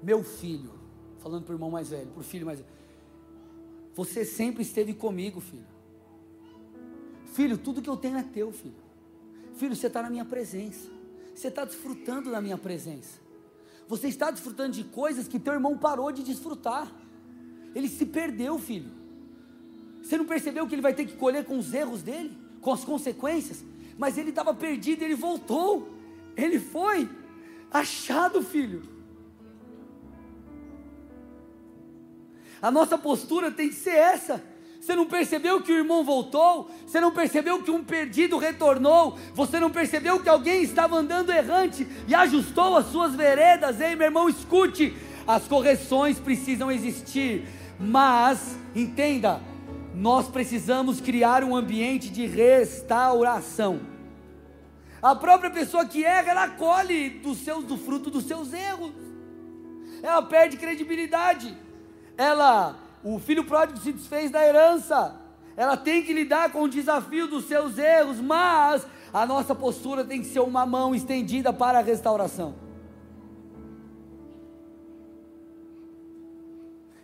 Meu 0.01 0.24
filho, 0.24 0.72
falando 1.20 1.43
para 1.43 1.53
o 1.53 1.55
irmão 1.55 1.70
mais 1.70 1.89
velho, 1.89 2.07
para 2.07 2.22
o 2.22 2.24
filho 2.24 2.45
mais 2.45 2.59
velho, 2.59 2.72
você 3.93 4.26
sempre 4.26 4.64
esteve 4.64 4.93
comigo, 4.93 5.39
filho. 5.39 5.68
Filho, 7.26 7.57
tudo 7.57 7.82
que 7.82 7.89
eu 7.89 7.97
tenho 7.97 8.18
é 8.18 8.24
teu, 8.24 8.51
filho. 8.51 8.83
Filho, 9.56 9.76
você 9.76 9.88
está 9.88 10.01
na 10.01 10.10
minha 10.10 10.26
presença. 10.26 10.89
Você 11.36 11.47
está 11.47 11.66
desfrutando 11.66 12.32
da 12.32 12.41
minha 12.41 12.58
presença. 12.58 13.20
Você 13.88 14.08
está 14.08 14.32
desfrutando 14.32 14.72
de 14.72 14.84
coisas 14.84 15.28
que 15.28 15.39
teu 15.39 15.54
irmão 15.54 15.78
parou 15.78 16.12
de 16.12 16.24
desfrutar. 16.24 16.91
Ele 17.76 17.88
se 17.88 18.06
perdeu, 18.06 18.58
filho. 18.58 18.91
Você 20.01 20.18
não 20.18 20.26
percebeu 20.26 20.68
que 20.68 20.76
ele 20.76 20.82
vai 20.82 20.93
ter 20.93 21.06
que 21.06 21.16
colher 21.16 21.45
com 21.45 21.58
os 21.58 21.74
erros 21.74 22.01
dele, 22.01 22.38
com 22.62 22.72
as 22.72 22.84
consequências? 22.84 23.64
Mas 23.97 24.18
ele 24.18 24.30
estava 24.30 24.54
perdido, 24.54 25.04
ele 25.04 25.16
voltou. 25.16 25.89
Ele 26.36 26.60
foi 26.60 27.10
achado, 27.72 28.41
filho. 28.41 28.84
A 32.62 32.72
nossa 32.72 32.97
postura 32.97 33.51
tem 33.51 33.70
que 33.70 33.76
ser 33.76 33.95
essa. 33.95 34.43
Você 34.84 34.98
não 34.98 35.06
percebeu 35.06 35.62
que 35.62 35.72
o 35.72 35.78
irmão 35.78 36.04
voltou? 36.04 36.70
Você 36.86 37.00
não 37.00 37.10
percebeu 37.10 37.64
que 37.64 37.72
um 37.72 37.82
perdido 37.82 38.38
retornou? 38.38 39.18
Você 39.34 39.58
não 39.58 39.70
percebeu 39.72 40.20
que 40.20 40.28
alguém 40.28 40.62
estava 40.62 40.98
andando 40.98 41.32
errante 41.32 41.88
e 42.06 42.14
ajustou 42.14 42.76
as 42.76 42.88
suas 42.88 43.16
veredas? 43.16 43.80
Ei, 43.80 43.96
meu 43.96 44.08
irmão, 44.08 44.28
escute: 44.28 44.94
as 45.26 45.48
correções 45.48 46.20
precisam 46.20 46.70
existir, 46.70 47.48
mas 47.80 48.58
entenda, 48.76 49.40
nós 49.96 50.28
precisamos 50.28 51.00
criar 51.00 51.46
um 51.46 51.56
ambiente 51.56 52.10
de 52.10 52.26
restauração. 52.26 53.80
A 55.02 55.16
própria 55.16 55.50
pessoa 55.50 55.86
que 55.86 56.04
erra, 56.04 56.32
ela 56.32 56.50
colhe 56.50 57.10
do, 57.10 57.34
seus, 57.36 57.64
do 57.64 57.78
fruto 57.78 58.12
dos 58.12 58.26
seus 58.26 58.52
erros. 58.52 58.92
Ela 60.02 60.24
perde 60.24 60.58
credibilidade. 60.58 61.58
Ela 62.18 62.83
o 63.04 63.20
filho 63.20 63.43
pródigo 63.43 63.80
se 63.80 63.91
desfez 63.91 64.32
da 64.32 64.45
herança. 64.45 65.20
Ela 65.56 65.78
tem 65.78 66.04
que 66.04 66.14
lidar 66.14 66.51
com 66.51 66.64
o 66.64 66.70
desafio 66.70 67.28
dos 67.28 67.45
seus 67.45 67.78
erros, 67.78 68.20
mas 68.20 68.88
a 69.12 69.26
nossa 69.26 69.54
postura 69.54 70.04
tem 70.04 70.22
que 70.22 70.28
ser 70.28 70.39
uma 70.39 70.66
mão 70.66 70.95
estendida 70.95 71.51
para 71.54 71.80
a 71.80 71.82
restauração. 71.82 72.56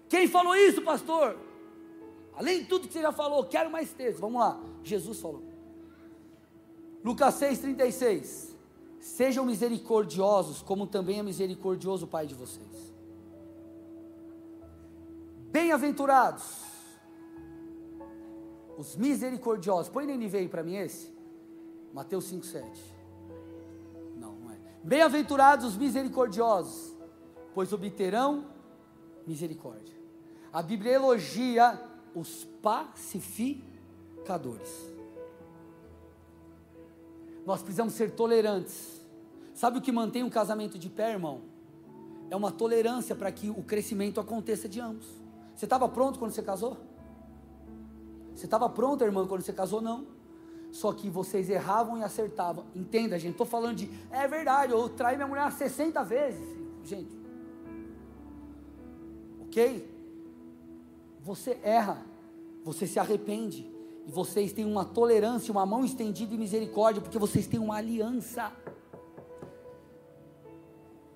Quem 0.07 0.27
falou 0.27 0.55
isso, 0.55 0.81
pastor? 0.81 1.37
Além 2.35 2.61
de 2.61 2.65
tudo 2.65 2.87
que 2.87 2.93
você 2.93 3.01
já 3.01 3.11
falou, 3.11 3.43
quero 3.43 3.69
mais 3.69 3.93
texto. 3.93 4.19
Vamos 4.19 4.41
lá. 4.41 4.59
Jesus 4.83 5.19
falou. 5.19 5.43
Lucas 7.03 7.35
6,36. 7.35 8.55
Sejam 8.99 9.45
misericordiosos, 9.45 10.61
como 10.61 10.87
também 10.87 11.19
é 11.19 11.23
misericordioso 11.23 12.05
o 12.05 12.07
Pai 12.07 12.25
de 12.25 12.33
vocês. 12.33 12.88
Bem-aventurados 15.51 16.69
os 18.77 18.95
misericordiosos. 18.95 19.91
Põe 19.91 20.05
na 20.05 20.13
NVI 20.13 20.47
para 20.47 20.63
mim 20.63 20.75
esse. 20.75 21.11
Mateus 21.93 22.31
5,7. 22.31 22.63
Não, 24.15 24.35
não 24.35 24.51
é. 24.51 24.57
Bem-aventurados 24.83 25.65
os 25.65 25.75
misericordiosos, 25.75 26.95
pois 27.53 27.73
obterão 27.73 28.45
misericórdia. 29.27 29.93
A 30.53 30.61
Bíblia 30.61 30.93
elogia 30.93 31.77
os 32.15 32.45
pacificadores. 32.61 34.69
Nós 37.45 37.61
precisamos 37.61 37.95
ser 37.95 38.11
tolerantes. 38.11 39.01
Sabe 39.53 39.79
o 39.79 39.81
que 39.81 39.91
mantém 39.91 40.23
um 40.23 40.29
casamento 40.29 40.79
de 40.79 40.89
pé, 40.89 41.11
irmão? 41.11 41.41
É 42.29 42.35
uma 42.35 42.51
tolerância 42.51 43.15
para 43.15 43.31
que 43.31 43.49
o 43.49 43.63
crescimento 43.63 44.19
aconteça 44.21 44.69
de 44.69 44.79
ambos. 44.79 45.18
Você 45.59 45.65
estava 45.65 45.89
pronto 45.89 46.17
quando 46.17 46.31
você 46.31 46.41
casou? 46.41 46.77
Você 48.33 48.45
estava 48.45 48.69
pronto, 48.69 49.03
irmã, 49.03 49.27
quando 49.27 49.41
você 49.41 49.51
casou? 49.51 49.81
Não. 49.81 50.07
Só 50.71 50.93
que 50.93 51.09
vocês 51.09 51.49
erravam 51.49 51.97
e 51.97 52.01
acertavam. 52.01 52.63
Entenda, 52.73 53.19
gente. 53.19 53.33
Estou 53.33 53.45
falando 53.45 53.75
de. 53.75 53.91
É 54.09 54.25
verdade, 54.25 54.71
eu 54.71 54.87
traí 54.87 55.17
minha 55.17 55.27
mulher 55.27 55.51
60 55.51 56.01
vezes. 56.05 56.47
Gente. 56.85 57.11
Ok? 59.41 59.93
Você 61.23 61.59
erra. 61.61 62.05
Você 62.63 62.87
se 62.87 62.97
arrepende. 62.97 63.69
E 64.07 64.11
vocês 64.13 64.53
têm 64.53 64.63
uma 64.63 64.85
tolerância, 64.85 65.51
uma 65.51 65.65
mão 65.65 65.83
estendida 65.83 66.33
e 66.33 66.37
misericórdia, 66.37 67.01
porque 67.01 67.19
vocês 67.19 67.47
têm 67.47 67.59
uma 67.59 67.75
aliança. 67.75 68.49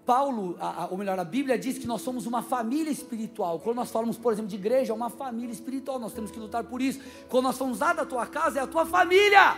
Paulo, 0.06 0.58
a, 0.60 0.84
a, 0.84 0.88
ou 0.88 0.98
melhor, 0.98 1.18
a 1.18 1.24
Bíblia 1.24 1.58
diz 1.58 1.78
que 1.78 1.88
nós 1.88 2.02
somos 2.02 2.26
uma 2.26 2.42
família 2.42 2.92
espiritual. 2.92 3.60
Quando 3.60 3.78
nós 3.78 3.90
falamos, 3.90 4.18
por 4.18 4.34
exemplo, 4.34 4.50
de 4.50 4.56
igreja, 4.56 4.92
é 4.92 4.96
uma 4.96 5.10
família 5.10 5.52
espiritual, 5.52 5.98
nós 5.98 6.14
temos 6.14 6.30
que 6.30 6.40
lutar 6.40 6.64
por 6.66 6.82
isso. 6.82 7.00
Quando 7.30 7.46
nós 7.46 7.58
falamos 7.58 7.80
lá 7.80 7.94
da 7.94 8.06
tua 8.06 8.26
casa, 8.26 8.60
é 8.60 8.64
a 8.64 8.68
tua 8.68 8.86
família. 8.86 9.56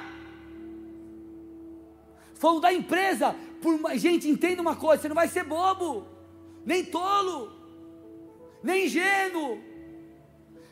Falamos 2.35 2.61
da 2.61 2.71
empresa, 2.71 3.35
por, 3.61 3.79
gente, 3.95 4.29
entenda 4.29 4.61
uma 4.61 4.75
coisa: 4.75 5.01
você 5.01 5.07
não 5.07 5.15
vai 5.15 5.27
ser 5.27 5.43
bobo, 5.43 6.05
nem 6.63 6.85
tolo, 6.85 7.51
nem 8.61 8.85
ingênuo. 8.85 9.59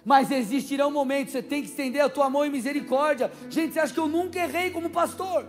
Mas 0.05 0.29
existirão 0.29 0.91
momentos, 0.91 1.31
você 1.31 1.41
tem 1.41 1.63
que 1.63 1.69
estender 1.69 2.01
a 2.01 2.09
tua 2.09 2.29
mão 2.29 2.45
em 2.45 2.49
misericórdia. 2.49 3.31
Gente, 3.49 3.73
você 3.73 3.79
acha 3.79 3.93
que 3.93 3.99
eu 3.99 4.07
nunca 4.07 4.37
errei 4.37 4.69
como 4.69 4.89
pastor? 4.89 5.47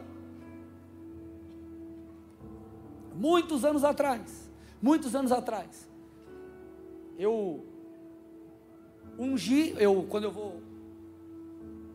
Muitos 3.15 3.65
anos 3.65 3.85
atrás, 3.85 4.51
muitos 4.83 5.15
anos 5.15 5.33
atrás, 5.33 5.89
eu 7.19 7.65
ungi, 9.19 9.75
eu 9.79 10.07
quando 10.09 10.25
eu 10.25 10.33
vou 10.33 10.61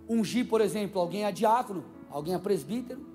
ungir, 0.07 0.47
por 0.47 0.61
exemplo, 0.61 0.99
alguém 0.99 1.25
é 1.25 1.31
diácono, 1.31 1.83
alguém 2.09 2.33
é 2.33 2.39
presbítero, 2.39 3.05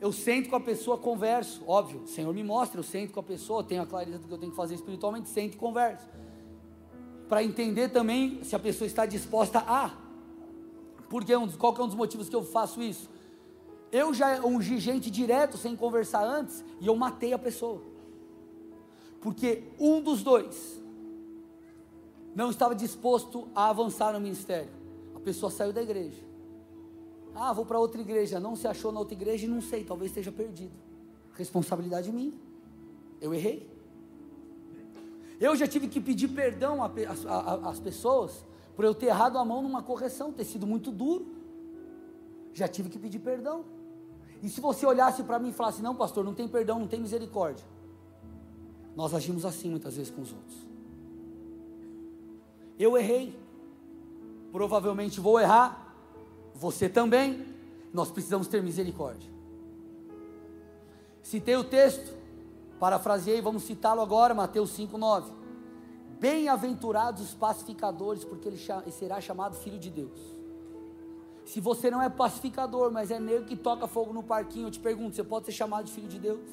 eu 0.00 0.12
sento 0.12 0.48
com 0.48 0.56
a 0.56 0.60
pessoa, 0.60 0.96
converso, 0.96 1.62
óbvio, 1.66 2.00
o 2.00 2.06
Senhor 2.06 2.32
me 2.32 2.42
mostra, 2.42 2.80
eu 2.80 2.84
sento 2.84 3.12
com 3.12 3.20
a 3.20 3.22
pessoa, 3.22 3.62
tenho 3.62 3.82
a 3.82 3.86
clareza 3.86 4.18
do 4.18 4.26
que 4.26 4.32
eu 4.32 4.38
tenho 4.38 4.50
que 4.50 4.56
fazer 4.56 4.74
espiritualmente, 4.74 5.28
sento 5.28 5.54
e 5.54 5.56
converso, 5.58 6.08
para 7.28 7.44
entender 7.44 7.90
também 7.90 8.42
se 8.42 8.56
a 8.56 8.58
pessoa 8.58 8.86
está 8.86 9.04
disposta 9.04 9.58
a, 9.58 9.90
porque 11.10 11.32
qual 11.58 11.74
que 11.74 11.80
é 11.80 11.84
um 11.84 11.88
dos 11.88 11.96
motivos 11.96 12.28
que 12.28 12.36
eu 12.36 12.44
faço 12.44 12.80
isso? 12.80 13.10
Eu 13.92 14.14
já 14.14 14.44
ungi 14.44 14.78
gente 14.78 15.10
direto, 15.10 15.56
sem 15.56 15.74
conversar 15.74 16.24
antes, 16.24 16.64
e 16.80 16.86
eu 16.86 16.94
matei 16.94 17.32
a 17.32 17.38
pessoa. 17.38 17.82
Porque 19.20 19.64
um 19.78 20.00
dos 20.00 20.22
dois 20.22 20.80
não 22.34 22.50
estava 22.50 22.74
disposto 22.74 23.48
a 23.54 23.68
avançar 23.68 24.12
no 24.12 24.20
ministério. 24.20 24.70
A 25.14 25.20
pessoa 25.20 25.50
saiu 25.50 25.72
da 25.72 25.82
igreja. 25.82 26.22
Ah, 27.34 27.52
vou 27.52 27.66
para 27.66 27.78
outra 27.78 28.00
igreja. 28.00 28.40
Não 28.40 28.56
se 28.56 28.66
achou 28.66 28.92
na 28.92 29.00
outra 29.00 29.14
igreja 29.14 29.46
e 29.46 29.48
não 29.48 29.60
sei, 29.60 29.84
talvez 29.84 30.10
esteja 30.10 30.32
perdido. 30.32 30.72
Responsabilidade 31.34 32.10
minha. 32.12 32.32
Eu 33.20 33.34
errei. 33.34 33.68
Eu 35.40 35.56
já 35.56 35.66
tive 35.66 35.88
que 35.88 36.00
pedir 36.00 36.28
perdão 36.28 36.78
às 36.82 37.80
pessoas 37.80 38.44
por 38.76 38.84
eu 38.84 38.94
ter 38.94 39.06
errado 39.06 39.36
a 39.36 39.44
mão 39.44 39.62
numa 39.62 39.82
correção, 39.82 40.32
ter 40.32 40.44
sido 40.44 40.66
muito 40.66 40.90
duro. 40.90 41.26
Já 42.52 42.68
tive 42.68 42.88
que 42.88 42.98
pedir 42.98 43.18
perdão. 43.18 43.64
E 44.42 44.48
se 44.48 44.60
você 44.60 44.86
olhasse 44.86 45.22
para 45.22 45.38
mim 45.38 45.50
e 45.50 45.52
falasse: 45.52 45.82
Não, 45.82 45.94
pastor, 45.94 46.24
não 46.24 46.34
tem 46.34 46.48
perdão, 46.48 46.78
não 46.78 46.86
tem 46.86 47.00
misericórdia. 47.00 47.64
Nós 48.96 49.14
agimos 49.14 49.44
assim 49.44 49.70
muitas 49.70 49.96
vezes 49.96 50.12
com 50.12 50.22
os 50.22 50.32
outros. 50.32 50.56
Eu 52.78 52.96
errei. 52.96 53.38
Provavelmente 54.50 55.20
vou 55.20 55.38
errar. 55.38 55.94
Você 56.54 56.88
também. 56.88 57.46
Nós 57.92 58.10
precisamos 58.10 58.46
ter 58.46 58.62
misericórdia. 58.62 59.28
Citei 61.22 61.56
o 61.56 61.64
texto, 61.64 62.16
parafraseei, 62.78 63.40
vamos 63.40 63.64
citá-lo 63.64 64.00
agora, 64.00 64.32
Mateus 64.32 64.76
5,9. 64.76 65.24
Bem-aventurados 66.18 67.22
os 67.22 67.34
pacificadores, 67.34 68.24
porque 68.24 68.48
ele 68.48 68.58
será 68.90 69.20
chamado 69.20 69.56
filho 69.56 69.78
de 69.78 69.90
Deus. 69.90 70.39
Se 71.50 71.58
você 71.58 71.90
não 71.90 72.00
é 72.00 72.08
pacificador, 72.08 72.92
mas 72.92 73.10
é 73.10 73.18
negro 73.18 73.44
que 73.44 73.56
toca 73.56 73.88
fogo 73.88 74.12
no 74.12 74.22
parquinho, 74.22 74.68
eu 74.68 74.70
te 74.70 74.78
pergunto: 74.78 75.16
você 75.16 75.24
pode 75.24 75.46
ser 75.46 75.52
chamado 75.52 75.86
de 75.86 75.92
filho 75.92 76.06
de 76.06 76.16
Deus? 76.16 76.48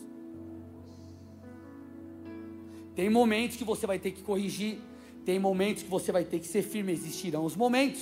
Tem 2.96 3.08
momentos 3.08 3.58
que 3.58 3.64
você 3.64 3.86
vai 3.86 4.00
ter 4.00 4.10
que 4.10 4.24
corrigir, 4.24 4.80
tem 5.24 5.38
momentos 5.38 5.84
que 5.84 5.90
você 5.90 6.12
vai 6.12 6.26
ter 6.26 6.40
que 6.40 6.48
ser 6.48 6.64
firme, 6.64 6.92
existirão 6.92 7.46
os 7.46 7.56
momentos. 7.56 8.02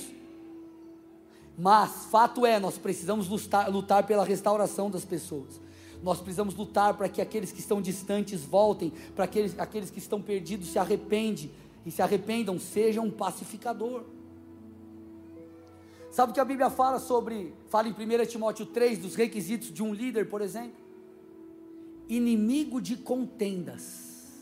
Mas 1.58 2.06
fato 2.06 2.46
é, 2.46 2.58
nós 2.58 2.78
precisamos 2.78 3.28
lutar, 3.28 3.70
lutar 3.70 4.06
pela 4.06 4.24
restauração 4.24 4.90
das 4.90 5.04
pessoas. 5.04 5.60
Nós 6.02 6.18
precisamos 6.18 6.54
lutar 6.54 6.94
para 6.94 7.10
que 7.10 7.20
aqueles 7.20 7.52
que 7.52 7.60
estão 7.60 7.82
distantes 7.82 8.42
voltem, 8.42 8.90
para 9.14 9.26
aqueles, 9.26 9.58
aqueles 9.58 9.90
que 9.90 9.98
estão 9.98 10.22
perdidos 10.22 10.68
se 10.68 10.78
arrependem 10.78 11.50
e 11.84 11.90
se 11.90 12.00
arrependam, 12.00 12.58
seja 12.58 13.02
um 13.02 13.10
pacificador. 13.10 14.02
Sabe 16.16 16.30
o 16.30 16.34
que 16.34 16.40
a 16.40 16.46
Bíblia 16.46 16.70
fala 16.70 16.98
sobre, 16.98 17.54
fala 17.68 17.88
em 17.88 17.92
1 17.92 18.24
Timóteo 18.24 18.64
3, 18.64 19.00
dos 19.00 19.14
requisitos 19.14 19.70
de 19.70 19.82
um 19.82 19.92
líder, 19.92 20.30
por 20.30 20.40
exemplo? 20.40 20.80
Inimigo 22.08 22.80
de 22.80 22.96
contendas. 22.96 24.32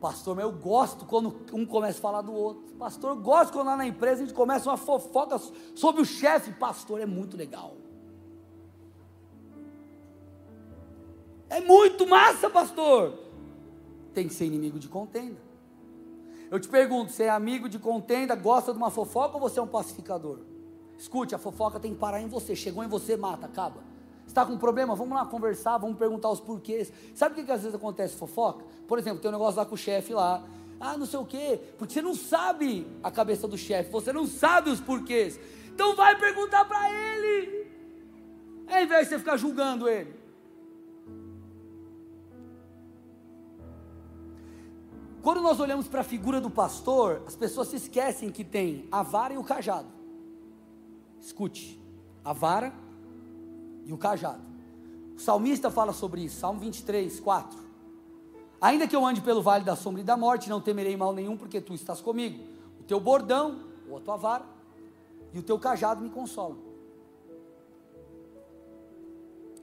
Pastor, 0.00 0.36
mas 0.36 0.44
eu 0.44 0.52
gosto 0.52 1.04
quando 1.04 1.40
um 1.52 1.66
começa 1.66 1.98
a 1.98 2.00
falar 2.00 2.22
do 2.22 2.32
outro. 2.32 2.72
Pastor, 2.76 3.10
eu 3.10 3.16
gosto 3.16 3.52
quando 3.52 3.66
lá 3.66 3.76
na 3.76 3.84
empresa 3.84 4.22
a 4.22 4.26
gente 4.26 4.32
começa 4.32 4.70
uma 4.70 4.76
fofoca 4.76 5.40
sobre 5.74 6.00
o 6.00 6.04
chefe. 6.04 6.52
Pastor, 6.52 7.00
é 7.00 7.06
muito 7.06 7.36
legal. 7.36 7.76
É 11.48 11.60
muito 11.60 12.06
massa, 12.06 12.48
pastor 12.48 13.18
tem 14.14 14.28
que 14.28 14.34
ser 14.34 14.44
inimigo 14.44 14.78
de 14.78 14.88
contenda. 14.88 15.51
Eu 16.52 16.60
te 16.60 16.68
pergunto, 16.68 17.10
você 17.10 17.22
é 17.22 17.30
amigo 17.30 17.66
de 17.66 17.78
contenda, 17.78 18.34
gosta 18.34 18.72
de 18.72 18.76
uma 18.76 18.90
fofoca 18.90 19.36
ou 19.36 19.40
você 19.40 19.58
é 19.58 19.62
um 19.62 19.66
pacificador? 19.66 20.40
Escute, 20.98 21.34
a 21.34 21.38
fofoca 21.38 21.80
tem 21.80 21.94
que 21.94 21.98
parar 21.98 22.20
em 22.20 22.28
você. 22.28 22.54
Chegou 22.54 22.84
em 22.84 22.88
você, 22.88 23.16
mata, 23.16 23.46
acaba. 23.46 23.80
Está 24.26 24.44
com 24.44 24.52
um 24.52 24.58
problema? 24.58 24.94
Vamos 24.94 25.16
lá 25.16 25.24
conversar, 25.24 25.78
vamos 25.78 25.96
perguntar 25.96 26.28
os 26.28 26.40
porquês. 26.40 26.92
Sabe 27.14 27.32
o 27.32 27.36
que, 27.36 27.44
que 27.44 27.52
às 27.52 27.62
vezes 27.62 27.74
acontece 27.74 28.16
fofoca? 28.16 28.66
Por 28.86 28.98
exemplo, 28.98 29.18
tem 29.20 29.30
um 29.30 29.32
negócio 29.32 29.58
lá 29.58 29.64
com 29.64 29.76
o 29.76 29.78
chefe 29.78 30.12
lá. 30.12 30.44
Ah, 30.78 30.94
não 30.98 31.06
sei 31.06 31.20
o 31.20 31.24
quê. 31.24 31.58
Porque 31.78 31.94
você 31.94 32.02
não 32.02 32.14
sabe 32.14 32.86
a 33.02 33.10
cabeça 33.10 33.48
do 33.48 33.56
chefe, 33.56 33.90
você 33.90 34.12
não 34.12 34.26
sabe 34.26 34.68
os 34.68 34.78
porquês. 34.78 35.40
Então 35.72 35.96
vai 35.96 36.18
perguntar 36.18 36.66
para 36.66 36.86
ele. 36.90 37.66
Ao 38.68 38.82
invés 38.82 39.04
de 39.04 39.14
você 39.14 39.18
ficar 39.18 39.38
julgando 39.38 39.88
ele. 39.88 40.21
Quando 45.22 45.40
nós 45.40 45.60
olhamos 45.60 45.86
para 45.86 46.00
a 46.00 46.04
figura 46.04 46.40
do 46.40 46.50
pastor, 46.50 47.22
as 47.26 47.36
pessoas 47.36 47.68
se 47.68 47.76
esquecem 47.76 48.32
que 48.32 48.42
tem 48.42 48.88
a 48.90 49.04
vara 49.04 49.32
e 49.32 49.38
o 49.38 49.44
cajado. 49.44 49.86
Escute, 51.20 51.80
a 52.24 52.32
vara 52.32 52.72
e 53.86 53.92
o 53.92 53.96
cajado. 53.96 54.42
O 55.16 55.20
salmista 55.20 55.70
fala 55.70 55.92
sobre 55.92 56.22
isso, 56.22 56.40
Salmo 56.40 56.58
23, 56.58 57.20
4. 57.20 57.56
Ainda 58.60 58.88
que 58.88 58.96
eu 58.96 59.06
ande 59.06 59.20
pelo 59.20 59.40
vale 59.40 59.64
da 59.64 59.76
sombra 59.76 60.00
e 60.00 60.04
da 60.04 60.16
morte, 60.16 60.50
não 60.50 60.60
temerei 60.60 60.96
mal 60.96 61.12
nenhum, 61.12 61.36
porque 61.36 61.60
tu 61.60 61.72
estás 61.72 62.00
comigo. 62.00 62.42
O 62.80 62.82
teu 62.82 62.98
bordão, 62.98 63.60
ou 63.88 63.98
a 63.98 64.00
tua 64.00 64.16
vara, 64.16 64.44
e 65.32 65.38
o 65.38 65.42
teu 65.42 65.56
cajado 65.56 66.02
me 66.02 66.10
consolam. 66.10 66.58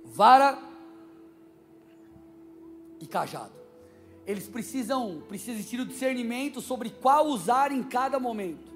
Vara 0.05 0.57
e 3.01 3.05
cajado 3.05 3.58
eles 4.29 4.47
precisam, 4.47 5.23
precisa 5.27 5.53
existir 5.53 5.79
o 5.79 5.85
discernimento 5.87 6.61
sobre 6.61 6.91
qual 6.91 7.25
usar 7.25 7.71
em 7.71 7.81
cada 7.81 8.19
momento. 8.19 8.71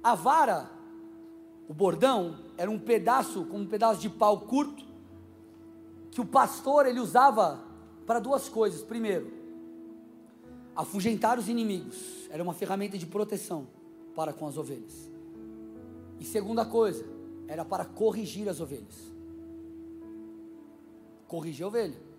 A 0.00 0.14
vara, 0.14 0.70
o 1.68 1.74
bordão, 1.74 2.38
era 2.56 2.70
um 2.70 2.78
pedaço, 2.78 3.44
como 3.46 3.64
um 3.64 3.66
pedaço 3.66 4.00
de 4.00 4.08
pau 4.08 4.42
curto, 4.42 4.84
que 6.12 6.20
o 6.20 6.24
pastor 6.24 6.86
ele 6.86 7.00
usava 7.00 7.60
para 8.06 8.20
duas 8.20 8.48
coisas. 8.48 8.82
Primeiro, 8.82 9.32
afugentar 10.76 11.36
os 11.36 11.48
inimigos, 11.48 12.28
era 12.30 12.40
uma 12.40 12.54
ferramenta 12.54 12.96
de 12.96 13.06
proteção 13.06 13.66
para 14.14 14.32
com 14.32 14.46
as 14.46 14.56
ovelhas. 14.56 15.10
E 16.20 16.24
segunda 16.24 16.64
coisa, 16.64 17.04
era 17.48 17.64
para 17.64 17.84
corrigir 17.84 18.48
as 18.48 18.60
ovelhas. 18.60 19.12
Corrigir 21.26 21.64
a 21.64 21.66
ovelha 21.66 22.09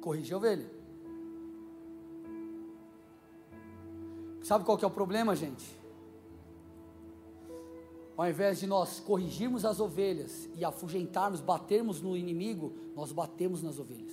corrigir 0.00 0.34
a 0.34 0.38
ovelha. 0.38 0.70
Sabe 4.42 4.64
qual 4.64 4.76
que 4.76 4.84
é 4.84 4.88
o 4.88 4.90
problema, 4.90 5.36
gente? 5.36 5.78
Ao 8.16 8.28
invés 8.28 8.60
de 8.60 8.66
nós 8.66 9.00
corrigirmos 9.00 9.64
as 9.64 9.80
ovelhas 9.80 10.48
e 10.54 10.64
afugentarmos, 10.64 11.40
batermos 11.40 12.02
no 12.02 12.16
inimigo, 12.16 12.74
nós 12.94 13.12
batemos 13.12 13.62
nas 13.62 13.78
ovelhas. 13.78 14.12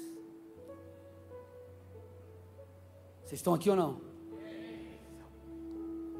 Vocês 3.25 3.39
estão 3.39 3.53
aqui 3.53 3.69
ou 3.69 3.75
não? 3.75 3.99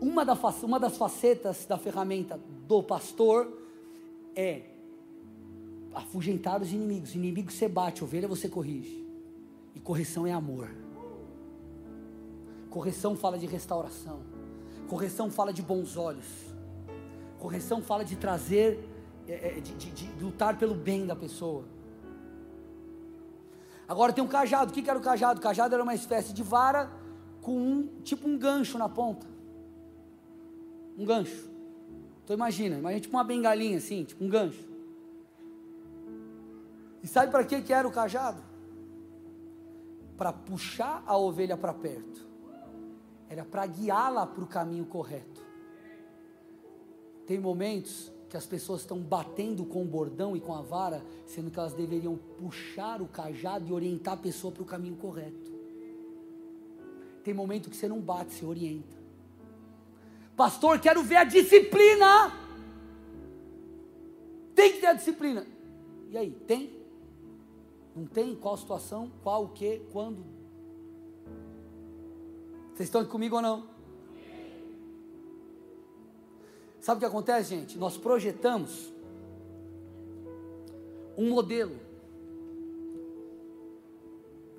Uma, 0.01 0.25
da, 0.25 0.33
uma 0.63 0.79
das 0.79 0.97
facetas 0.97 1.65
da 1.65 1.77
ferramenta 1.77 2.37
do 2.67 2.83
pastor 2.83 3.47
é 4.35 4.63
afugentar 5.93 6.61
os 6.61 6.73
inimigos. 6.73 7.15
Inimigo 7.15 7.49
você 7.49 7.69
bate, 7.69 8.03
ovelha 8.03 8.27
você 8.27 8.49
corrige. 8.49 9.06
E 9.77 9.79
correção 9.79 10.25
é 10.25 10.33
amor. 10.33 10.71
Correção 12.67 13.15
fala 13.15 13.37
de 13.37 13.45
restauração. 13.45 14.21
Correção 14.89 15.29
fala 15.29 15.53
de 15.53 15.61
bons 15.61 15.95
olhos. 15.95 16.25
Correção 17.37 17.79
fala 17.79 18.03
de 18.03 18.15
trazer, 18.15 18.83
é, 19.27 19.49
é, 19.49 19.59
de, 19.59 19.75
de, 19.75 19.91
de, 19.91 20.23
lutar 20.23 20.57
pelo 20.57 20.73
bem 20.73 21.05
da 21.05 21.15
pessoa. 21.15 21.63
Agora 23.87 24.11
tem 24.11 24.23
um 24.23 24.27
cajado. 24.27 24.71
O 24.71 24.73
que, 24.73 24.89
era 24.89 24.97
o 24.97 25.01
cajado? 25.01 25.39
O 25.39 25.43
cajado 25.43 25.75
era 25.75 25.83
uma 25.83 25.93
espécie 25.93 26.33
de 26.33 26.41
vara 26.41 26.91
com 27.39 27.55
um, 27.55 28.01
tipo 28.01 28.27
um 28.27 28.35
gancho 28.35 28.79
na 28.79 28.89
ponta. 28.89 29.27
Um 30.97 31.05
gancho. 31.05 31.51
Então 32.23 32.35
imagina, 32.35 32.79
imagina 32.79 33.01
tipo 33.01 33.15
uma 33.15 33.23
bengalinha 33.23 33.77
assim, 33.77 34.03
tipo 34.03 34.25
um 34.25 34.27
gancho. 34.27 34.67
E 37.03 37.07
sabe 37.07 37.31
para 37.31 37.43
que 37.43 37.71
era 37.71 37.87
o 37.87 37.91
cajado? 37.91 38.46
Para 40.17 40.33
puxar 40.33 41.03
a 41.05 41.15
ovelha 41.15 41.55
para 41.55 41.73
perto, 41.73 42.27
era 43.29 43.45
para 43.45 43.65
guiá-la 43.65 44.25
para 44.25 44.43
o 44.43 44.47
caminho 44.47 44.85
correto. 44.85 45.45
Tem 47.25 47.39
momentos 47.39 48.11
que 48.29 48.35
as 48.35 48.45
pessoas 48.45 48.81
estão 48.81 48.99
batendo 48.99 49.65
com 49.65 49.83
o 49.83 49.85
bordão 49.85 50.35
e 50.35 50.41
com 50.41 50.53
a 50.53 50.61
vara, 50.61 51.05
sendo 51.25 51.51
que 51.51 51.59
elas 51.59 51.73
deveriam 51.73 52.17
puxar 52.37 53.01
o 53.01 53.07
cajado 53.07 53.69
e 53.69 53.73
orientar 53.73 54.15
a 54.15 54.17
pessoa 54.17 54.51
para 54.51 54.63
o 54.63 54.65
caminho 54.65 54.95
correto. 54.95 55.51
Tem 57.23 57.33
momento 57.33 57.69
que 57.69 57.75
você 57.75 57.87
não 57.87 57.99
bate, 57.99 58.33
você 58.33 58.45
orienta. 58.45 58.97
Pastor, 60.35 60.79
quero 60.79 61.03
ver 61.03 61.17
a 61.17 61.23
disciplina. 61.23 62.31
Tem 64.55 64.73
que 64.73 64.79
ter 64.79 64.87
a 64.87 64.93
disciplina. 64.93 65.45
E 66.09 66.17
aí, 66.17 66.31
tem? 66.31 66.76
Não 67.97 68.05
tem 68.05 68.35
qual 68.35 68.55
situação, 68.55 69.11
qual 69.23 69.45
o 69.45 69.49
que, 69.49 69.81
quando. 69.91 70.23
Vocês 72.75 72.87
estão 72.87 73.01
aqui 73.01 73.09
comigo 73.09 73.37
ou 73.37 73.41
não? 73.41 73.65
Sabe 76.79 76.97
o 76.97 76.99
que 76.99 77.05
acontece, 77.07 77.49
gente? 77.55 77.75
Nós 77.75 77.97
projetamos 77.97 78.93
um 81.17 81.31
modelo. 81.31 81.75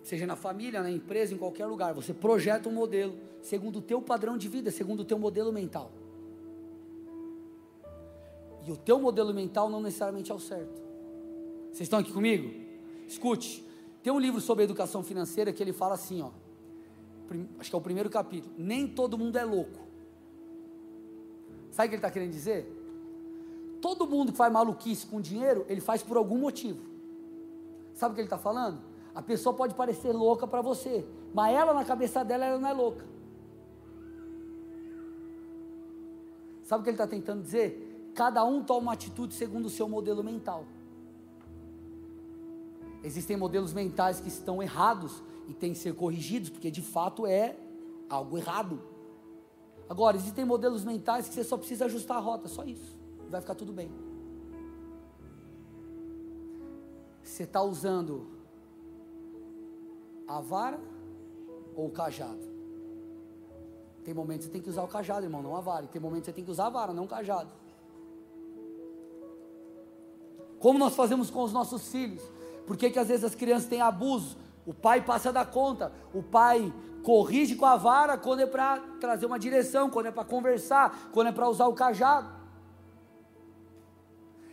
Seja 0.03 0.27
na 0.27 0.35
família, 0.35 0.83
na 0.83 0.91
empresa, 0.91 1.33
em 1.33 1.39
qualquer 1.39 1.67
lugar. 1.67 1.95
Você 1.95 2.13
projeta 2.13 2.69
um 2.69 2.73
modelo 2.73 3.15
segundo 3.41 3.79
o 3.79 3.83
teu 3.83 4.03
padrão 4.03 4.37
de 4.37 4.49
vida, 4.49 4.73
segundo 4.73 5.01
o 5.01 5.05
teu 5.05 5.19
modelo 5.19 5.53
mental. 5.53 5.93
E 8.67 8.73
o 8.73 8.77
teu 8.77 8.99
modelo 8.99 9.33
mental 9.33 9.71
não 9.71 9.81
necessariamente 9.81 10.33
é 10.33 10.35
o 10.35 10.41
certo. 10.41 10.83
Vocês 11.71 11.83
estão 11.83 12.01
aqui 12.01 12.13
comigo? 12.13 12.68
Escute, 13.09 13.67
tem 14.03 14.13
um 14.13 14.19
livro 14.19 14.41
sobre 14.41 14.65
educação 14.65 15.03
financeira 15.03 15.53
que 15.53 15.63
ele 15.63 15.73
fala 15.73 15.95
assim, 15.95 16.23
ó. 16.23 16.31
Acho 17.59 17.71
que 17.71 17.75
é 17.75 17.79
o 17.79 17.83
primeiro 17.83 18.09
capítulo. 18.09 18.55
Nem 18.57 18.87
todo 18.87 19.19
mundo 19.19 19.37
é 19.37 19.45
louco. 19.45 19.81
Sabe 21.71 21.87
o 21.87 21.89
que 21.91 21.95
ele 21.95 21.99
está 21.99 22.11
querendo 22.11 22.31
dizer? 22.31 22.75
Todo 23.81 24.07
mundo 24.07 24.33
que 24.33 24.39
faz 24.39 24.53
maluquice 24.53 25.07
com 25.07 25.21
dinheiro, 25.21 25.65
ele 25.69 25.81
faz 25.81 26.03
por 26.03 26.17
algum 26.17 26.39
motivo. 26.39 26.81
Sabe 27.95 28.13
o 28.13 28.15
que 28.15 28.21
ele 28.21 28.27
está 28.27 28.39
falando? 28.39 28.81
A 29.15 29.23
pessoa 29.23 29.55
pode 29.55 29.75
parecer 29.75 30.13
louca 30.13 30.47
para 30.47 30.61
você, 30.63 31.05
mas 31.35 31.55
ela 31.55 31.75
na 31.75 31.85
cabeça 31.85 32.25
dela 32.25 32.45
ela 32.45 32.59
não 32.59 32.69
é 32.69 32.73
louca. 32.73 33.05
Sabe 36.63 36.81
o 36.81 36.85
que 36.85 36.91
ele 36.91 36.95
está 36.95 37.07
tentando 37.07 37.43
dizer? 37.43 38.11
Cada 38.15 38.45
um 38.45 38.63
toma 38.63 38.81
uma 38.81 38.93
atitude 38.93 39.35
segundo 39.35 39.67
o 39.67 39.71
seu 39.71 39.89
modelo 39.89 40.23
mental. 40.23 40.65
Existem 43.03 43.37
modelos 43.37 43.73
mentais 43.73 44.21
que 44.21 44.29
estão 44.29 44.63
errados 44.63 45.23
e 45.47 45.55
têm 45.55 45.73
que 45.73 45.79
ser 45.79 45.95
corrigidos, 45.95 46.51
porque 46.51 46.71
de 46.71 46.83
fato 46.83 47.27
é 47.27 47.57
algo 48.09 48.37
errado. 48.37 48.81
Agora, 49.89 50.17
existem 50.17 50.45
modelos 50.45 50.85
mentais 50.85 51.29
que 51.29 51.35
você 51.35 51.45
só 51.45 51.57
precisa 51.57 51.87
ajustar 51.87 52.17
a 52.19 52.21
rota, 52.21 52.49
só 52.49 52.65
isso. 52.65 52.99
Vai 53.31 53.41
ficar 53.41 53.55
tudo 53.55 53.73
bem. 53.73 53.91
Você 57.23 57.45
está 57.45 57.63
usando 57.63 58.27
a 60.27 60.41
vara 60.41 60.81
ou 61.75 61.87
o 61.87 61.91
cajado? 61.91 62.49
Tem 64.05 64.13
momentos 64.15 64.47
que 64.47 64.53
você 64.53 64.53
tem 64.53 64.63
que 64.63 64.71
usar 64.71 64.83
o 64.83 64.89
cajado, 64.89 65.25
irmão, 65.25 65.43
não 65.43 65.55
a 65.57 65.61
vara. 65.61 65.85
E 65.85 65.89
tem 65.89 66.01
momentos 66.01 66.25
que 66.25 66.27
você 66.27 66.35
tem 66.35 66.45
que 66.45 66.51
usar 66.51 66.67
a 66.67 66.71
vara, 66.71 66.93
não 66.93 67.05
o 67.05 67.09
cajado. 67.09 67.51
Como 70.59 70.79
nós 70.79 70.95
fazemos 70.95 71.31
com 71.31 71.43
os 71.43 71.53
nossos 71.53 71.89
filhos? 71.89 72.23
Por 72.69 72.77
que, 72.77 72.91
que 72.91 72.99
às 72.99 73.09
vezes 73.09 73.25
as 73.25 73.35
crianças 73.35 73.67
têm 73.67 73.81
abuso? 73.81 74.37
O 74.67 74.75
pai 74.75 75.01
passa 75.01 75.33
da 75.33 75.47
conta, 75.47 75.91
o 76.13 76.23
pai 76.23 76.71
corrige 77.03 77.57
com 77.57 77.65
a 77.65 77.77
vara 77.77 78.19
quando 78.19 78.41
é 78.41 78.47
para 78.47 78.79
trazer 79.01 79.25
uma 79.25 79.39
direção, 79.39 79.89
quando 79.89 80.07
é 80.07 80.11
para 80.11 80.25
conversar, 80.25 81.09
quando 81.11 81.29
é 81.29 81.33
para 81.33 81.49
usar 81.49 81.67
o 81.67 81.73
cajado. 81.73 82.29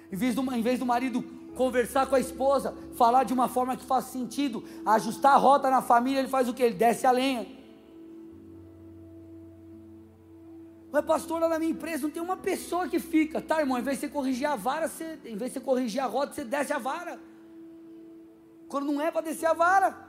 Em 0.10 0.16
vez, 0.16 0.34
do, 0.34 0.54
em 0.54 0.62
vez 0.62 0.80
do 0.80 0.86
marido 0.86 1.22
conversar 1.58 2.06
com 2.08 2.16
a 2.16 2.20
esposa, 2.22 2.74
falar 2.96 3.26
de 3.26 3.34
uma 3.34 3.50
forma 3.50 3.76
que 3.76 3.84
faça 3.84 4.14
sentido, 4.14 4.64
ajustar 4.86 5.34
a 5.34 5.38
rota 5.38 5.70
na 5.70 5.82
família, 5.82 6.20
ele 6.20 6.30
faz 6.30 6.48
o 6.48 6.54
que? 6.54 6.64
Ele 6.64 6.76
desce 6.76 7.06
a 7.06 7.12
lenha. 7.12 7.46
Mas 10.90 11.04
pastor, 11.04 11.42
lá 11.42 11.50
na 11.50 11.60
minha 11.60 11.72
empresa 11.72 12.04
não 12.04 12.10
tem 12.10 12.24
uma 12.24 12.38
pessoa 12.38 12.88
que 12.88 13.00
fica, 13.00 13.42
tá 13.42 13.60
irmão? 13.60 13.78
Em 13.78 13.82
vez 13.82 13.98
de 14.00 14.08
você 14.08 14.14
corrigir 14.14 14.48
a 14.48 14.56
vara, 14.56 14.88
você, 14.88 15.20
em 15.26 15.36
vez 15.36 15.52
de 15.52 15.60
você 15.60 15.60
corrigir 15.60 16.00
a 16.00 16.06
rota, 16.06 16.32
você 16.32 16.46
desce 16.46 16.72
a 16.72 16.78
vara. 16.78 17.20
Quando 18.68 18.86
não 18.86 19.02
é 19.02 19.12
para 19.12 19.22
descer 19.22 19.46
a 19.46 19.54
vara. 19.54 20.06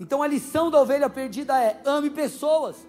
Então 0.00 0.20
a 0.20 0.26
lição 0.26 0.70
da 0.70 0.80
ovelha 0.80 1.08
perdida 1.08 1.56
é: 1.62 1.80
ame 1.84 2.10
pessoas, 2.10 2.86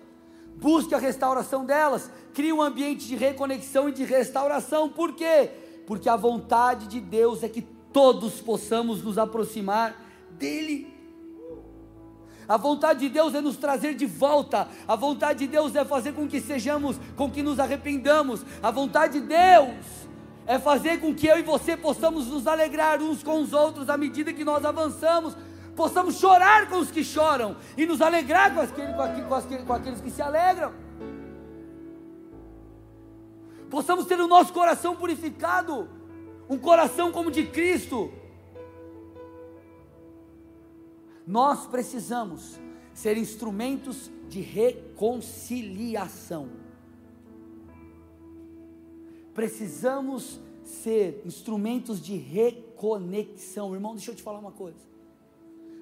busque 0.55 0.95
a 0.95 0.97
restauração 0.97 1.63
delas, 1.63 2.09
crie 2.33 2.51
um 2.51 2.61
ambiente 2.61 3.07
de 3.07 3.15
reconexão 3.15 3.87
e 3.87 3.91
de 3.91 4.03
restauração. 4.03 4.89
Por 4.89 5.13
quê? 5.13 5.51
Porque 5.85 6.09
a 6.09 6.15
vontade 6.15 6.87
de 6.87 6.99
Deus 6.99 7.43
é 7.43 7.49
que 7.49 7.61
todos 7.61 8.41
possamos 8.41 9.03
nos 9.03 9.19
aproximar 9.19 9.95
dEle. 10.31 10.91
A 12.47 12.57
vontade 12.57 13.01
de 13.01 13.09
Deus 13.09 13.33
é 13.35 13.41
nos 13.41 13.57
trazer 13.57 13.93
de 13.93 14.05
volta. 14.05 14.67
A 14.87 14.95
vontade 14.95 15.39
de 15.39 15.47
Deus 15.47 15.75
é 15.75 15.85
fazer 15.85 16.13
com 16.13 16.27
que 16.27 16.41
sejamos, 16.41 16.97
com 17.15 17.29
que 17.29 17.41
nos 17.41 17.59
arrependamos. 17.59 18.43
A 18.61 18.69
vontade 18.69 19.21
de 19.21 19.27
Deus 19.27 20.02
é 20.45 20.59
fazer 20.59 20.99
com 20.99 21.13
que 21.13 21.27
eu 21.27 21.39
e 21.39 21.41
você 21.41 21.77
possamos 21.77 22.27
nos 22.27 22.47
alegrar 22.47 23.01
uns 23.01 23.23
com 23.23 23.41
os 23.41 23.53
outros 23.53 23.89
à 23.89 23.97
medida 23.97 24.33
que 24.33 24.43
nós 24.43 24.65
avançamos 24.65 25.35
possamos 25.75 26.15
chorar 26.15 26.69
com 26.69 26.77
os 26.77 26.89
que 26.91 27.03
choram 27.03 27.57
e 27.77 27.85
nos 27.85 28.01
alegrar 28.01 28.53
com, 28.53 28.61
aquele, 28.61 28.93
com, 28.93 29.01
aquele, 29.01 29.27
com, 29.27 29.35
aquele, 29.35 29.63
com 29.63 29.73
aqueles 29.73 29.99
que 30.01 30.11
se 30.11 30.21
alegram. 30.21 30.73
Possamos 33.69 34.05
ter 34.05 34.19
o 34.19 34.27
nosso 34.27 34.51
coração 34.53 34.95
purificado, 34.95 35.89
um 36.47 36.59
coração 36.59 37.11
como 37.11 37.31
de 37.31 37.47
Cristo. 37.47 38.13
Nós 41.25 41.65
precisamos 41.65 42.59
ser 42.93 43.17
instrumentos 43.17 44.11
de 44.29 44.41
reconciliação. 44.41 46.62
Precisamos 49.33 50.39
ser 50.63 51.21
instrumentos 51.25 52.01
de 52.01 52.15
reconexão. 52.15 53.73
Irmão, 53.73 53.95
deixa 53.95 54.11
eu 54.11 54.15
te 54.15 54.23
falar 54.23 54.39
uma 54.39 54.51
coisa. 54.51 54.77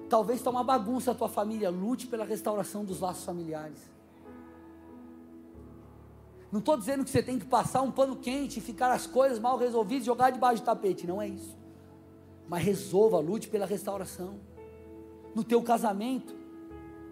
Talvez 0.08 0.40
está 0.40 0.50
uma 0.50 0.64
bagunça 0.64 1.10
a 1.10 1.14
tua 1.14 1.28
família, 1.28 1.70
lute 1.70 2.06
pela 2.06 2.24
restauração 2.24 2.84
dos 2.84 3.00
laços 3.00 3.24
familiares. 3.24 3.78
Não 6.50 6.58
estou 6.58 6.76
dizendo 6.76 7.02
que 7.02 7.10
você 7.10 7.22
tem 7.22 7.38
que 7.38 7.46
passar 7.46 7.80
um 7.80 7.90
pano 7.90 8.16
quente 8.16 8.58
e 8.58 8.60
ficar 8.60 8.92
as 8.92 9.06
coisas 9.06 9.38
mal 9.38 9.56
resolvidas 9.56 10.02
e 10.02 10.06
jogar 10.06 10.30
debaixo 10.30 10.62
do 10.62 10.66
tapete, 10.66 11.06
não 11.06 11.20
é 11.20 11.28
isso. 11.28 11.56
Mas 12.46 12.62
resolva, 12.62 13.18
lute 13.18 13.48
pela 13.48 13.64
restauração. 13.64 14.38
No 15.34 15.42
teu 15.42 15.62
casamento, 15.62 16.34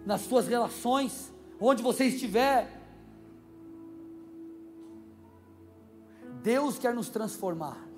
nas 0.04 0.26
tuas 0.26 0.46
relações, 0.46 1.32
onde 1.58 1.82
você 1.82 2.04
estiver. 2.04 2.79
Deus 6.42 6.78
quer 6.78 6.94
nos 6.94 7.08
transformar. 7.08 7.88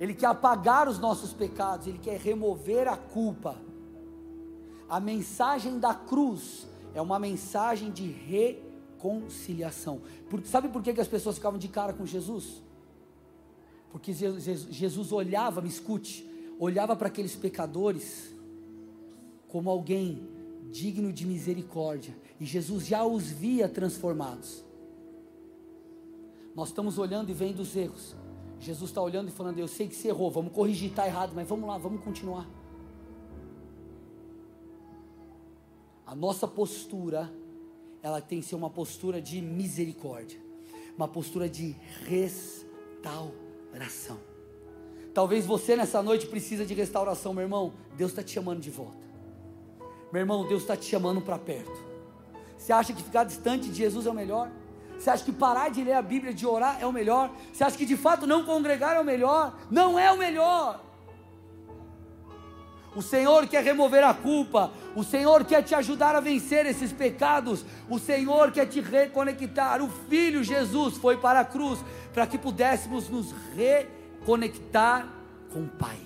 Ele 0.00 0.14
quer 0.14 0.26
apagar 0.26 0.88
os 0.88 0.98
nossos 0.98 1.32
pecados, 1.32 1.86
ele 1.86 1.98
quer 1.98 2.18
remover 2.18 2.88
a 2.88 2.96
culpa. 2.96 3.56
A 4.88 4.98
mensagem 5.00 5.78
da 5.78 5.94
cruz 5.94 6.66
é 6.94 7.00
uma 7.00 7.18
mensagem 7.18 7.90
de 7.90 8.06
reconciliação. 8.06 10.02
Por, 10.28 10.44
sabe 10.46 10.68
por 10.68 10.82
que, 10.82 10.92
que 10.92 11.00
as 11.00 11.08
pessoas 11.08 11.36
ficavam 11.36 11.58
de 11.58 11.68
cara 11.68 11.92
com 11.92 12.04
Jesus? 12.04 12.62
Porque 13.90 14.12
Jesus, 14.12 14.66
Jesus 14.70 15.12
olhava, 15.12 15.60
me 15.60 15.68
escute, 15.68 16.28
olhava 16.58 16.96
para 16.96 17.08
aqueles 17.08 17.36
pecadores 17.36 18.34
como 19.48 19.70
alguém 19.70 20.28
digno 20.72 21.12
de 21.12 21.24
misericórdia, 21.24 22.16
e 22.40 22.44
Jesus 22.44 22.84
já 22.84 23.04
os 23.04 23.30
via 23.30 23.68
transformados. 23.68 24.64
Nós 26.54 26.68
estamos 26.68 26.98
olhando 26.98 27.30
e 27.30 27.32
vendo 27.32 27.60
os 27.60 27.74
erros. 27.76 28.14
Jesus 28.60 28.90
está 28.90 29.02
olhando 29.02 29.28
e 29.28 29.32
falando: 29.32 29.58
Eu 29.58 29.66
sei 29.68 29.88
que 29.88 29.94
você 29.94 30.08
errou, 30.08 30.30
vamos 30.30 30.52
corrigir, 30.52 30.90
está 30.90 31.06
errado, 31.06 31.32
mas 31.34 31.48
vamos 31.48 31.68
lá, 31.68 31.76
vamos 31.76 32.02
continuar. 32.02 32.48
A 36.06 36.14
nossa 36.14 36.46
postura, 36.46 37.32
ela 38.02 38.20
tem 38.20 38.40
que 38.40 38.46
ser 38.46 38.54
uma 38.54 38.70
postura 38.70 39.20
de 39.20 39.40
misericórdia, 39.40 40.38
uma 40.96 41.08
postura 41.08 41.48
de 41.48 41.74
restauração. 42.06 42.72
Talvez 45.12 45.44
você 45.46 45.76
nessa 45.76 46.02
noite 46.02 46.26
precisa 46.26 46.66
de 46.66 46.74
restauração, 46.74 47.32
meu 47.32 47.42
irmão. 47.42 47.72
Deus 47.96 48.10
está 48.10 48.22
te 48.22 48.32
chamando 48.32 48.60
de 48.60 48.70
volta. 48.70 49.04
Meu 50.12 50.20
irmão, 50.20 50.46
Deus 50.46 50.62
está 50.62 50.76
te 50.76 50.86
chamando 50.86 51.20
para 51.20 51.38
perto. 51.38 51.82
Você 52.56 52.72
acha 52.72 52.92
que 52.92 53.02
ficar 53.02 53.24
distante 53.24 53.68
de 53.68 53.74
Jesus 53.74 54.06
é 54.06 54.10
o 54.10 54.14
melhor? 54.14 54.50
Você 54.98 55.10
acha 55.10 55.24
que 55.24 55.32
parar 55.32 55.70
de 55.70 55.82
ler 55.82 55.94
a 55.94 56.02
Bíblia, 56.02 56.32
de 56.32 56.46
orar 56.46 56.78
é 56.80 56.86
o 56.86 56.92
melhor? 56.92 57.30
Você 57.52 57.62
acha 57.62 57.76
que 57.76 57.86
de 57.86 57.96
fato 57.96 58.26
não 58.26 58.44
congregar 58.44 58.96
é 58.96 59.00
o 59.00 59.04
melhor? 59.04 59.58
Não 59.70 59.98
é 59.98 60.10
o 60.10 60.16
melhor. 60.16 60.80
O 62.94 63.02
Senhor 63.02 63.46
quer 63.48 63.64
remover 63.64 64.04
a 64.04 64.14
culpa. 64.14 64.72
O 64.94 65.02
Senhor 65.02 65.44
quer 65.44 65.62
te 65.62 65.74
ajudar 65.74 66.14
a 66.14 66.20
vencer 66.20 66.64
esses 66.64 66.92
pecados. 66.92 67.64
O 67.90 67.98
Senhor 67.98 68.52
quer 68.52 68.66
te 68.66 68.80
reconectar. 68.80 69.82
O 69.82 69.88
Filho 70.08 70.44
Jesus 70.44 70.96
foi 70.96 71.16
para 71.16 71.40
a 71.40 71.44
cruz 71.44 71.80
para 72.12 72.26
que 72.26 72.38
pudéssemos 72.38 73.08
nos 73.08 73.34
reconectar 73.56 75.08
com 75.52 75.64
o 75.64 75.68
Pai. 75.68 75.98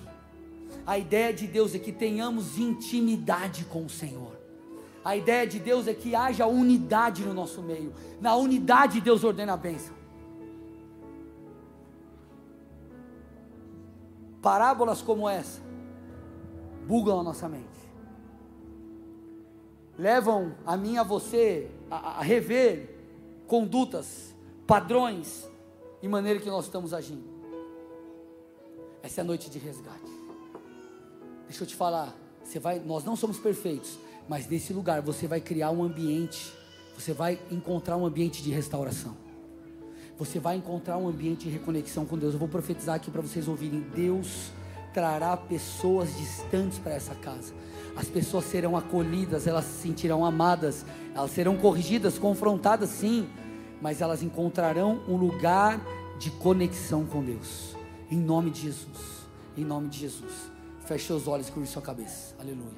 A 0.85 0.97
ideia 0.97 1.31
de 1.31 1.45
Deus 1.45 1.75
é 1.75 1.79
que 1.79 1.91
tenhamos 1.91 2.57
intimidade 2.57 3.65
com 3.65 3.85
o 3.85 3.89
Senhor. 3.89 4.38
A 5.03 5.15
ideia 5.15 5.47
de 5.47 5.59
Deus 5.59 5.87
é 5.87 5.93
que 5.93 6.13
haja 6.13 6.45
unidade 6.45 7.23
no 7.23 7.33
nosso 7.33 7.61
meio. 7.61 7.93
Na 8.19 8.35
unidade, 8.35 8.99
Deus 8.99 9.23
ordena 9.23 9.53
a 9.53 9.57
bênção. 9.57 9.93
Parábolas 14.41 15.01
como 15.01 15.27
essa 15.27 15.61
bugam 16.87 17.19
a 17.19 17.23
nossa 17.23 17.47
mente. 17.47 17.67
Levam 19.97 20.55
a 20.65 20.75
mim 20.75 20.97
a 20.97 21.03
você 21.03 21.69
a, 21.91 22.19
a 22.19 22.21
rever 22.21 22.97
condutas, 23.45 24.33
padrões 24.65 25.47
e 26.01 26.07
maneira 26.07 26.39
que 26.39 26.49
nós 26.49 26.65
estamos 26.65 26.93
agindo. 26.93 27.23
Essa 29.03 29.21
é 29.21 29.23
a 29.23 29.25
noite 29.25 29.49
de 29.49 29.59
resgate. 29.59 30.19
Deixa 31.47 31.63
eu 31.63 31.67
te 31.67 31.75
falar, 31.75 32.15
você 32.43 32.59
vai, 32.59 32.79
nós 32.79 33.03
não 33.03 33.15
somos 33.15 33.37
perfeitos, 33.37 33.99
mas 34.29 34.47
nesse 34.47 34.71
lugar 34.71 35.01
você 35.01 35.27
vai 35.27 35.41
criar 35.41 35.71
um 35.71 35.83
ambiente, 35.83 36.53
você 36.95 37.11
vai 37.11 37.39
encontrar 37.49 37.97
um 37.97 38.05
ambiente 38.05 38.43
de 38.43 38.51
restauração. 38.51 39.17
Você 40.19 40.37
vai 40.37 40.55
encontrar 40.55 40.97
um 40.97 41.07
ambiente 41.07 41.45
de 41.45 41.49
reconexão 41.49 42.05
com 42.05 42.15
Deus. 42.15 42.33
Eu 42.33 42.39
vou 42.39 42.47
profetizar 42.47 42.95
aqui 42.95 43.09
para 43.09 43.21
vocês 43.21 43.47
ouvirem. 43.47 43.79
Deus 43.95 44.51
trará 44.93 45.35
pessoas 45.35 46.15
distantes 46.15 46.77
para 46.77 46.93
essa 46.93 47.15
casa. 47.15 47.53
As 47.95 48.07
pessoas 48.07 48.45
serão 48.45 48.77
acolhidas, 48.77 49.47
elas 49.47 49.65
se 49.65 49.81
sentirão 49.81 50.23
amadas, 50.23 50.85
elas 51.15 51.31
serão 51.31 51.57
corrigidas, 51.57 52.19
confrontadas 52.19 52.89
sim, 52.89 53.27
mas 53.81 53.99
elas 53.99 54.21
encontrarão 54.21 55.01
um 55.07 55.15
lugar 55.15 55.81
de 56.19 56.29
conexão 56.31 57.05
com 57.05 57.23
Deus. 57.23 57.75
Em 58.11 58.19
nome 58.19 58.51
de 58.51 58.61
Jesus. 58.61 59.27
Em 59.57 59.63
nome 59.63 59.87
de 59.87 59.99
Jesus. 59.99 60.51
Feche 60.85 61.07
seus 61.07 61.27
olhos 61.27 61.47
e 61.47 61.51
curve 61.51 61.67
sua 61.67 61.81
cabeça. 61.81 62.35
Aleluia. 62.39 62.67